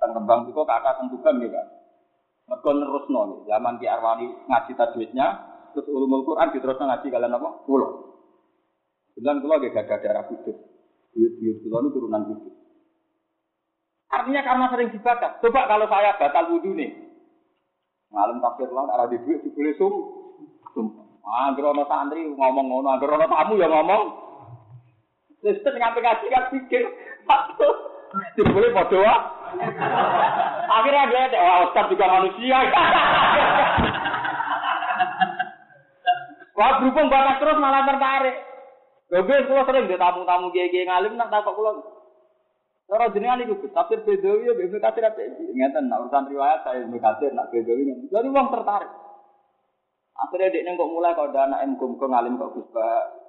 Dan 0.00 0.16
kembang 0.16 0.48
itu 0.48 0.56
kakak 0.56 1.04
tentukan 1.04 1.36
ya 1.36 1.48
kan. 1.52 1.66
Mergo 2.48 2.70
nerusno 2.80 3.44
zaman 3.44 3.76
Ki 3.76 3.86
Arwani 3.92 4.32
ngaji 4.48 4.72
tajwidnya 4.72 5.26
terus 5.76 5.92
ulumul 5.92 6.24
Quran 6.24 6.56
diterusno 6.56 6.88
ngaji 6.88 7.12
kalian 7.12 7.36
apa? 7.36 7.48
Kula. 7.68 7.88
Bilang 9.20 9.44
kula 9.44 9.60
gak 9.68 9.84
ada 9.84 9.96
darah 10.00 10.24
kudus. 10.32 10.56
Duit-duit 11.12 11.60
kula 11.60 11.84
itu 11.84 11.88
turunan 11.92 12.24
kudus. 12.24 12.56
Artinya 14.08 14.40
karena 14.48 14.64
sering 14.72 14.88
dibakar. 14.96 15.44
Coba 15.44 15.68
kalau 15.68 15.92
saya 15.92 16.16
batal 16.16 16.56
wudhu 16.56 16.72
nih. 16.72 17.09
Ngalim 18.10 18.42
tafsir 18.42 18.68
lah, 18.74 18.90
ada 18.90 19.06
di 19.06 19.22
duit 19.22 19.38
dibeli 19.46 19.70
sum. 19.78 19.94
Ah, 21.22 21.54
gerono 21.54 21.86
santri 21.86 22.26
ngomong 22.26 22.66
ngono, 22.66 22.98
gerono 22.98 23.26
tamu 23.30 23.54
ya 23.54 23.70
ngomong. 23.70 24.02
Sistem 25.40 25.78
nyampe 25.78 26.02
ngaji 26.02 26.26
kan 26.26 26.44
pikir, 26.52 26.84
dibeli 28.36 28.68
bodoh 28.74 29.06
Akhirnya 30.70 31.10
dia, 31.10 31.42
wah 31.42 31.66
Ustaz 31.70 31.90
juga 31.90 32.06
manusia. 32.06 32.58
Wah 36.54 36.70
berhubung 36.76 37.08
bakat 37.08 37.40
terus 37.40 37.56
malah 37.56 37.88
tertarik. 37.88 38.36
Gue 39.10 39.38
kalau 39.48 39.64
sering 39.66 39.90
di 39.90 39.96
tamu-tamu 39.98 40.52
gege 40.54 40.86
ngalim 40.86 41.16
nak 41.18 41.32
takut 41.32 41.56
pulang. 41.56 41.82
Cara 42.90 43.06
jenengan 43.14 43.46
Gus, 43.46 43.70
tafsir 43.70 44.02
Bedawi 44.02 44.50
ya 44.50 44.52
Ibnu 44.58 44.82
Katsir 44.82 45.06
apa 45.06 45.22
ngeten 45.22 45.86
nak 45.86 46.10
urusan 46.10 46.26
riwayat 46.26 46.66
saya 46.66 46.82
Ibnu 46.82 46.98
Katsir 46.98 47.30
nak 47.30 47.54
Bedawi. 47.54 47.86
Jadi 47.86 48.28
wong 48.34 48.50
tertarik. 48.50 48.90
Akhirnya 50.20 50.50
dia 50.50 50.74
kok 50.74 50.90
mulai 50.90 51.14
kalau 51.14 51.30
ada 51.30 51.46
anak 51.46 51.70
MKM 51.70 51.96
kok 51.96 52.10
ngalim 52.10 52.34
kok 52.34 52.52
Gus 52.58 52.68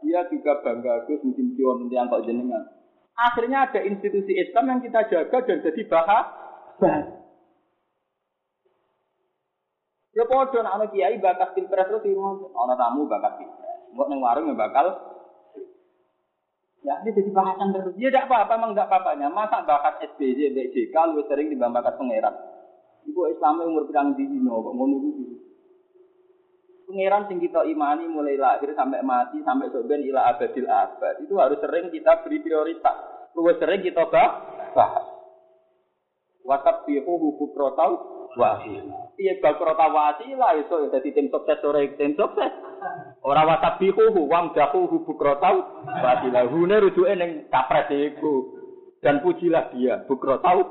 dia 0.02 0.26
juga 0.34 0.66
bangga 0.66 1.06
Gus 1.06 1.22
mungkin 1.22 1.54
kion 1.54 1.86
yang 1.94 2.10
kok 2.10 2.26
jenengan. 2.26 2.66
Akhirnya 3.14 3.70
ada 3.70 3.86
institusi 3.86 4.34
Islam 4.34 4.66
yang 4.66 4.80
kita 4.82 5.06
jaga 5.14 5.38
dan 5.46 5.58
jadi 5.62 5.82
bahagia. 5.86 7.22
Ya 10.12 10.28
podo 10.28 10.58
nak 10.60 10.76
ana 10.76 10.86
kiai 10.90 11.22
bakat 11.22 11.54
pilpres 11.54 11.88
terus 11.88 12.04
ana 12.04 12.76
tamu 12.76 13.06
bakat 13.06 13.38
pilpres. 13.38 13.78
Mbok 13.94 14.08
ning 14.10 14.20
warung 14.26 14.50
ya 14.50 14.58
bakal 14.58 14.90
Ya, 16.82 16.98
ini 17.06 17.14
jadi 17.14 17.30
bahasan 17.30 17.78
terus. 17.78 17.94
Ya 18.02 18.10
tidak 18.10 18.26
apa-apa, 18.26 18.58
memang 18.58 18.74
tidak 18.74 18.90
apa-apanya. 18.90 19.30
Masa 19.30 19.62
bakat 19.62 20.02
SBJ, 20.14 20.50
BJK, 20.50 20.96
lebih 21.14 21.26
sering 21.30 21.48
dibanding 21.54 21.78
bakat 21.78 21.94
pangeran. 22.02 22.36
Ibu 23.06 23.22
Islam 23.34 23.62
umur 23.62 23.86
berang 23.86 24.18
di 24.18 24.26
Dino, 24.26 24.66
kok 24.66 24.74
ngono 24.74 24.98
itu. 24.98 25.24
Pangeran 26.90 27.30
sing 27.30 27.38
kita 27.38 27.70
imani 27.70 28.10
mulai 28.10 28.34
lahir 28.34 28.74
sampai 28.74 29.06
mati, 29.06 29.46
sampai 29.46 29.70
soben 29.70 30.02
ila 30.10 30.34
abadil 30.34 30.66
abad. 30.66 31.22
Itu 31.22 31.38
harus 31.38 31.62
sering 31.62 31.94
kita 31.94 32.26
beri 32.26 32.42
prioritas. 32.42 32.98
Lebih 33.38 33.56
sering 33.62 33.82
kita 33.86 34.04
bahas. 34.10 35.06
Wakat 36.42 36.90
bihu 36.90 37.06
hubuk 37.06 37.54
wasila. 38.36 38.98
Iya 39.20 39.34
bakro 39.44 39.74
wasila 39.76 40.48
itu 40.58 40.76
jadi 40.92 41.10
tim 41.14 41.28
sukses 41.30 41.60
ora 41.64 41.82
tim 41.98 42.14
sukses. 42.16 42.52
Ora 43.22 43.46
wasabihu 43.46 44.26
wam 44.28 44.56
dahu 44.56 44.90
bukrotau 45.06 45.86
wasila. 45.88 46.48
Hune 46.50 46.76
rujuke 46.82 47.14
ning 47.16 47.48
kapres 47.52 47.92
iku. 47.92 48.58
Dan 49.02 49.26
pujilah 49.26 49.74
dia 49.74 50.02
bukrotau 50.06 50.66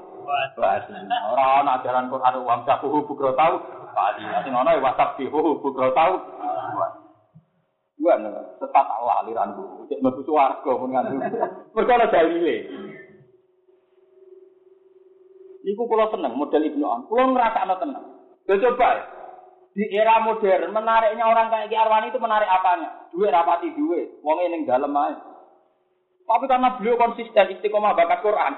wasila. 0.56 1.18
Ora 1.34 1.44
ana 1.62 1.70
ajaran 1.80 2.10
Quran 2.10 2.34
wam 2.42 2.60
dahu 2.66 3.06
bukrotau 3.06 3.52
wasila. 3.94 4.38
Sing 4.42 4.52
ana 4.54 4.80
wasabihu 4.80 5.60
bukrotau 5.60 6.12
Gua 8.00 8.16
tetap 8.56 8.86
aliranku. 8.96 9.84
Cek 9.92 10.00
mlebu 10.00 10.24
swarga 10.24 10.72
mun 10.72 10.88
ngono. 10.88 11.20
Mergo 11.76 11.92
ana 11.92 12.08
dalile. 12.08 12.79
Niku 15.60 15.84
kula 15.84 16.08
seneng 16.08 16.36
model 16.36 16.64
Ibnu 16.64 16.86
An. 16.88 17.00
Kula 17.08 17.24
ngrasakno 17.30 17.74
tenang. 17.80 18.04
Yo 18.48 18.54
coba 18.58 18.88
di 19.70 19.86
era 19.94 20.18
modern 20.18 20.74
menariknya 20.74 21.30
orang 21.30 21.46
kayak 21.46 21.70
Ki 21.70 21.78
Arwani 21.78 22.10
itu 22.10 22.18
menarik 22.18 22.50
apanya? 22.50 23.06
Duit 23.14 23.30
rapati 23.30 23.70
duit, 23.78 24.18
wong 24.26 24.42
ning 24.50 24.66
dalem 24.66 24.90
ae. 24.90 25.14
Tapi 26.26 26.44
karena 26.46 26.74
beliau 26.78 26.98
konsisten 26.98 27.58
istiqomah 27.58 27.94
bakat 27.94 28.22
Quran, 28.22 28.54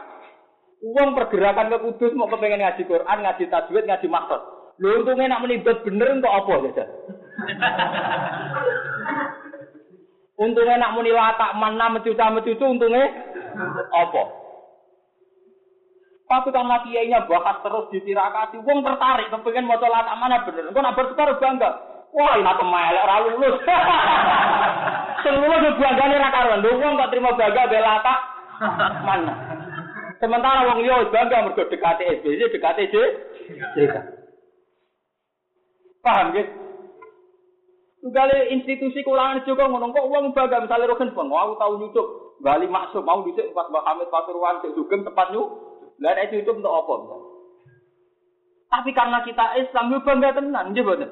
uang 0.84 1.16
pergerakan 1.16 1.72
ke 1.72 1.78
Kudus 1.88 2.12
mau 2.16 2.28
kepengen 2.28 2.60
ngaji 2.60 2.84
Quran, 2.84 3.18
ngaji 3.24 3.44
tajwid, 3.48 3.84
ngaji 3.88 4.08
maksud. 4.08 4.40
Lho 4.80 5.04
untungnya 5.04 5.36
nak 5.36 5.44
menibat 5.44 5.84
bener 5.84 6.16
untuk 6.16 6.32
apa 6.32 6.52
saja? 6.68 6.84
untungnya 10.42 10.80
nak 10.80 10.96
muni 10.96 11.12
latak 11.12 11.52
mana 11.54 11.92
mencuca 11.92 12.32
mencucu 12.32 12.64
untungnya 12.64 13.04
apa? 13.92 14.22
Tapi 16.32 16.48
karena 16.48 16.80
kiainya 16.80 17.28
bahas 17.28 17.60
terus 17.60 17.92
ditirakati, 17.92 18.56
wong 18.64 18.80
tertarik, 18.80 19.28
kepengen 19.28 19.68
mau 19.68 19.76
sholat 19.76 20.08
mana 20.16 20.40
bener. 20.48 20.64
Engkau 20.64 20.80
nak 20.80 20.96
bersetar 20.96 21.28
bangga. 21.36 21.70
Wah, 22.16 22.40
ini 22.40 22.48
aku 22.48 22.64
melek, 22.64 23.04
ora 23.04 23.16
lulus. 23.20 23.56
Sing 25.28 25.34
lulus 25.36 25.76
banggane 25.76 26.16
ra 26.16 26.32
karuan. 26.32 26.64
Lho 26.64 26.80
wong 26.80 26.96
kok 26.96 27.10
terima 27.12 27.36
bangga 27.36 27.68
bela 27.68 28.00
tak 28.00 28.18
mana. 29.04 29.34
Sementara 30.16 30.72
wong 30.72 30.80
yo 30.88 31.12
bangga 31.12 31.44
mergo 31.44 31.68
dekate 31.68 32.08
SBC, 32.24 32.48
dekate 32.48 32.88
J. 32.88 32.94
Paham 36.00 36.32
nggih? 36.32 36.48
Tugale 38.00 38.56
institusi 38.56 39.04
kulangan 39.04 39.44
juga 39.44 39.68
ngono 39.68 39.92
kok 39.92 40.08
wong 40.08 40.32
bangga 40.32 40.64
misalnya 40.64 40.96
roken 40.96 41.12
pun, 41.12 41.28
aku 41.28 41.60
tahu 41.60 41.72
nyucuk 41.76 42.08
Bali 42.42 42.66
maksud 42.66 43.06
mau 43.06 43.22
dhisik 43.22 43.54
pas 43.54 43.70
Mbak 43.70 43.86
Hamid 43.86 44.08
Pasuruan 44.10 44.58
sik 44.58 44.74
sugeng 44.74 45.06
tempat 45.06 45.30
nyuk 45.30 45.71
lah 46.00 46.16
itu 46.24 46.40
itu 46.40 46.50
untuk 46.54 46.72
apa? 46.72 46.94
Tapi 48.72 48.90
karena 48.96 49.20
kita 49.20 49.60
Islam, 49.60 49.92
lu 49.92 50.00
bangga 50.00 50.32
tenan, 50.32 50.72
nggih 50.72 50.80
boten. 50.80 51.10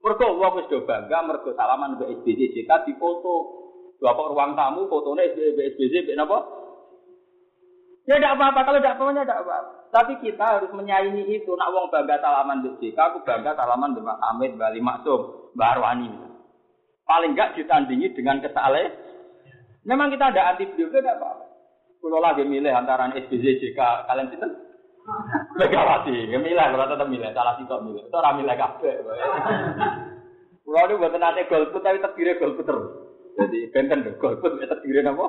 Mergo 0.00 0.40
wong 0.40 0.56
wis 0.56 0.68
do 0.72 0.80
bangga 0.88 1.20
mergo 1.20 1.52
salaman 1.52 2.00
mbek 2.00 2.24
SBC 2.24 2.56
JK 2.56 2.96
foto. 2.96 3.60
Dua 4.00 4.16
ruang 4.16 4.56
tamu 4.56 4.88
fotonya 4.88 5.28
SBC 5.76 6.08
mbek 6.08 6.16
napa? 6.16 6.40
Ya 8.08 8.16
tidak 8.16 8.40
apa-apa, 8.40 8.60
kalau 8.64 8.80
tidak 8.80 8.96
apa-apa, 8.96 9.12
tidak 9.12 9.40
apa-apa. 9.44 9.72
Tapi 9.92 10.12
kita 10.24 10.44
harus 10.56 10.72
menyaingi 10.72 11.28
itu. 11.36 11.52
Nak 11.52 11.68
wong 11.68 11.92
bangga 11.92 12.16
salaman 12.24 12.64
mbek 12.64 12.80
JK, 12.80 12.96
aku 12.96 13.18
bangga 13.28 13.52
salaman 13.52 13.92
mbek 13.92 14.16
Hamid, 14.24 14.56
Bali 14.56 14.80
Maksum, 14.80 15.52
Mbak 15.52 15.70
Arwani. 15.76 16.08
Paling 17.04 17.36
enggak 17.36 17.60
ditandingi 17.60 18.16
dengan 18.16 18.40
kesaleh. 18.40 18.88
Memang 19.84 20.08
kita 20.08 20.32
ada 20.32 20.56
anti 20.56 20.64
beliau, 20.64 20.88
tidak 20.96 21.20
apa-apa. 21.20 21.49
Kalau 22.00 22.16
lagi 22.16 22.48
milih 22.48 22.72
antara 22.72 23.12
SBZ, 23.12 23.60
JK, 23.60 23.80
kalian 24.08 24.32
sinten? 24.32 24.50
Megawati, 25.60 26.32
ya 26.32 26.38
milih, 26.40 26.56
kalau 26.56 26.88
tetap 26.88 27.08
milih, 27.12 27.28
salah 27.36 27.60
sih 27.60 27.68
milih. 27.68 28.08
Itu 28.08 28.16
orang 28.16 28.40
milih 28.40 28.56
kabeh. 28.56 28.94
Kalau 30.64 30.86
ini 30.86 30.96
buat 30.96 31.14
nanti 31.18 31.44
golput, 31.44 31.82
tapi 31.84 32.00
terdiri 32.00 32.40
golput 32.40 32.64
terus. 32.64 32.88
Jadi 33.36 33.68
benten 33.68 34.06
deh, 34.06 34.14
golput 34.16 34.56
terdiri 34.56 35.04
apa? 35.04 35.26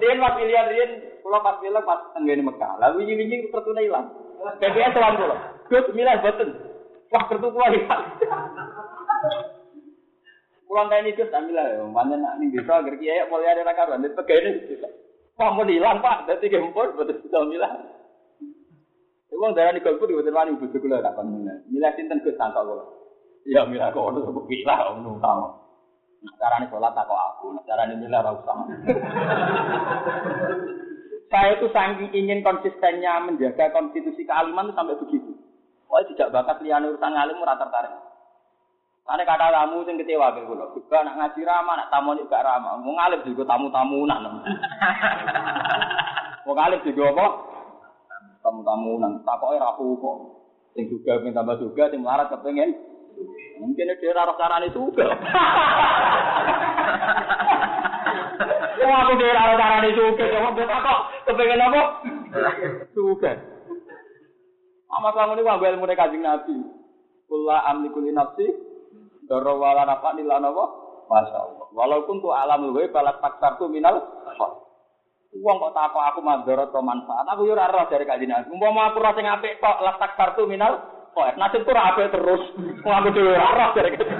Rian 0.00 0.22
pas 0.22 0.32
pilihan 0.32 0.66
Rian, 0.72 0.90
kalau 1.20 1.44
pas 1.44 1.60
pilih 1.60 1.82
pas 1.84 2.00
tenggini 2.16 2.40
Mekah. 2.40 2.72
Lalu 2.80 3.04
ini 3.04 3.22
ini 3.28 3.36
tertunda 3.52 3.84
hilang. 3.84 4.06
BBS 4.60 4.92
tuan 4.96 5.16
pulau. 5.20 5.38
Gus 5.68 5.86
milih 5.92 6.20
beten. 6.24 6.48
Wah 7.12 7.22
kertu 7.28 7.48
kuah 7.52 7.68
hilang. 7.68 8.02
Pulang 10.74 10.90
kayak 10.90 11.06
ini 11.06 11.22
ambil 11.22 11.54
ya, 11.54 11.86
mana 11.86 12.18
nak 12.18 12.34
nih 12.42 12.50
bisa 12.50 12.82
agar 12.82 12.98
kiai 12.98 13.30
mulai 13.30 13.46
ada 13.46 13.62
rakaran, 13.62 14.02
itu 14.02 14.18
pegawai 14.18 14.42
ini 14.42 14.74
mau 15.38 15.62
hilang 15.62 16.02
pak, 16.02 16.26
dari 16.26 16.50
gempur 16.50 16.90
betul 16.98 17.14
bisa 17.22 17.46
milah. 17.46 17.78
Uang 19.30 19.54
darah 19.54 19.70
di 19.70 19.86
golput 19.86 20.10
di 20.10 20.18
betul 20.18 20.34
wani 20.34 20.58
butuh 20.58 20.82
gula 20.82 20.98
tak 20.98 21.14
milah. 21.22 21.62
Milah 21.70 21.94
sinten 21.94 22.18
ke 22.26 22.34
sangka 22.34 22.66
gula. 22.66 22.90
Ya 23.46 23.62
milah 23.70 23.94
kok 23.94 24.02
udah 24.02 24.34
milah, 24.50 24.90
om 24.90 25.22
tahu. 25.22 25.42
Cara 26.42 26.58
ini 26.58 26.66
sholat 26.66 26.90
tak 26.90 27.06
kok 27.06 27.22
aku, 27.22 27.54
cara 27.70 27.86
ini 27.86 27.94
milah 27.94 28.26
rasa. 28.26 28.54
Saya 31.30 31.54
itu 31.54 31.70
saking 31.70 32.10
ingin 32.18 32.42
konsistennya 32.42 33.22
menjaga 33.22 33.70
konstitusi 33.70 34.26
kealiman 34.26 34.70
itu 34.70 34.74
sampai 34.74 34.98
begitu. 34.98 35.38
Oh 35.86 36.02
tidak 36.02 36.34
bakat 36.34 36.66
lian 36.66 36.82
urusan 36.82 37.14
alim 37.14 37.38
rata 37.46 37.62
tertarik. 37.62 38.03
Ane 39.04 39.20
kata 39.28 39.52
tamu 39.52 39.84
sing 39.84 40.00
kecewa 40.00 40.32
ke 40.32 40.48
kula. 40.48 40.72
Juga 40.72 41.04
nak 41.04 41.20
ngaji 41.20 41.40
ramah, 41.44 41.76
nak 41.76 41.90
tamu 41.92 42.16
juga 42.16 42.40
ramah. 42.40 42.80
Mau 42.80 42.96
ngalih 42.96 43.20
juga 43.28 43.44
tamu-tamunan. 43.44 44.20
Mau 46.48 46.54
ngalih 46.56 46.80
juga 46.88 47.12
apa? 47.12 47.26
Tamu-tamunan. 48.40 49.20
Takoke 49.28 49.60
rapu 49.60 50.00
kok. 50.00 50.16
Sing 50.72 50.88
juga 50.88 51.20
pengen 51.20 51.36
tambah 51.36 51.60
juga, 51.60 51.92
sing 51.92 52.00
melarat 52.00 52.32
kepengen. 52.32 52.72
Mungkin 53.60 53.92
dia 54.00 54.16
rara 54.16 54.32
carane 54.40 54.72
juga. 54.72 55.06
Ya 58.74 58.90
aku 58.90 59.16
dia 59.16 59.36
rara 59.36 59.54
carane 59.54 59.90
juga. 59.92 60.24
Kamu 60.32 60.56
betul 60.56 60.80
kok 60.80 61.00
kepengen 61.28 61.60
apa? 61.60 61.82
Juga. 62.96 63.32
Amat 64.96 65.14
lamun 65.14 65.38
ini 65.38 65.46
wabel 65.46 65.76
mulai 65.76 65.92
kajing 65.92 66.24
nabi. 66.24 66.56
Kula 67.28 67.68
amlikuli 67.68 68.10
nafsi 68.10 68.73
Doro 69.24 69.56
wala 69.56 69.88
nafa 69.88 70.12
nila 70.16 70.40
napa? 70.40 70.64
Masya 71.08 71.38
Allah. 71.38 71.66
Walaupun 71.72 72.20
tuh 72.20 72.32
alam 72.32 72.72
luwe 72.72 72.88
balat 72.88 73.20
taksar 73.20 73.60
tuh 73.60 73.68
minal 73.68 74.00
Wong 75.34 75.58
kok 75.58 75.74
takok 75.74 75.98
aku 75.98 76.20
madharat 76.22 76.70
atau 76.70 76.78
manfaat. 76.78 77.26
Aku 77.26 77.42
yo 77.42 77.58
ora 77.58 77.66
roh 77.66 77.90
dari 77.90 78.06
kanjeng 78.06 78.30
Nabi. 78.30 78.54
Umpama 78.54 78.94
aku 78.94 79.02
ora 79.02 79.18
sing 79.18 79.26
apik 79.26 79.58
kok 79.58 79.82
latak 79.82 80.14
kartu 80.14 80.46
minal 80.46 80.78
kok 81.10 81.34
nasibku 81.34 81.74
ora 81.74 81.90
apik 81.90 82.14
terus. 82.14 82.54
Wong 82.86 82.94
aku 82.94 83.10
ora 83.18 83.50
roh 83.50 83.70
dari 83.74 83.90
kanjeng. 83.98 84.14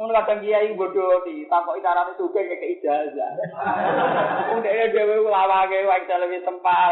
Mun 0.00 0.14
kadang 0.16 0.40
kiai 0.40 0.72
bodoh 0.72 1.26
di 1.28 1.44
takoki 1.44 1.84
carane 1.84 2.16
sugih 2.16 2.40
ngeke 2.40 2.80
ijazah. 2.80 3.30
Wong 4.48 4.64
dhewe 4.64 4.96
dhewe 4.96 5.28
lawake 5.28 5.84
wae 5.84 6.08
lebih 6.08 6.40
tempal. 6.48 6.90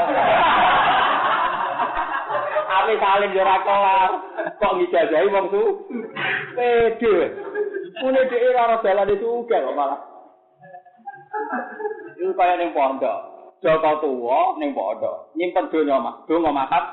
Ame 2.66 2.94
saling 2.98 3.32
yo 3.32 3.42
ora 3.46 3.56
kelar. 3.62 4.10
Kok 4.58 4.74
ngijazahi 4.76 5.28
wong 5.30 5.46
su? 5.54 5.62
Pede. 6.58 7.16
Mune 8.02 8.20
dhewe 8.26 8.50
ora 8.58 8.76
dalane 8.82 9.14
sugih 9.22 9.58
kok 9.62 9.76
malah. 9.78 10.00
Iku 12.18 12.32
kaya 12.34 12.54
ning 12.58 12.74
pondok. 12.74 13.18
Joko 13.62 13.90
tuwa 14.02 14.58
ning 14.58 14.74
pondok. 14.74 15.30
Nyimpen 15.38 15.70
donya 15.70 16.02
mak, 16.02 16.26
donga 16.26 16.50
makat. 16.50 16.84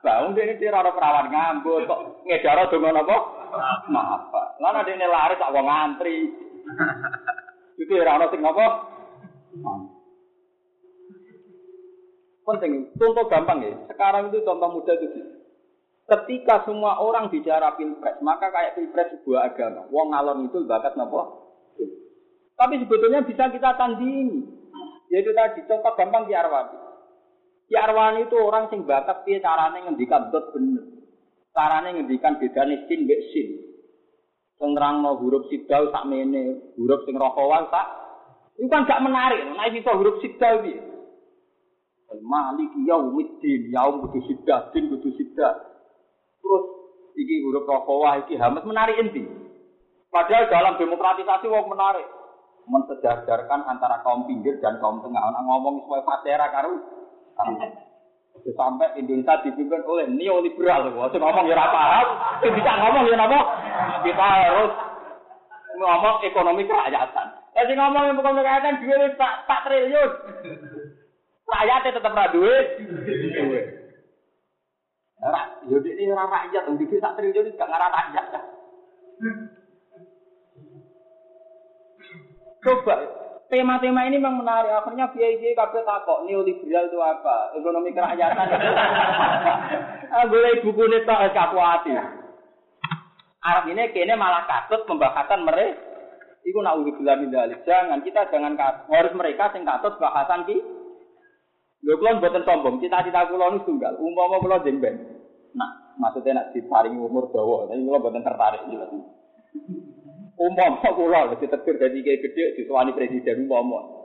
Baung 0.00 0.32
dene 0.32 0.56
ora 0.56 0.80
ora 0.86 0.96
perawan 0.96 1.26
ngambut 1.28 1.82
kok 1.84 2.00
ngedaro 2.24 2.70
donga 2.72 2.90
napa? 2.96 3.16
Maaf. 3.92 4.32
Lah 4.62 4.70
nek 4.72 4.86
dene 4.88 5.06
lari 5.06 5.36
tak 5.36 5.52
wong 5.52 5.66
ngantri. 5.68 6.16
Iki 7.76 7.94
ora 8.00 8.16
ono 8.16 8.26
sing 8.32 8.40
napa? 8.40 8.66
Penting, 12.48 12.96
contoh 12.96 13.28
gampang 13.28 13.60
ya. 13.60 13.76
Sekarang 13.92 14.32
itu 14.32 14.40
contoh 14.40 14.80
mudah 14.80 14.96
itu. 14.96 15.20
Ketika 16.08 16.64
semua 16.64 16.96
orang 16.96 17.28
bicara 17.28 17.76
pilpres, 17.76 18.16
maka 18.24 18.48
kayak 18.48 18.72
pilpres 18.72 19.12
sebuah 19.12 19.52
agama. 19.52 19.84
Wong 19.92 20.16
ngalon 20.16 20.48
itu 20.48 20.64
bakat 20.64 20.96
napa? 20.96 21.28
Tapi 22.56 22.74
sebetulnya 22.80 23.20
bisa 23.28 23.52
kita 23.52 23.76
tandingi. 23.76 24.48
Yaitu 25.12 25.36
tadi, 25.36 25.60
contoh 25.68 25.92
gampang 25.92 26.24
di 26.24 26.32
Arwani. 26.32 26.76
Di 27.68 27.76
Arwani 27.76 28.24
itu 28.24 28.40
orang 28.40 28.72
sing 28.72 28.88
bakat 28.88 29.28
piye 29.28 29.44
carane 29.44 29.84
ngendikan 29.84 30.32
dot 30.32 30.48
bener. 30.56 30.88
Carane 31.52 32.00
ngendikan 32.00 32.40
bedane 32.40 32.88
sin 32.88 33.04
mbek 33.04 33.20
sin. 33.28 33.48
Nerangno 34.58 35.20
huruf 35.20 35.52
sidal 35.52 35.92
sak 35.92 36.08
mene, 36.08 36.72
huruf 36.80 37.04
sing 37.04 37.12
rokowan 37.20 37.68
sak. 37.68 37.86
Itu 38.56 38.72
kan 38.72 38.88
gak 38.88 39.04
menarik, 39.04 39.44
nek 39.52 39.70
iso 39.76 39.92
huruf 39.92 40.24
sidal 40.24 40.64
piye. 40.64 40.97
Malik 42.08 42.72
yaumiddin, 42.88 43.68
yaum 43.68 44.08
kudu 44.08 44.24
sidah, 44.24 44.72
din 44.72 44.88
kudu 44.88 45.12
sidah. 45.12 45.60
Terus 46.40 46.64
iki 47.20 47.44
huruf 47.44 47.68
rokowah, 47.68 48.24
iki 48.24 48.40
hamas 48.40 48.64
menarik 48.64 48.96
inti. 48.96 49.28
Padahal 50.08 50.48
dalam 50.48 50.74
demokratisasi 50.80 51.46
wong 51.52 51.68
menarik. 51.68 52.08
Mensejajarkan 52.68 53.64
antara 53.64 54.00
kaum 54.04 54.24
pinggir 54.24 54.56
dan 54.60 54.80
kaum 54.80 55.04
tengah. 55.04 55.20
Orang 55.20 55.44
ngomong 55.48 55.74
sesuai 55.84 56.04
fatera 56.04 56.48
karu. 56.48 56.80
Sampai 58.56 58.96
Indonesia 58.96 59.44
dipimpin 59.44 59.84
oleh 59.84 60.08
neoliberal. 60.08 60.88
Wah, 60.96 61.12
ngomong 61.12 61.44
ya 61.48 61.68
paham. 61.68 62.06
Bisa 62.40 62.72
ngomong 62.76 63.04
ya 63.08 63.20
apa? 63.20 63.40
Kita 64.04 64.24
harus 64.24 64.72
ngomong 65.76 66.16
ekonomi 66.24 66.64
kerakyatan. 66.64 67.26
Eh, 67.52 67.64
ngomong 67.72 68.16
ekonomi 68.16 68.40
kerakyatan, 68.40 68.80
duit 68.80 69.12
tak, 69.20 69.44
tak 69.44 69.60
triliun. 69.68 70.10
Rakyatnya 71.48 71.96
tetap 71.96 72.12
ra 72.12 72.28
duwe. 72.28 72.58
Ora, 75.18 75.42
yo 75.66 75.82
ini 75.82 76.12
ora 76.12 76.30
rakyat, 76.30 76.70
dikit 76.78 77.00
sak 77.02 77.16
triliun 77.18 77.56
gak 77.58 77.66
ngarah 77.66 77.90
rakyat. 77.90 78.24
Coba 82.62 82.94
tema-tema 83.48 84.06
ini 84.06 84.20
memang 84.20 84.44
menarik. 84.44 84.76
Akhirnya 84.76 85.10
biaya 85.10 85.50
kabeh 85.56 85.82
takok 85.82 86.22
neoliberal 86.28 86.84
itu 86.86 86.98
apa? 87.00 87.36
Ekonomi 87.56 87.90
kerakyatan. 87.96 88.48
Ah, 90.08 90.24
boleh 90.24 90.64
buku 90.64 90.88
ini 90.88 91.04
tak. 91.04 91.36
Arab 93.44 93.64
ini 93.68 93.92
kayaknya 93.92 94.16
malah 94.16 94.48
katut 94.48 94.88
pembahasan 94.88 95.44
mereka. 95.44 95.84
Iku 96.48 96.64
nak 96.64 96.80
udah 96.80 96.96
bilang 96.96 97.52
Jangan 97.68 98.00
kita 98.00 98.24
jangan 98.32 98.56
katut. 98.56 98.88
Harus 98.88 99.12
mereka 99.12 99.52
sing 99.52 99.68
katut 99.68 100.00
bahasan 100.00 100.48
ki. 100.48 100.77
Lho 101.86 101.94
kula 101.94 102.18
mboten 102.18 102.42
sombong, 102.42 102.82
cita-cita 102.82 103.30
kula 103.30 103.54
niku 103.54 103.70
tunggal. 103.70 103.94
Umpama 104.02 104.42
kula 104.42 104.62
jengben. 104.66 104.98
Nah, 105.54 105.94
maksudnya 106.02 106.42
nak 106.42 106.50
diparingi 106.50 106.98
umur 106.98 107.30
dawa, 107.30 107.70
tapi 107.70 107.86
kula 107.86 108.02
mboten 108.02 108.26
tertarik 108.26 108.62
jelas. 108.66 108.90
Umpama 110.38 110.88
kula 110.94 111.30
wis 111.34 111.40
ditetir 111.42 111.78
dadi 111.78 112.02
kiai 112.02 112.22
gedhe 112.22 112.58
disuwani 112.58 112.94
presiden 112.94 113.46
umpama. 113.46 113.98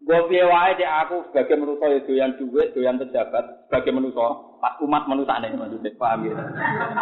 Gue 0.00 0.16
piye 0.32 0.40
wae 0.48 0.72
dek 0.80 0.88
aku 0.88 1.28
sebagai 1.28 1.60
manusia 1.60 1.92
ya 1.92 2.00
doyan 2.08 2.32
duit, 2.40 2.72
doyan 2.72 2.96
pejabat, 2.96 3.68
sebagai 3.68 3.92
manusia, 3.92 4.32
pas 4.56 4.80
umat 4.80 5.04
manusia 5.04 5.36
nih 5.44 5.52
maksudnya, 5.52 5.92
paham 6.00 6.24
ya? 6.24 6.40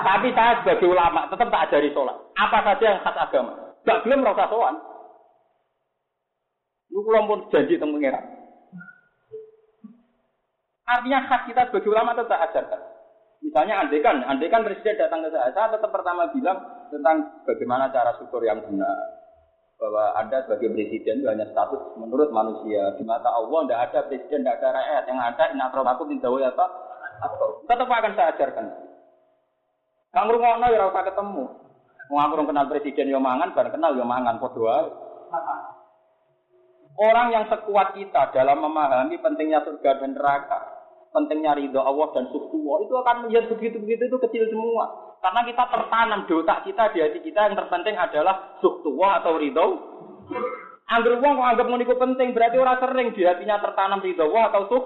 Tapi 0.02 0.34
saya 0.34 0.58
sebagai 0.66 0.90
ulama 0.90 1.30
tetap 1.30 1.46
tak 1.46 1.70
ajari 1.70 1.94
sholat. 1.94 2.18
Apa 2.34 2.58
saja 2.66 2.84
yang 2.90 3.02
khas 3.06 3.14
agama. 3.22 3.54
Gak 3.86 4.02
belum 4.02 4.26
rasa 4.26 4.50
sowan. 4.50 4.74
Lu 6.90 7.06
kurang 7.06 7.30
pun 7.30 7.46
janji 7.54 7.78
tentang 7.78 7.94
pengiran. 7.94 8.24
Artinya 10.88 11.20
hak 11.20 11.52
kita 11.52 11.68
sebagai 11.68 11.92
ulama 11.92 12.16
tetap 12.16 12.40
ajarkan. 12.48 12.80
Misalnya 13.44 13.84
andekan, 13.84 14.24
andekan 14.24 14.64
presiden 14.64 14.98
datang 14.98 15.22
ke 15.22 15.30
saya, 15.30 15.52
saya 15.52 15.68
tetap 15.70 15.92
pertama 15.92 16.26
bilang 16.32 16.58
tentang 16.90 17.44
bagaimana 17.44 17.92
cara 17.92 18.16
syukur 18.16 18.42
yang 18.42 18.64
benar. 18.64 19.20
Bahwa 19.78 20.10
Anda 20.18 20.42
sebagai 20.42 20.74
presiden 20.74 21.22
itu 21.22 21.28
hanya 21.30 21.46
status 21.54 21.94
menurut 21.94 22.34
manusia. 22.34 22.98
Di 22.98 23.06
mata 23.06 23.30
Allah 23.30 23.62
tidak 23.62 23.80
ada 23.86 23.98
presiden, 24.10 24.42
tidak 24.42 24.58
ada 24.58 24.68
rakyat. 24.74 25.02
Yang 25.06 25.20
ada 25.22 25.44
inatro 25.54 25.80
aku 25.86 26.02
tidak 26.10 26.34
ya 26.34 26.50
Pak. 26.50 26.70
Tetap 27.68 27.86
akan 27.86 28.12
saya 28.18 28.28
ajarkan. 28.34 28.66
Kamu 30.08 30.34
ngono 30.34 30.66
ya 30.72 30.88
usah 30.88 31.04
ketemu. 31.04 31.44
Mau 32.08 32.18
aku 32.24 32.48
kenal 32.48 32.66
presiden 32.72 33.12
yo 33.12 33.20
mangan, 33.20 33.52
baru 33.52 33.68
kenal 33.68 33.92
yo 33.92 34.02
mangan, 34.08 34.40
doa. 34.40 34.78
Orang 36.98 37.30
yang 37.30 37.46
sekuat 37.46 37.94
kita 37.94 38.34
dalam 38.34 38.58
memahami 38.58 39.20
pentingnya 39.22 39.62
surga 39.62 40.02
dan 40.02 40.18
neraka, 40.18 40.77
pentingnya 41.12 41.56
ridho 41.56 41.80
Allah 41.80 42.08
dan 42.12 42.28
suhu 42.30 42.58
itu 42.84 42.94
akan 42.94 43.26
menjadi 43.26 43.46
begitu-begitu 43.52 44.02
itu 44.12 44.18
kecil 44.28 44.44
semua. 44.52 45.16
Karena 45.18 45.42
kita 45.42 45.64
tertanam 45.66 46.20
di 46.30 46.32
otak 46.36 46.58
kita, 46.62 46.94
di 46.94 46.98
hati 47.02 47.18
kita 47.24 47.50
yang 47.50 47.56
terpenting 47.58 47.98
adalah 47.98 48.58
suktuwa 48.62 49.18
atau 49.18 49.34
ridho. 49.40 49.66
Angger 50.88 51.20
wong 51.20 51.36
kok 51.36 51.48
anggap 51.52 51.66
ngono 51.68 51.84
penting, 51.84 52.32
berarti 52.32 52.56
orang 52.56 52.80
sering 52.80 53.08
di 53.12 53.22
hatinya 53.26 53.60
tertanam 53.60 54.00
ridho 54.00 54.24
atau 54.24 54.62
suk. 54.70 54.84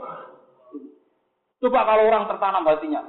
Coba 1.63 1.87
kalau 1.87 2.11
orang 2.11 2.27
tertanam 2.27 2.67
hatinya, 2.67 3.07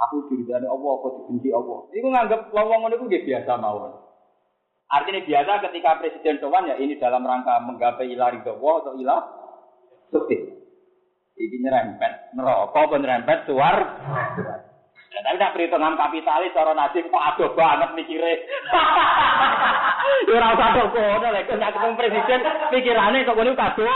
aku 0.00 0.30
diridani 0.32 0.64
Allah, 0.64 0.92
aku 0.96 1.08
dibenci 1.20 1.52
Allah. 1.52 1.78
Iku 1.92 2.06
nganggap 2.08 2.40
wong 2.54 2.80
ngono 2.80 2.94
iku 2.96 3.06
biasa 3.08 3.52
mawon. 3.60 3.92
Artinya 4.90 5.20
biasa 5.22 5.52
ketika 5.70 5.90
presiden 6.02 6.42
sowan 6.42 6.66
ya 6.66 6.74
ini 6.80 6.98
dalam 6.98 7.22
rangka 7.22 7.62
menggapai 7.62 8.10
ilah 8.10 8.30
ridho 8.34 8.56
atau 8.56 8.94
ilah 8.96 9.20
sukti. 10.10 10.59
Iki 11.40 11.56
nyerempet 11.56 12.36
neraka 12.36 12.84
apa 12.84 12.94
nyerempet 13.00 13.38
suar. 13.48 13.76
Ya, 15.10 15.18
tapi 15.26 15.36
nak 15.42 15.52
perhitungan 15.56 15.98
kapitalis 15.98 16.54
cara 16.54 16.70
nasib 16.76 17.08
kok 17.08 17.26
adoh 17.34 17.50
banget 17.56 17.90
mikire. 17.96 18.32
Ya 20.20 20.36
ora 20.36 20.52
usah 20.52 20.68
kok 20.76 20.88
ngono 20.92 21.28
lek 21.32 21.48
nek 21.48 21.72
ketemu 21.72 21.96
presiden 21.96 22.40
pikirane 22.70 23.24
kok 23.24 23.36
ngono 23.36 23.52
kado. 23.56 23.88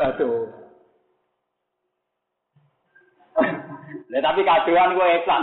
Aduh. 0.00 0.48
Lah 4.08 4.20
tapi 4.24 4.40
kadoan 4.42 4.96
gue 4.96 5.08
Islam. 5.20 5.42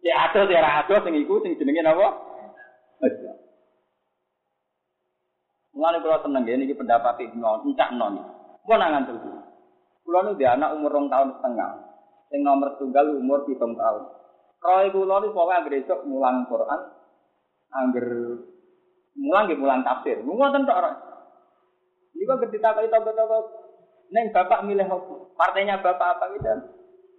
Ya 0.00 0.14
adoh 0.26 0.48
ya 0.48 0.58
ora 0.64 0.70
adoh 0.82 0.98
sing 1.04 1.14
iku 1.20 1.44
sing 1.44 1.54
jenenge 1.60 1.84
napa? 1.84 2.16
Islam. 3.04 3.36
Mulane 5.76 6.00
kula 6.00 6.24
nggih 6.24 6.56
niki 6.56 6.72
pendapat 6.72 7.20
Ibnu 7.20 7.68
Encak 7.68 7.92
Non. 7.94 8.24
Kula 8.64 8.80
nangan 8.80 9.04
terus. 9.04 9.45
Kula 10.06 10.22
nu 10.22 10.38
dia 10.38 10.54
anak 10.54 10.78
umur 10.78 10.94
rong 10.94 11.10
tahun 11.10 11.34
setengah. 11.34 11.70
Sing 12.30 12.46
nomor 12.46 12.78
tunggal 12.78 13.10
umur 13.18 13.42
pitung 13.42 13.74
tahun. 13.74 14.06
Roy 14.62 14.86
kula 14.94 15.18
niku 15.18 15.34
pokoke 15.34 15.54
anggere 15.58 15.82
esuk 15.82 16.00
mulang 16.06 16.46
Quran, 16.46 16.80
angger 17.74 18.06
mulang 19.18 19.44
nggih 19.50 19.58
mulang 19.58 19.82
tafsir. 19.82 20.22
Ngoten 20.22 20.62
tok 20.62 20.78
ora. 20.78 20.90
Niku 22.14 22.34
ketika 22.46 22.78
kali 22.78 22.86
toko-toko 22.86 23.38
neng 24.14 24.30
bapak 24.30 24.62
milih? 24.62 24.86
Partainya 25.34 25.82
bapak 25.82 26.16
apa 26.16 26.24
gitu? 26.38 26.54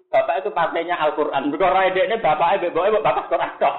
Bapak 0.07 0.39
itu 0.39 0.49
partainya 0.55 0.95
Al-Quran. 0.95 1.51
Roy 1.51 1.91
ini 1.91 2.15
bapaknya 2.23 2.71
bapaknya 2.71 3.03
bapak 3.03 3.27
Quran 3.27 3.51
tok. 3.59 3.75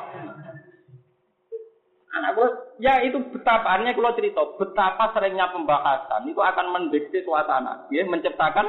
Anak 2.08 2.34
gue, 2.34 2.48
ya 2.82 3.04
itu 3.04 3.20
betapa, 3.30 3.78
artinya 3.78 3.92
kalau 3.92 4.16
cerita, 4.16 4.42
betapa 4.56 5.12
seringnya 5.12 5.52
pembahasan 5.54 6.24
itu 6.26 6.40
akan 6.40 6.66
mendikte 6.72 7.20
suasana, 7.22 7.84
ya, 7.92 8.02
menciptakan 8.08 8.64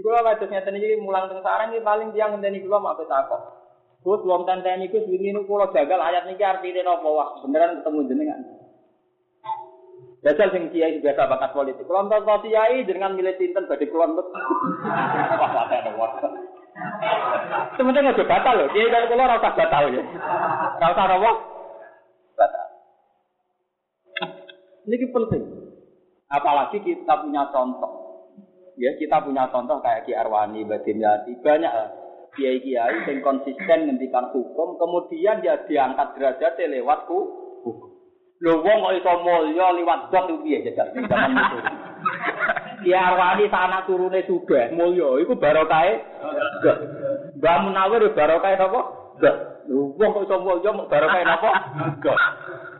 Di 0.00 0.08
kula 0.08 0.24
kados 0.24 0.48
ngeten 0.48 0.80
iki 0.80 0.96
mulang 0.96 1.28
teng 1.28 1.44
sarang 1.44 1.76
iki 1.76 1.84
paling 1.84 2.08
tiyang 2.16 2.32
ngenteni 2.32 2.64
kula 2.64 2.80
mak 2.80 3.04
takok. 3.04 3.52
Gus 4.00 4.24
wong 4.24 4.48
tenteni 4.48 4.88
Gus 4.88 5.04
wingi 5.04 5.36
niku 5.36 5.44
kula 5.44 5.68
jagal 5.76 6.00
ayat 6.00 6.24
niki 6.24 6.40
artine 6.40 6.80
napa 6.80 7.04
wah 7.04 7.36
beneran 7.44 7.84
ketemu 7.84 8.08
jenengan. 8.08 8.40
Jajal 10.24 10.56
sing 10.56 10.72
kiai 10.72 11.04
biasa 11.04 11.28
bakat 11.28 11.52
politik. 11.52 11.84
Kalau 11.84 12.08
nonton 12.08 12.48
kiai 12.48 12.80
dengan 12.88 13.12
milih 13.12 13.36
sinten 13.36 13.68
badhe 13.68 13.92
kelontot. 13.92 14.24
Wah, 15.36 15.52
wah, 15.52 15.68
ada 15.68 15.92
wah. 15.92 16.16
Sementara 17.76 18.16
nggak 18.16 18.24
batal 18.24 18.56
loh. 18.56 18.68
Kiai 18.72 18.88
kalau 18.88 19.04
keluar 19.04 19.36
rasa 19.36 19.52
batal 19.52 19.84
ya. 19.92 20.00
Rasa 20.80 21.02
apa? 21.12 21.30
Batal. 22.40 22.66
Ini 24.88 25.12
penting. 25.12 25.44
Apalagi 26.32 26.80
kita 26.80 27.20
punya 27.20 27.44
contoh. 27.52 28.09
Ya, 28.80 28.96
kita 28.96 29.20
punya 29.20 29.44
contoh 29.52 29.76
kayak 29.84 30.08
Ki 30.08 30.16
Arwani, 30.16 30.64
Badim 30.64 31.04
Yati, 31.04 31.36
banyak 31.44 31.68
lah. 31.68 31.92
Kiai-kiai 32.32 33.04
yang 33.04 33.20
konsisten 33.20 33.78
ngendikan 33.84 34.32
hukum, 34.32 34.80
kemudian 34.80 35.44
dia 35.44 35.60
diangkat 35.68 36.16
derajat 36.16 36.56
lewat 36.56 37.04
hukum. 37.04 38.00
Lho 38.40 38.56
wong 38.64 38.78
kok 38.80 38.96
iso 38.96 39.12
mulya 39.20 39.68
liwat 39.76 40.08
got 40.08 40.24
itu 40.24 40.40
piye 40.40 40.64
jajal 40.64 40.88
zaman 40.96 41.36
itu. 41.36 41.58
Ki 42.88 42.90
Arwani 42.96 43.52
sana 43.52 43.84
turune 43.84 44.24
sugih 44.24 44.72
mulya 44.72 45.20
iku 45.20 45.36
barokahe 45.36 46.00
got. 46.64 46.78
Mbah 47.36 47.56
Munawir 47.68 48.08
barokahe 48.16 48.56
napa? 48.56 48.80
Got. 49.20 49.36
Lho 49.68 49.92
wong 49.92 50.10
kok 50.16 50.24
iso 50.24 50.36
mulya 50.40 50.72
barokahe 50.72 51.20
napa? 51.20 51.50
Got. 52.00 52.20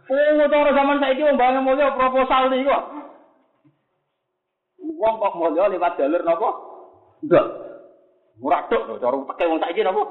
Oh, 0.09 0.49
cara 0.49 0.73
zaman 0.73 0.97
saiki 0.97 1.29
wong 1.29 1.37
bangun 1.37 1.69
mulya 1.69 1.93
proposal 1.93 2.49
niku. 2.49 2.73
Wong 5.01 5.15
kok 5.17 5.37
mulya 5.41 5.73
liwat 5.73 5.97
jalur 5.97 6.21
napa? 6.21 6.49
Got. 7.25 7.47
Murah 8.37 8.69
tok 8.69 9.01
cara 9.01 9.17
teke 9.17 9.45
wong 9.49 9.61
saiki 9.65 9.81
napa? 9.81 10.03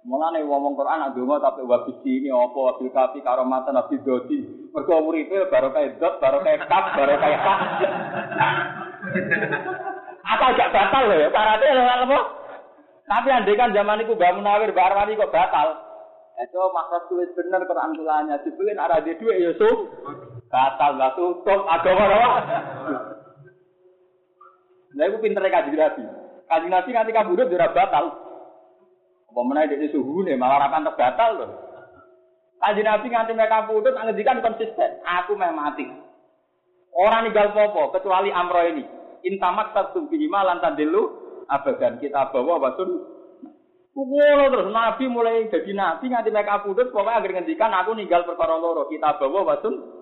Mulane 0.00 0.44
ngomong 0.44 0.76
Quran 0.76 1.00
nak 1.00 1.12
donga 1.12 1.36
tapi 1.44 1.60
wabis 1.64 2.00
ini 2.08 2.32
apa 2.32 2.56
wabil 2.56 2.88
kafi 2.92 3.20
karomatan 3.24 3.76
nabi 3.76 3.96
dodi. 4.00 4.44
Mergo 4.72 4.96
uripe 5.08 5.48
baru 5.52 5.72
kayak 5.72 6.00
dot, 6.00 6.20
baru 6.20 6.40
kayak 6.40 6.68
kap, 6.68 6.96
baru 6.96 7.16
kayak 7.20 7.40
kap. 7.44 7.60
Apa 10.20 10.46
gak 10.56 10.72
batal 10.72 11.02
loh 11.08 11.16
ya? 11.20 11.28
Syaratnya 11.28 11.76
lho 11.76 11.84
apa? 11.84 12.18
Tapi 13.10 13.28
andai 13.28 13.58
kan 13.58 13.74
zaman 13.74 14.00
itu 14.06 14.14
Mbak 14.14 14.34
Munawir, 14.40 14.70
Mbak 14.72 14.86
Arwani 14.88 15.20
kok 15.20 15.32
batal. 15.32 15.68
Itu 16.40 16.60
maksud 16.60 17.02
tulis 17.12 17.28
bener 17.36 17.60
Quran 17.68 17.92
tulannya. 17.92 18.40
Dibeliin 18.40 18.80
arah 18.80 19.04
di 19.04 19.12
duit 19.20 19.36
ya 19.36 19.52
sum. 19.60 19.78
Batal 20.50 20.98
lah 20.98 21.14
tutup 21.14 21.62
agama 21.70 22.04
apa? 22.10 22.30
Nah 24.98 25.04
itu 25.06 25.16
pinternya 25.22 25.54
kaji 25.54 25.78
nabi. 25.78 26.02
Kaji 26.50 26.66
nabi 26.66 26.90
nanti 26.90 27.14
kabudut 27.14 27.46
jurah 27.46 27.70
batal. 27.70 28.04
Apa 29.30 29.40
meneh 29.46 29.70
dek 29.70 29.94
suhu 29.94 30.26
nih 30.26 30.34
malah 30.34 30.66
rakan 30.66 30.90
terbatal 30.90 31.30
loh. 31.38 31.50
Kaji 32.60 32.82
Nabi 32.84 33.06
nganti 33.08 33.32
mereka 33.32 33.64
putus 33.64 33.96
ngendikan 33.96 34.44
konsisten. 34.44 35.00
Aku 35.00 35.32
meh 35.32 35.48
mati. 35.48 35.88
Orang 36.92 37.24
ninggal 37.24 37.56
popo 37.56 37.88
kecuali 37.96 38.28
Amro 38.28 38.60
ini. 38.68 38.84
Intamak 39.24 39.72
satu 39.72 40.10
bihima 40.12 40.44
lantan 40.44 40.76
dulu 40.76 41.08
abadan 41.48 41.96
kita 41.96 42.28
bawa 42.28 42.60
wasun. 42.60 43.00
Ngono 43.96 44.44
terus 44.52 44.68
Nabi 44.76 45.04
mulai 45.08 45.48
jadi 45.48 45.72
Nabi 45.72 46.12
nganti 46.12 46.28
mereka 46.28 46.60
putus 46.60 46.92
pokoknya 46.92 47.24
agar 47.24 47.30
ngendikan 47.40 47.72
aku 47.72 47.96
ninggal 47.96 48.28
perkara 48.28 48.60
loro 48.60 48.84
kita 48.92 49.16
bawa 49.16 49.56
wasun. 49.56 49.99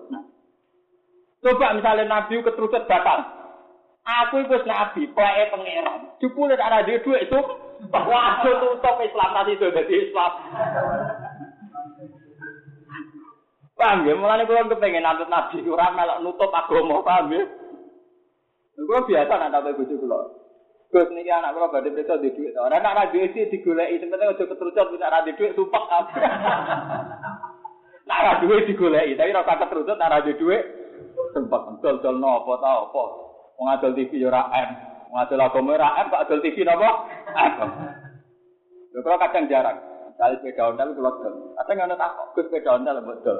Coba 1.39 1.71
misalnya 1.71 2.03
Nabi 2.03 2.43
keterucut 2.43 2.83
batal. 2.83 3.19
Aku 4.03 4.41
itu 4.41 4.57
Nabi, 4.65 5.07
pleke 5.13 5.43
pangeran. 5.53 5.99
Jupule 6.19 6.57
ada 6.57 6.81
dia 6.81 6.99
duit 6.99 7.29
itu 7.29 7.39
bahwa 7.93 8.17
aku 8.41 8.49
tutup 8.57 8.95
Islam 9.05 9.29
tadi 9.37 9.51
itu 9.55 9.67
jadi 9.69 9.95
Islam. 10.09 10.31
Paham 13.79 14.03
ya? 14.03 14.13
Mulanya 14.17 14.43
kalau 14.43 14.67
kepengen 14.75 15.05
nantut 15.05 15.29
Nabi, 15.31 15.63
orang 15.63 15.95
melok 15.95 16.19
nutup 16.25 16.51
agama, 16.51 16.99
paham 17.05 17.31
ya? 17.31 17.43
Kalau 18.75 19.05
biasa 19.07 19.33
nak 19.35 19.51
tahu 19.53 19.77
bujuk 19.79 19.99
kalau. 20.03 20.23
Gus 20.89 21.05
niki 21.13 21.29
anak 21.29 21.53
kula 21.53 21.69
badhe 21.69 21.93
periksa 21.93 22.17
di 22.17 22.33
dhuwit. 22.33 22.57
Ora 22.57 22.81
nak 22.81 22.95
ra 22.97 23.03
dhuwit 23.13 23.37
iki 23.37 23.51
digoleki 23.53 24.01
penting 24.01 24.25
aja 24.25 24.41
ketrucut 24.41 24.89
nek 24.97 25.11
ra 25.13 25.21
di 25.21 25.37
dhuwit 25.37 25.53
sumpek. 25.53 25.85
Nak 28.09 28.21
ra 28.25 28.33
dhuwit 28.41 28.65
tapi 28.73 29.29
ora 29.29 29.45
usah 29.45 29.57
ketrucut 29.61 29.97
nak 30.01 30.09
ra 30.09 30.25
di 30.25 30.33
dhuwit 30.33 30.78
sumpek. 31.33 31.61
Dol-dol 31.83 32.17
napa 32.19 32.53
ta 32.59 32.71
apa. 32.85 33.03
Wong 33.59 33.67
adol 33.67 33.91
TV 33.95 34.23
yo 34.23 34.31
ra 34.31 34.47
M. 34.51 34.69
Ngadol 35.09 35.41
agama 35.41 35.73
ra 35.75 35.99
M, 36.03 36.07
kok 36.13 36.23
adol 36.27 36.39
TV 36.43 36.63
napa? 36.63 36.89
M. 37.35 37.53
Lho 38.95 38.99
kalau 39.05 39.19
kadang 39.21 39.45
jarang. 39.51 39.77
Kali 40.19 40.35
sepeda 40.43 40.75
ontel 40.75 40.91
kula 40.99 41.11
dol. 41.23 41.33
Kadang 41.55 41.87
ana 41.87 41.95
tak 41.95 42.11
Gus 42.35 42.45
sepeda 42.47 42.75
ontel 42.75 42.99
mbok 42.99 43.19
dol. 43.23 43.39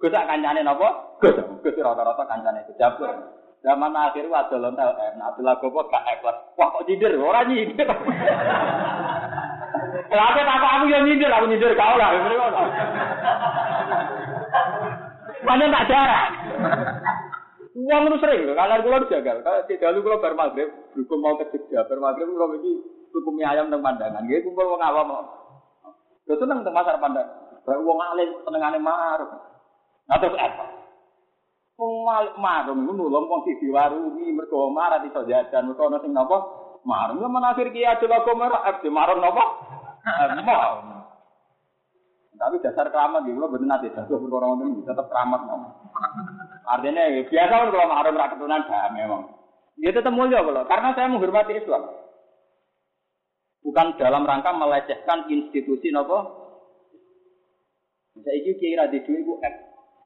Gus 0.00 0.10
sak 0.12 0.26
kancane 0.28 0.60
napa? 0.64 0.88
Gus. 1.20 1.36
Gus 1.60 1.76
rata-rata 1.76 2.24
kancane 2.24 2.64
kejabur. 2.72 3.10
Zaman 3.62 3.94
akhir 3.94 4.26
adol 4.26 4.72
ontel 4.72 4.90
M, 4.96 5.20
adol 5.20 5.48
agama 5.52 5.80
gak 5.92 6.06
ikhlas. 6.18 6.36
Wah 6.56 6.68
kok 6.72 6.84
nyindir 6.88 7.12
ora 7.20 7.44
nyindir. 7.44 7.88
Lah 10.12 10.24
aku 10.28 10.40
aku 10.44 10.84
yo 10.92 10.98
nyindir, 11.04 11.32
aku 11.32 11.46
nyindir 11.48 11.72
kau 11.72 11.96
lah. 11.96 12.12
Mana 15.42 15.74
tak 15.74 15.86
jarang. 15.90 16.32
Uang 17.72 18.02
itu 18.04 18.16
sering 18.20 18.52
kalian 18.52 18.84
kulo 18.84 19.08
jagal. 19.08 19.36
Kalau 19.40 19.64
tidak 19.64 19.92
lu 19.96 20.04
kulo 20.04 20.20
bar 20.20 20.36
maghrib, 20.36 20.68
berhukum 20.92 21.18
mau 21.24 21.40
ke 21.40 21.48
Jogja, 21.50 21.88
bar 21.88 21.98
maghrib 21.98 22.28
kulo 22.28 22.60
ini 22.60 22.72
hukum 23.16 23.40
ayam 23.40 23.72
tentang 23.72 23.82
pandangan. 23.82 24.28
Gitu 24.28 24.52
kumpul 24.52 24.76
wong 24.76 24.82
awam. 24.84 25.08
Lo 26.28 26.34
seneng 26.36 26.62
tentang 26.62 26.76
pasar 26.76 27.00
pandang. 27.00 27.28
Baru 27.64 27.82
wong 27.82 27.98
alim 27.98 28.28
senengane 28.44 28.78
marung. 28.78 29.32
Nah 30.06 30.16
terus 30.20 30.36
apa? 30.36 30.64
Wong 31.80 32.06
marung 32.36 32.78
itu 32.84 32.92
nulung 32.92 33.24
wong 33.26 33.40
TV 33.48 33.72
warungi 33.72 34.36
mergo 34.36 34.68
marah 34.68 35.00
di 35.00 35.10
jajan 35.10 35.72
mergo 35.72 35.88
ana 35.88 35.98
sing 36.04 36.12
napa? 36.12 36.38
Marung 36.84 37.24
yo 37.24 37.28
menafir 37.32 37.72
ki 37.72 37.82
di 37.82 38.88
marung 38.92 39.18
napa? 39.18 39.44
Mau. 40.46 41.01
Tapi 42.32 42.64
dasar 42.64 42.88
keramat 42.88 43.28
gitu, 43.28 43.38
bener 43.38 43.68
nanti 43.68 43.92
jatuh 43.92 44.16
berkorong 44.16 44.64
itu 44.64 44.82
tetap 44.88 45.06
keramat 45.12 45.44
ngomong. 45.46 45.72
Artinya 46.64 47.04
biasa 47.28 47.52
kan 47.52 47.68
kalau 47.68 47.90
mahram 47.90 48.16
rakyat 48.16 48.30
keturunan 48.34 48.66
dah 48.66 48.88
memang. 48.96 49.22
Ya 49.76 49.90
tetap 49.92 50.12
mulia 50.16 50.40
kalau 50.40 50.64
karena 50.64 50.90
saya 50.96 51.12
menghormati 51.12 51.52
Islam. 51.60 51.92
Bukan 53.62 53.94
dalam 54.00 54.26
rangka 54.26 54.50
melecehkan 54.56 55.30
institusi 55.30 55.94
nopo. 55.94 56.18
Saya 58.18 58.36
iki 58.42 58.58
kira 58.58 58.90
di 58.90 59.00
duit 59.06 59.22
bu 59.24 59.38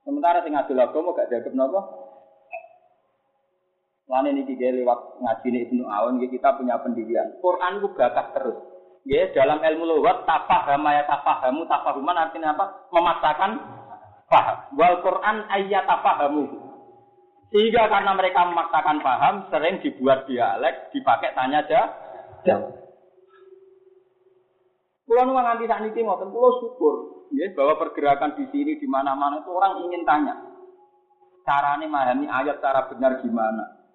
Sementara 0.07 0.45
sing 0.47 0.55
ngadil 0.55 0.79
agama 0.79 1.17
gak 1.17 1.31
dianggap 1.33 1.55
nopo. 1.57 1.81
Ini 4.07 4.43
tiga 4.47 4.71
lewat 4.71 5.19
nih 5.19 5.67
Ibnu 5.67 5.83
Awan 5.83 6.23
kita 6.23 6.55
punya 6.55 6.79
pendidikan. 6.79 7.27
Quran 7.43 7.83
itu 7.83 7.89
bakat 7.91 8.27
terus. 8.39 8.76
Ya 9.07 9.31
dalam 9.31 9.63
ilmu 9.63 9.87
lughat 9.87 10.27
tafahama 10.27 10.91
ya 10.91 11.07
tafahamu 11.07 11.63
tafahuman 11.71 12.19
artinya 12.19 12.59
apa? 12.59 12.91
Memaksakan 12.91 13.53
paham. 14.27 14.59
Wal 14.75 14.99
Quran 14.99 15.47
ayat 15.47 15.87
pahamu. 15.87 16.45
Sehingga 17.55 17.87
karena 17.87 18.19
mereka 18.19 18.43
memaksakan 18.51 18.99
paham, 19.07 19.35
sering 19.55 19.79
dibuat 19.79 20.27
dialek, 20.27 20.91
dipakai 20.91 21.31
tanya 21.39 21.63
jawab. 21.63 22.75
Pulau 25.07 25.23
nu 25.23 25.39
nganti 25.39 25.71
saat 25.71 25.87
ini 25.87 26.03
ngoten, 26.03 26.35
pulau 26.35 26.59
syukur, 26.59 26.95
ya, 27.31 27.47
bahwa 27.55 27.79
pergerakan 27.79 28.35
di 28.35 28.51
sini 28.51 28.75
di 28.75 28.91
mana-mana 28.91 29.39
itu 29.39 29.55
orang 29.55 29.87
ingin 29.87 30.03
tanya, 30.03 30.35
caranya 31.47 31.87
memahami 31.87 32.27
ayat 32.27 32.59
cara 32.59 32.91
benar 32.91 33.23
gimana, 33.23 33.87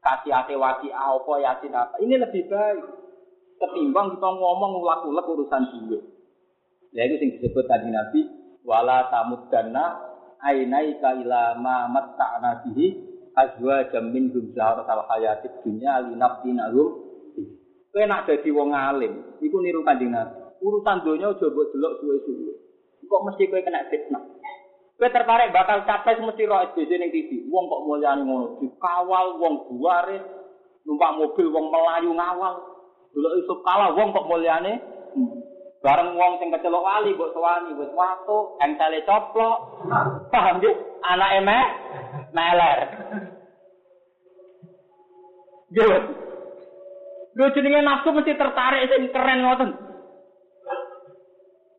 kasih 0.00 0.32
hati 0.32 0.56
waki 0.56 0.88
apa 0.88 1.32
yasin 1.44 1.76
apa, 1.76 2.00
ini 2.00 2.16
lebih 2.16 2.48
baik 2.48 3.05
ketimbang 3.56 4.16
kita 4.16 4.28
ngomong 4.28 4.84
ulak-ulak 4.84 5.26
urusan 5.26 5.62
duit. 5.88 6.02
Ya 6.92 7.04
itu 7.04 7.20
yang 7.20 7.30
disebut 7.36 7.64
tadi 7.68 7.92
Nabi, 7.92 8.20
wala 8.64 9.08
tamuddanna 9.12 9.84
ainaika 10.40 11.16
ila 11.20 11.56
ma 11.60 11.88
matta'na 11.92 12.64
bihi 12.64 12.86
azwajan 13.36 14.12
minhum 14.12 14.52
zahratal 14.56 15.04
hayatid 15.12 15.60
dunya 15.60 16.00
linaftinahum 16.08 17.04
kowe 17.92 18.04
nak 18.04 18.28
dadi 18.28 18.52
wong 18.52 18.76
alim 18.76 19.40
iku 19.40 19.56
niru 19.60 19.80
kanjeng 19.84 20.12
Nabi. 20.12 20.36
Urusan 20.56 21.04
donya 21.04 21.36
aja 21.36 21.46
mbok 21.52 21.68
delok 21.72 21.92
suwe-suwe. 22.00 22.52
Kok 23.04 23.22
mesti 23.28 23.44
kowe 23.48 23.60
kena 23.60 23.88
fitnah? 23.92 24.24
Kowe 24.96 25.08
tertarik 25.12 25.52
bakal 25.52 25.84
capek 25.84 26.20
mesti 26.24 26.48
ro 26.48 26.64
SBC 26.72 26.90
ning 26.96 27.12
TV. 27.12 27.44
Wong 27.52 27.68
kok 27.68 27.84
mulyane 27.84 28.24
ngono? 28.24 28.56
Dikawal 28.60 29.36
wong 29.36 29.54
buare 29.68 30.18
numpak 30.88 31.14
mobil 31.18 31.46
wong 31.52 31.66
melayu 31.68 32.10
ngawal 32.16 32.75
delok 33.16 33.34
Yusuf 33.40 33.58
kalah 33.64 33.96
wong 33.96 34.12
kok 34.12 34.28
mulyane 34.28 34.76
Bareng 35.86 36.18
wong 36.18 36.42
sing 36.42 36.50
kecelok 36.50 36.82
wali 36.82 37.14
mbok 37.14 37.30
sowani 37.30 37.78
wis 37.78 37.94
watu, 37.94 38.58
engsele 38.58 39.06
coplok. 39.06 39.86
Paham 40.34 40.58
nggih? 40.58 40.74
Anake 41.06 41.40
me 41.46 41.58
meler. 42.34 42.78
Nggih. 45.70 45.94
Lho 47.38 47.46
jenenge 47.54 47.86
nafsu 47.86 48.10
mesti 48.10 48.34
tertarik 48.34 48.90
sing 48.90 49.14
keren 49.14 49.46
ngoten. 49.46 49.70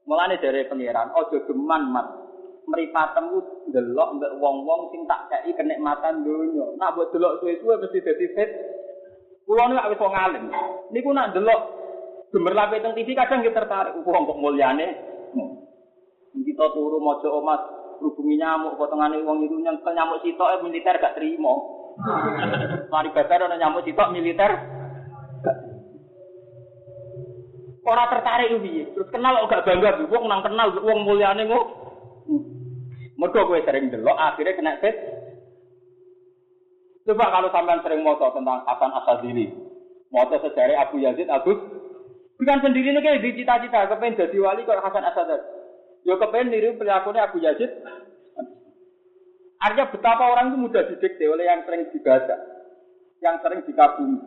Mulane 0.08 0.40
dari 0.40 0.64
pangeran, 0.72 1.12
ojo 1.12 1.44
geman 1.44 1.92
mat. 1.92 2.08
mripatemu 2.68 3.72
delok 3.72 4.20
mbek 4.20 4.36
wong-wong 4.44 4.92
sing 4.92 5.08
tak 5.08 5.32
kei 5.32 5.56
kenikmatan 5.56 6.24
donya. 6.24 6.68
Nak 6.80 6.96
mbok 6.96 7.12
delok 7.16 7.40
suwe-suwe 7.44 7.76
mesti 7.80 8.04
dadi 8.04 8.28
fit. 8.36 8.50
Kulo 9.48 9.64
niku 9.72 9.88
wis 9.96 10.02
wong. 10.04 10.52
Niku 10.92 11.10
nak 11.16 11.32
delok 11.32 11.62
gemerlap 12.36 12.76
teng 12.84 12.92
TV 12.92 13.16
kadang 13.16 13.40
kita 13.40 13.64
tertarik 13.64 13.96
wong 14.04 14.28
kok 14.28 14.42
mulyane. 14.44 14.88
Kita 16.36 16.66
turu 16.76 17.00
maca 17.00 17.32
omas 17.32 17.62
hubungi 18.04 18.36
nyamuk 18.36 18.76
potongane 18.76 19.24
wong 19.24 19.48
itu 19.48 19.56
nyengkel 19.56 19.96
nyamuk 19.96 20.20
sitok 20.20 20.60
militer 20.68 21.00
gak 21.00 21.16
terima. 21.16 21.56
Mari 22.92 23.10
bakar 23.16 23.48
ana 23.48 23.56
nyamuk 23.56 23.88
sitok 23.88 24.12
militer. 24.12 24.52
Ora 27.88 28.04
tertarik 28.12 28.52
piye? 28.60 28.92
Terus 28.92 29.08
kenal 29.16 29.48
kok 29.48 29.64
gak 29.64 29.64
bangga 29.64 30.12
wong 30.12 30.24
nang 30.28 30.44
kenal 30.44 30.76
wong 30.84 31.08
mulyane 31.08 31.48
ngono. 31.48 31.64
Mergo 33.18 33.48
kowe 33.48 33.64
sering 33.64 33.90
delok 33.90 34.14
akhirnya 34.14 34.60
kena 34.60 34.78
fit. 34.84 35.17
Coba 37.08 37.32
kalau 37.32 37.48
sampean 37.56 37.80
sering 37.80 38.04
moto 38.04 38.28
tentang 38.36 38.68
Hasan 38.68 38.92
Asadili, 38.92 39.48
moto 40.12 40.36
sejarah 40.44 40.84
Abu 40.84 41.00
Yazid 41.00 41.32
Agus, 41.32 41.56
bukan 42.36 42.60
sendiri 42.60 42.92
nih 42.92 43.00
kayak 43.00 43.24
cita-cita 43.24 43.88
kepengen 43.88 44.20
jadi 44.20 44.38
wali 44.44 44.68
kok 44.68 44.84
Hasan 44.84 45.08
Asadili. 45.08 45.48
Yo 46.04 46.20
kepengen 46.20 46.52
niru 46.52 46.76
perilakunya 46.76 47.24
Abu 47.24 47.40
Yazid. 47.40 47.72
Artinya 49.58 49.90
betapa 49.90 50.36
orang 50.36 50.54
itu 50.54 50.58
mudah 50.60 50.84
didikte 50.86 51.26
oleh 51.26 51.48
yang 51.48 51.66
sering 51.66 51.90
dibaca, 51.90 52.36
yang 53.24 53.42
sering 53.42 53.64
dikagumi. 53.64 54.22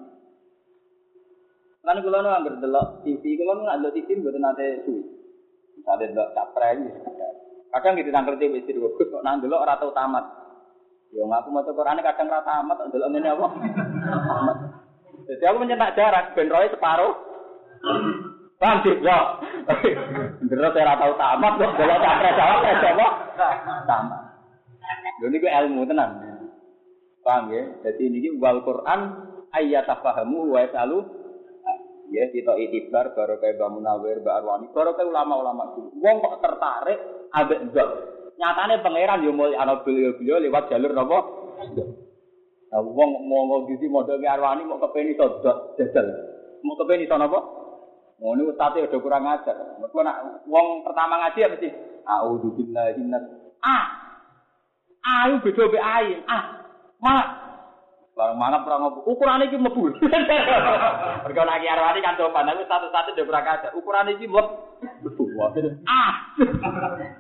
Kan 1.81 2.01
kula 2.05 2.21
nu 2.21 2.29
anggere 2.33 2.61
delok 2.61 3.07
TV, 3.07 3.39
kula 3.39 3.57
nu 3.57 3.63
ndelok 3.65 3.95
TV 3.95 4.19
mboten 4.19 4.43
nate 4.43 4.85
suwi. 4.85 5.05
Misalnya 5.77 6.13
delok 6.13 6.29
capres 6.33 6.81
Kadang 7.71 7.95
gitu 8.03 8.11
nang 8.11 8.27
kerja 8.27 8.51
wis 8.51 8.67
bagus 8.67 9.07
kok 9.07 9.23
nang 9.23 9.39
delok 9.39 9.63
ora 9.63 9.79
tau 9.79 9.95
tamat. 9.95 10.50
Ya 11.11 11.27
ngaku 11.27 11.49
maca 11.51 11.71
Quran 11.75 12.01
kadang 12.07 12.31
ora 12.31 12.43
tamat 12.47 12.77
kok 12.79 12.91
delok 12.95 13.11
ngene 13.11 13.29
apa. 13.35 13.47
Tamat. 13.51 14.57
Jadi 15.27 15.45
aku 15.47 15.57
mencetak 15.59 15.95
jarak 15.99 16.25
ben 16.39 16.51
roe 16.51 16.67
separuh. 16.71 17.15
Paham 18.61 18.79
sih, 18.85 18.95
ya. 19.03 19.19
Bener 20.47 20.71
ora 20.71 20.95
tau 20.95 21.15
tamat 21.19 21.53
kok 21.59 21.75
delok 21.75 21.99
capres 21.99 22.39
cawapres 22.39 22.87
apa? 22.95 23.07
Tamat. 23.91 24.21
Lho 25.19 25.27
niku 25.35 25.47
ilmu 25.51 25.83
tenan. 25.91 26.11
Paham 27.27 27.51
ya? 27.51 27.63
Jadi 27.91 28.03
ini 28.07 28.31
wal 28.39 28.63
Quran 28.63 29.01
ayat 29.51 29.91
tafahamu 29.91 30.55
wa 30.55 30.63
yasalu 30.63 31.03
ya 32.11 32.27
kita 32.31 32.59
itibar 32.59 33.15
baru 33.15 33.39
kayak 33.39 33.59
Mbak 33.59 33.71
Munawir, 33.71 34.19
Arwani, 34.23 34.67
baru 34.75 34.99
kayak 34.99 35.11
ulama-ulama 35.11 35.79
dulu. 35.79 35.91
Wong 36.03 36.17
kok 36.23 36.39
tertarik 36.43 36.99
ambek 37.35 37.71
ndok. 37.71 37.91
Nyatane 38.41 38.81
pangeran 38.81 39.21
yo 39.21 39.37
mulai 39.37 39.53
ana 39.53 39.85
beliau-beliau 39.85 40.41
lewat 40.41 40.73
jalur 40.73 40.97
napa? 40.97 41.19
Nah, 42.73 42.81
wong 42.81 43.29
mau 43.29 43.69
ngisi 43.69 43.85
modal 43.85 44.17
Arwani 44.17 44.65
mau 44.65 44.81
kepeni 44.81 45.13
iso 45.13 45.45
dok 45.45 45.77
jajal. 45.77 46.09
Mau 46.65 46.73
kepeni 46.81 47.05
iso 47.05 47.21
napa? 47.21 47.37
Mau 48.17 48.33
ini 48.33 48.49
ustadz 48.49 48.81
udah 48.81 49.01
kurang 49.05 49.29
ajar. 49.29 49.77
Mereka 49.77 50.01
nak 50.01 50.17
wong 50.49 50.89
pertama 50.89 51.21
ngaji 51.21 51.41
apa 51.45 51.57
sih? 51.61 51.73
A'udzu 52.09 52.57
billahi 52.57 52.97
minat. 52.97 53.29
Ah. 53.61 53.85
Ayo 55.05 55.45
beda 55.45 55.69
be 55.69 55.77
ain. 55.77 56.25
Ah. 56.25 56.65
Mak. 56.97 57.27
Barang 58.17 58.41
mana 58.41 58.65
perang 58.65 58.89
ngopo? 58.89 59.05
Ukuran 59.05 59.45
iki 59.45 59.61
mlebu. 59.61 60.01
Mergo 61.29 61.43
lagi 61.45 61.69
Arwani 61.69 62.01
kan 62.01 62.17
coba 62.17 62.45
tapi 62.49 62.65
satu-satu 62.65 63.21
udah 63.21 63.25
kurang 63.29 63.45
ajar. 63.45 63.71
Ukuran 63.77 64.17
iki 64.17 64.25
mlebu. 64.25 65.29
Ah. 65.85 66.13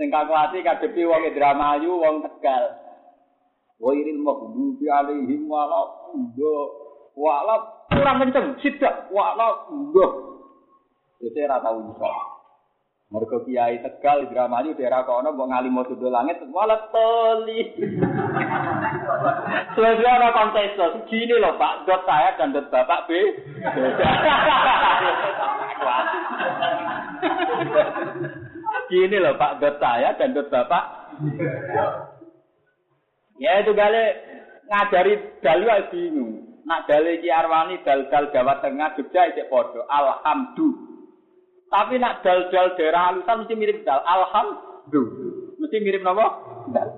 Sing 0.00 0.08
kakuati 0.08 0.64
kadepi 0.64 1.04
wong 1.04 1.28
Indramayu, 1.28 2.00
wong 2.00 2.24
Tegal. 2.24 2.72
Wa 3.76 3.92
iril 3.92 4.24
maghdubi 4.24 4.88
alaihim 4.88 5.44
wala 5.44 5.92
wala 7.12 7.84
kurang 7.92 8.24
kenceng, 8.24 8.56
sidak 8.64 9.12
wala 9.12 9.68
nggih. 9.68 10.12
Itu 11.20 11.36
ora 11.44 11.60
tau 11.60 11.84
iso. 11.84 12.08
Mergo 13.12 13.44
kiai 13.44 13.84
Tegal 13.84 14.24
Indramayu 14.24 14.72
daerah 14.72 15.04
kono 15.04 15.36
mbok 15.36 15.52
ngali 15.52 15.68
mau 15.68 15.84
langit 15.84 16.40
wala 16.48 16.80
toli. 16.88 17.60
Selesai 19.76 20.16
ada 20.16 20.32
kontes 20.32 20.80
Gini 21.12 21.36
loh 21.36 21.60
Pak, 21.60 21.84
dot 21.84 22.08
saya 22.08 22.40
dan 22.40 22.56
dot 22.56 22.72
Bapak 22.72 23.04
B. 23.04 23.12
Gini 28.90 29.16
loh 29.22 29.38
Pak 29.38 29.62
dot 29.62 29.78
saya 29.78 30.18
dan 30.18 30.34
dot 30.34 30.50
Bapak. 30.50 31.14
Ya 33.40 33.62
itu 33.62 33.72
kali 33.72 34.04
ngajari 34.66 35.14
dalu 35.40 35.66
bingung. 35.94 36.32
Nak 36.68 36.86
dalil 36.86 37.18
Ki 37.18 37.32
Arwani 37.32 37.82
dal-dal 37.82 38.30
Jawa 38.30 38.60
Tengah 38.60 38.94
Jogja 38.94 39.32
itu 39.32 39.42
podo. 39.48 39.82
Alhamdulillah. 39.88 40.86
Tapi 41.70 41.94
nak 42.02 42.20
dal-dal 42.26 42.74
daerah 42.74 43.10
halusan 43.10 43.46
mesti 43.46 43.54
mirip 43.56 43.82
dal. 43.86 44.02
Alhamdulillah. 44.02 45.56
Mesti 45.56 45.76
mirip 45.82 46.02
apa? 46.04 46.26
Dal. 46.70 46.88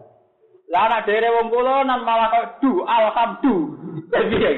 Lah 0.72 0.84
nak 0.88 1.05
daerah 1.05 1.30
wong 1.40 1.49
kula 1.53 1.84
nan 1.84 2.01
malah 2.05 2.28
kok 2.32 2.64
du 2.64 2.84
alhamdulillah. 2.84 4.09
Jadi 4.12 4.36
ya 4.40 4.51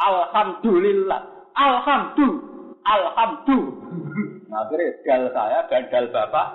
Alhamdulillah. 0.00 1.20
Alhamdulillah. 1.56 2.48
Alhamdulillah. 2.88 4.29
Nah, 4.50 4.66
akhirnya 4.66 4.98
dal 5.06 5.30
saya, 5.30 5.62
bandal 5.70 6.04
bapak. 6.10 6.46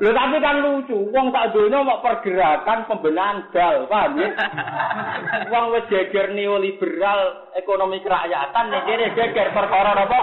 Loh, 0.00 0.12
tapi 0.16 0.36
kan 0.40 0.56
lucu. 0.64 0.96
uang 1.12 1.28
tak 1.28 1.52
dunia 1.52 1.84
mau 1.84 2.00
pergerakan 2.00 2.88
pembenahan 2.88 3.44
dal 3.52 3.84
paham 3.84 4.16
ya? 4.16 4.32
Wong 5.52 5.76
neoliberal 6.32 7.52
ekonomi 7.52 8.00
kerakyatan, 8.00 8.72
nih 8.72 8.80
kira 8.88 9.06
jeger 9.12 9.52
perkara 9.52 9.92
apa? 9.92 10.20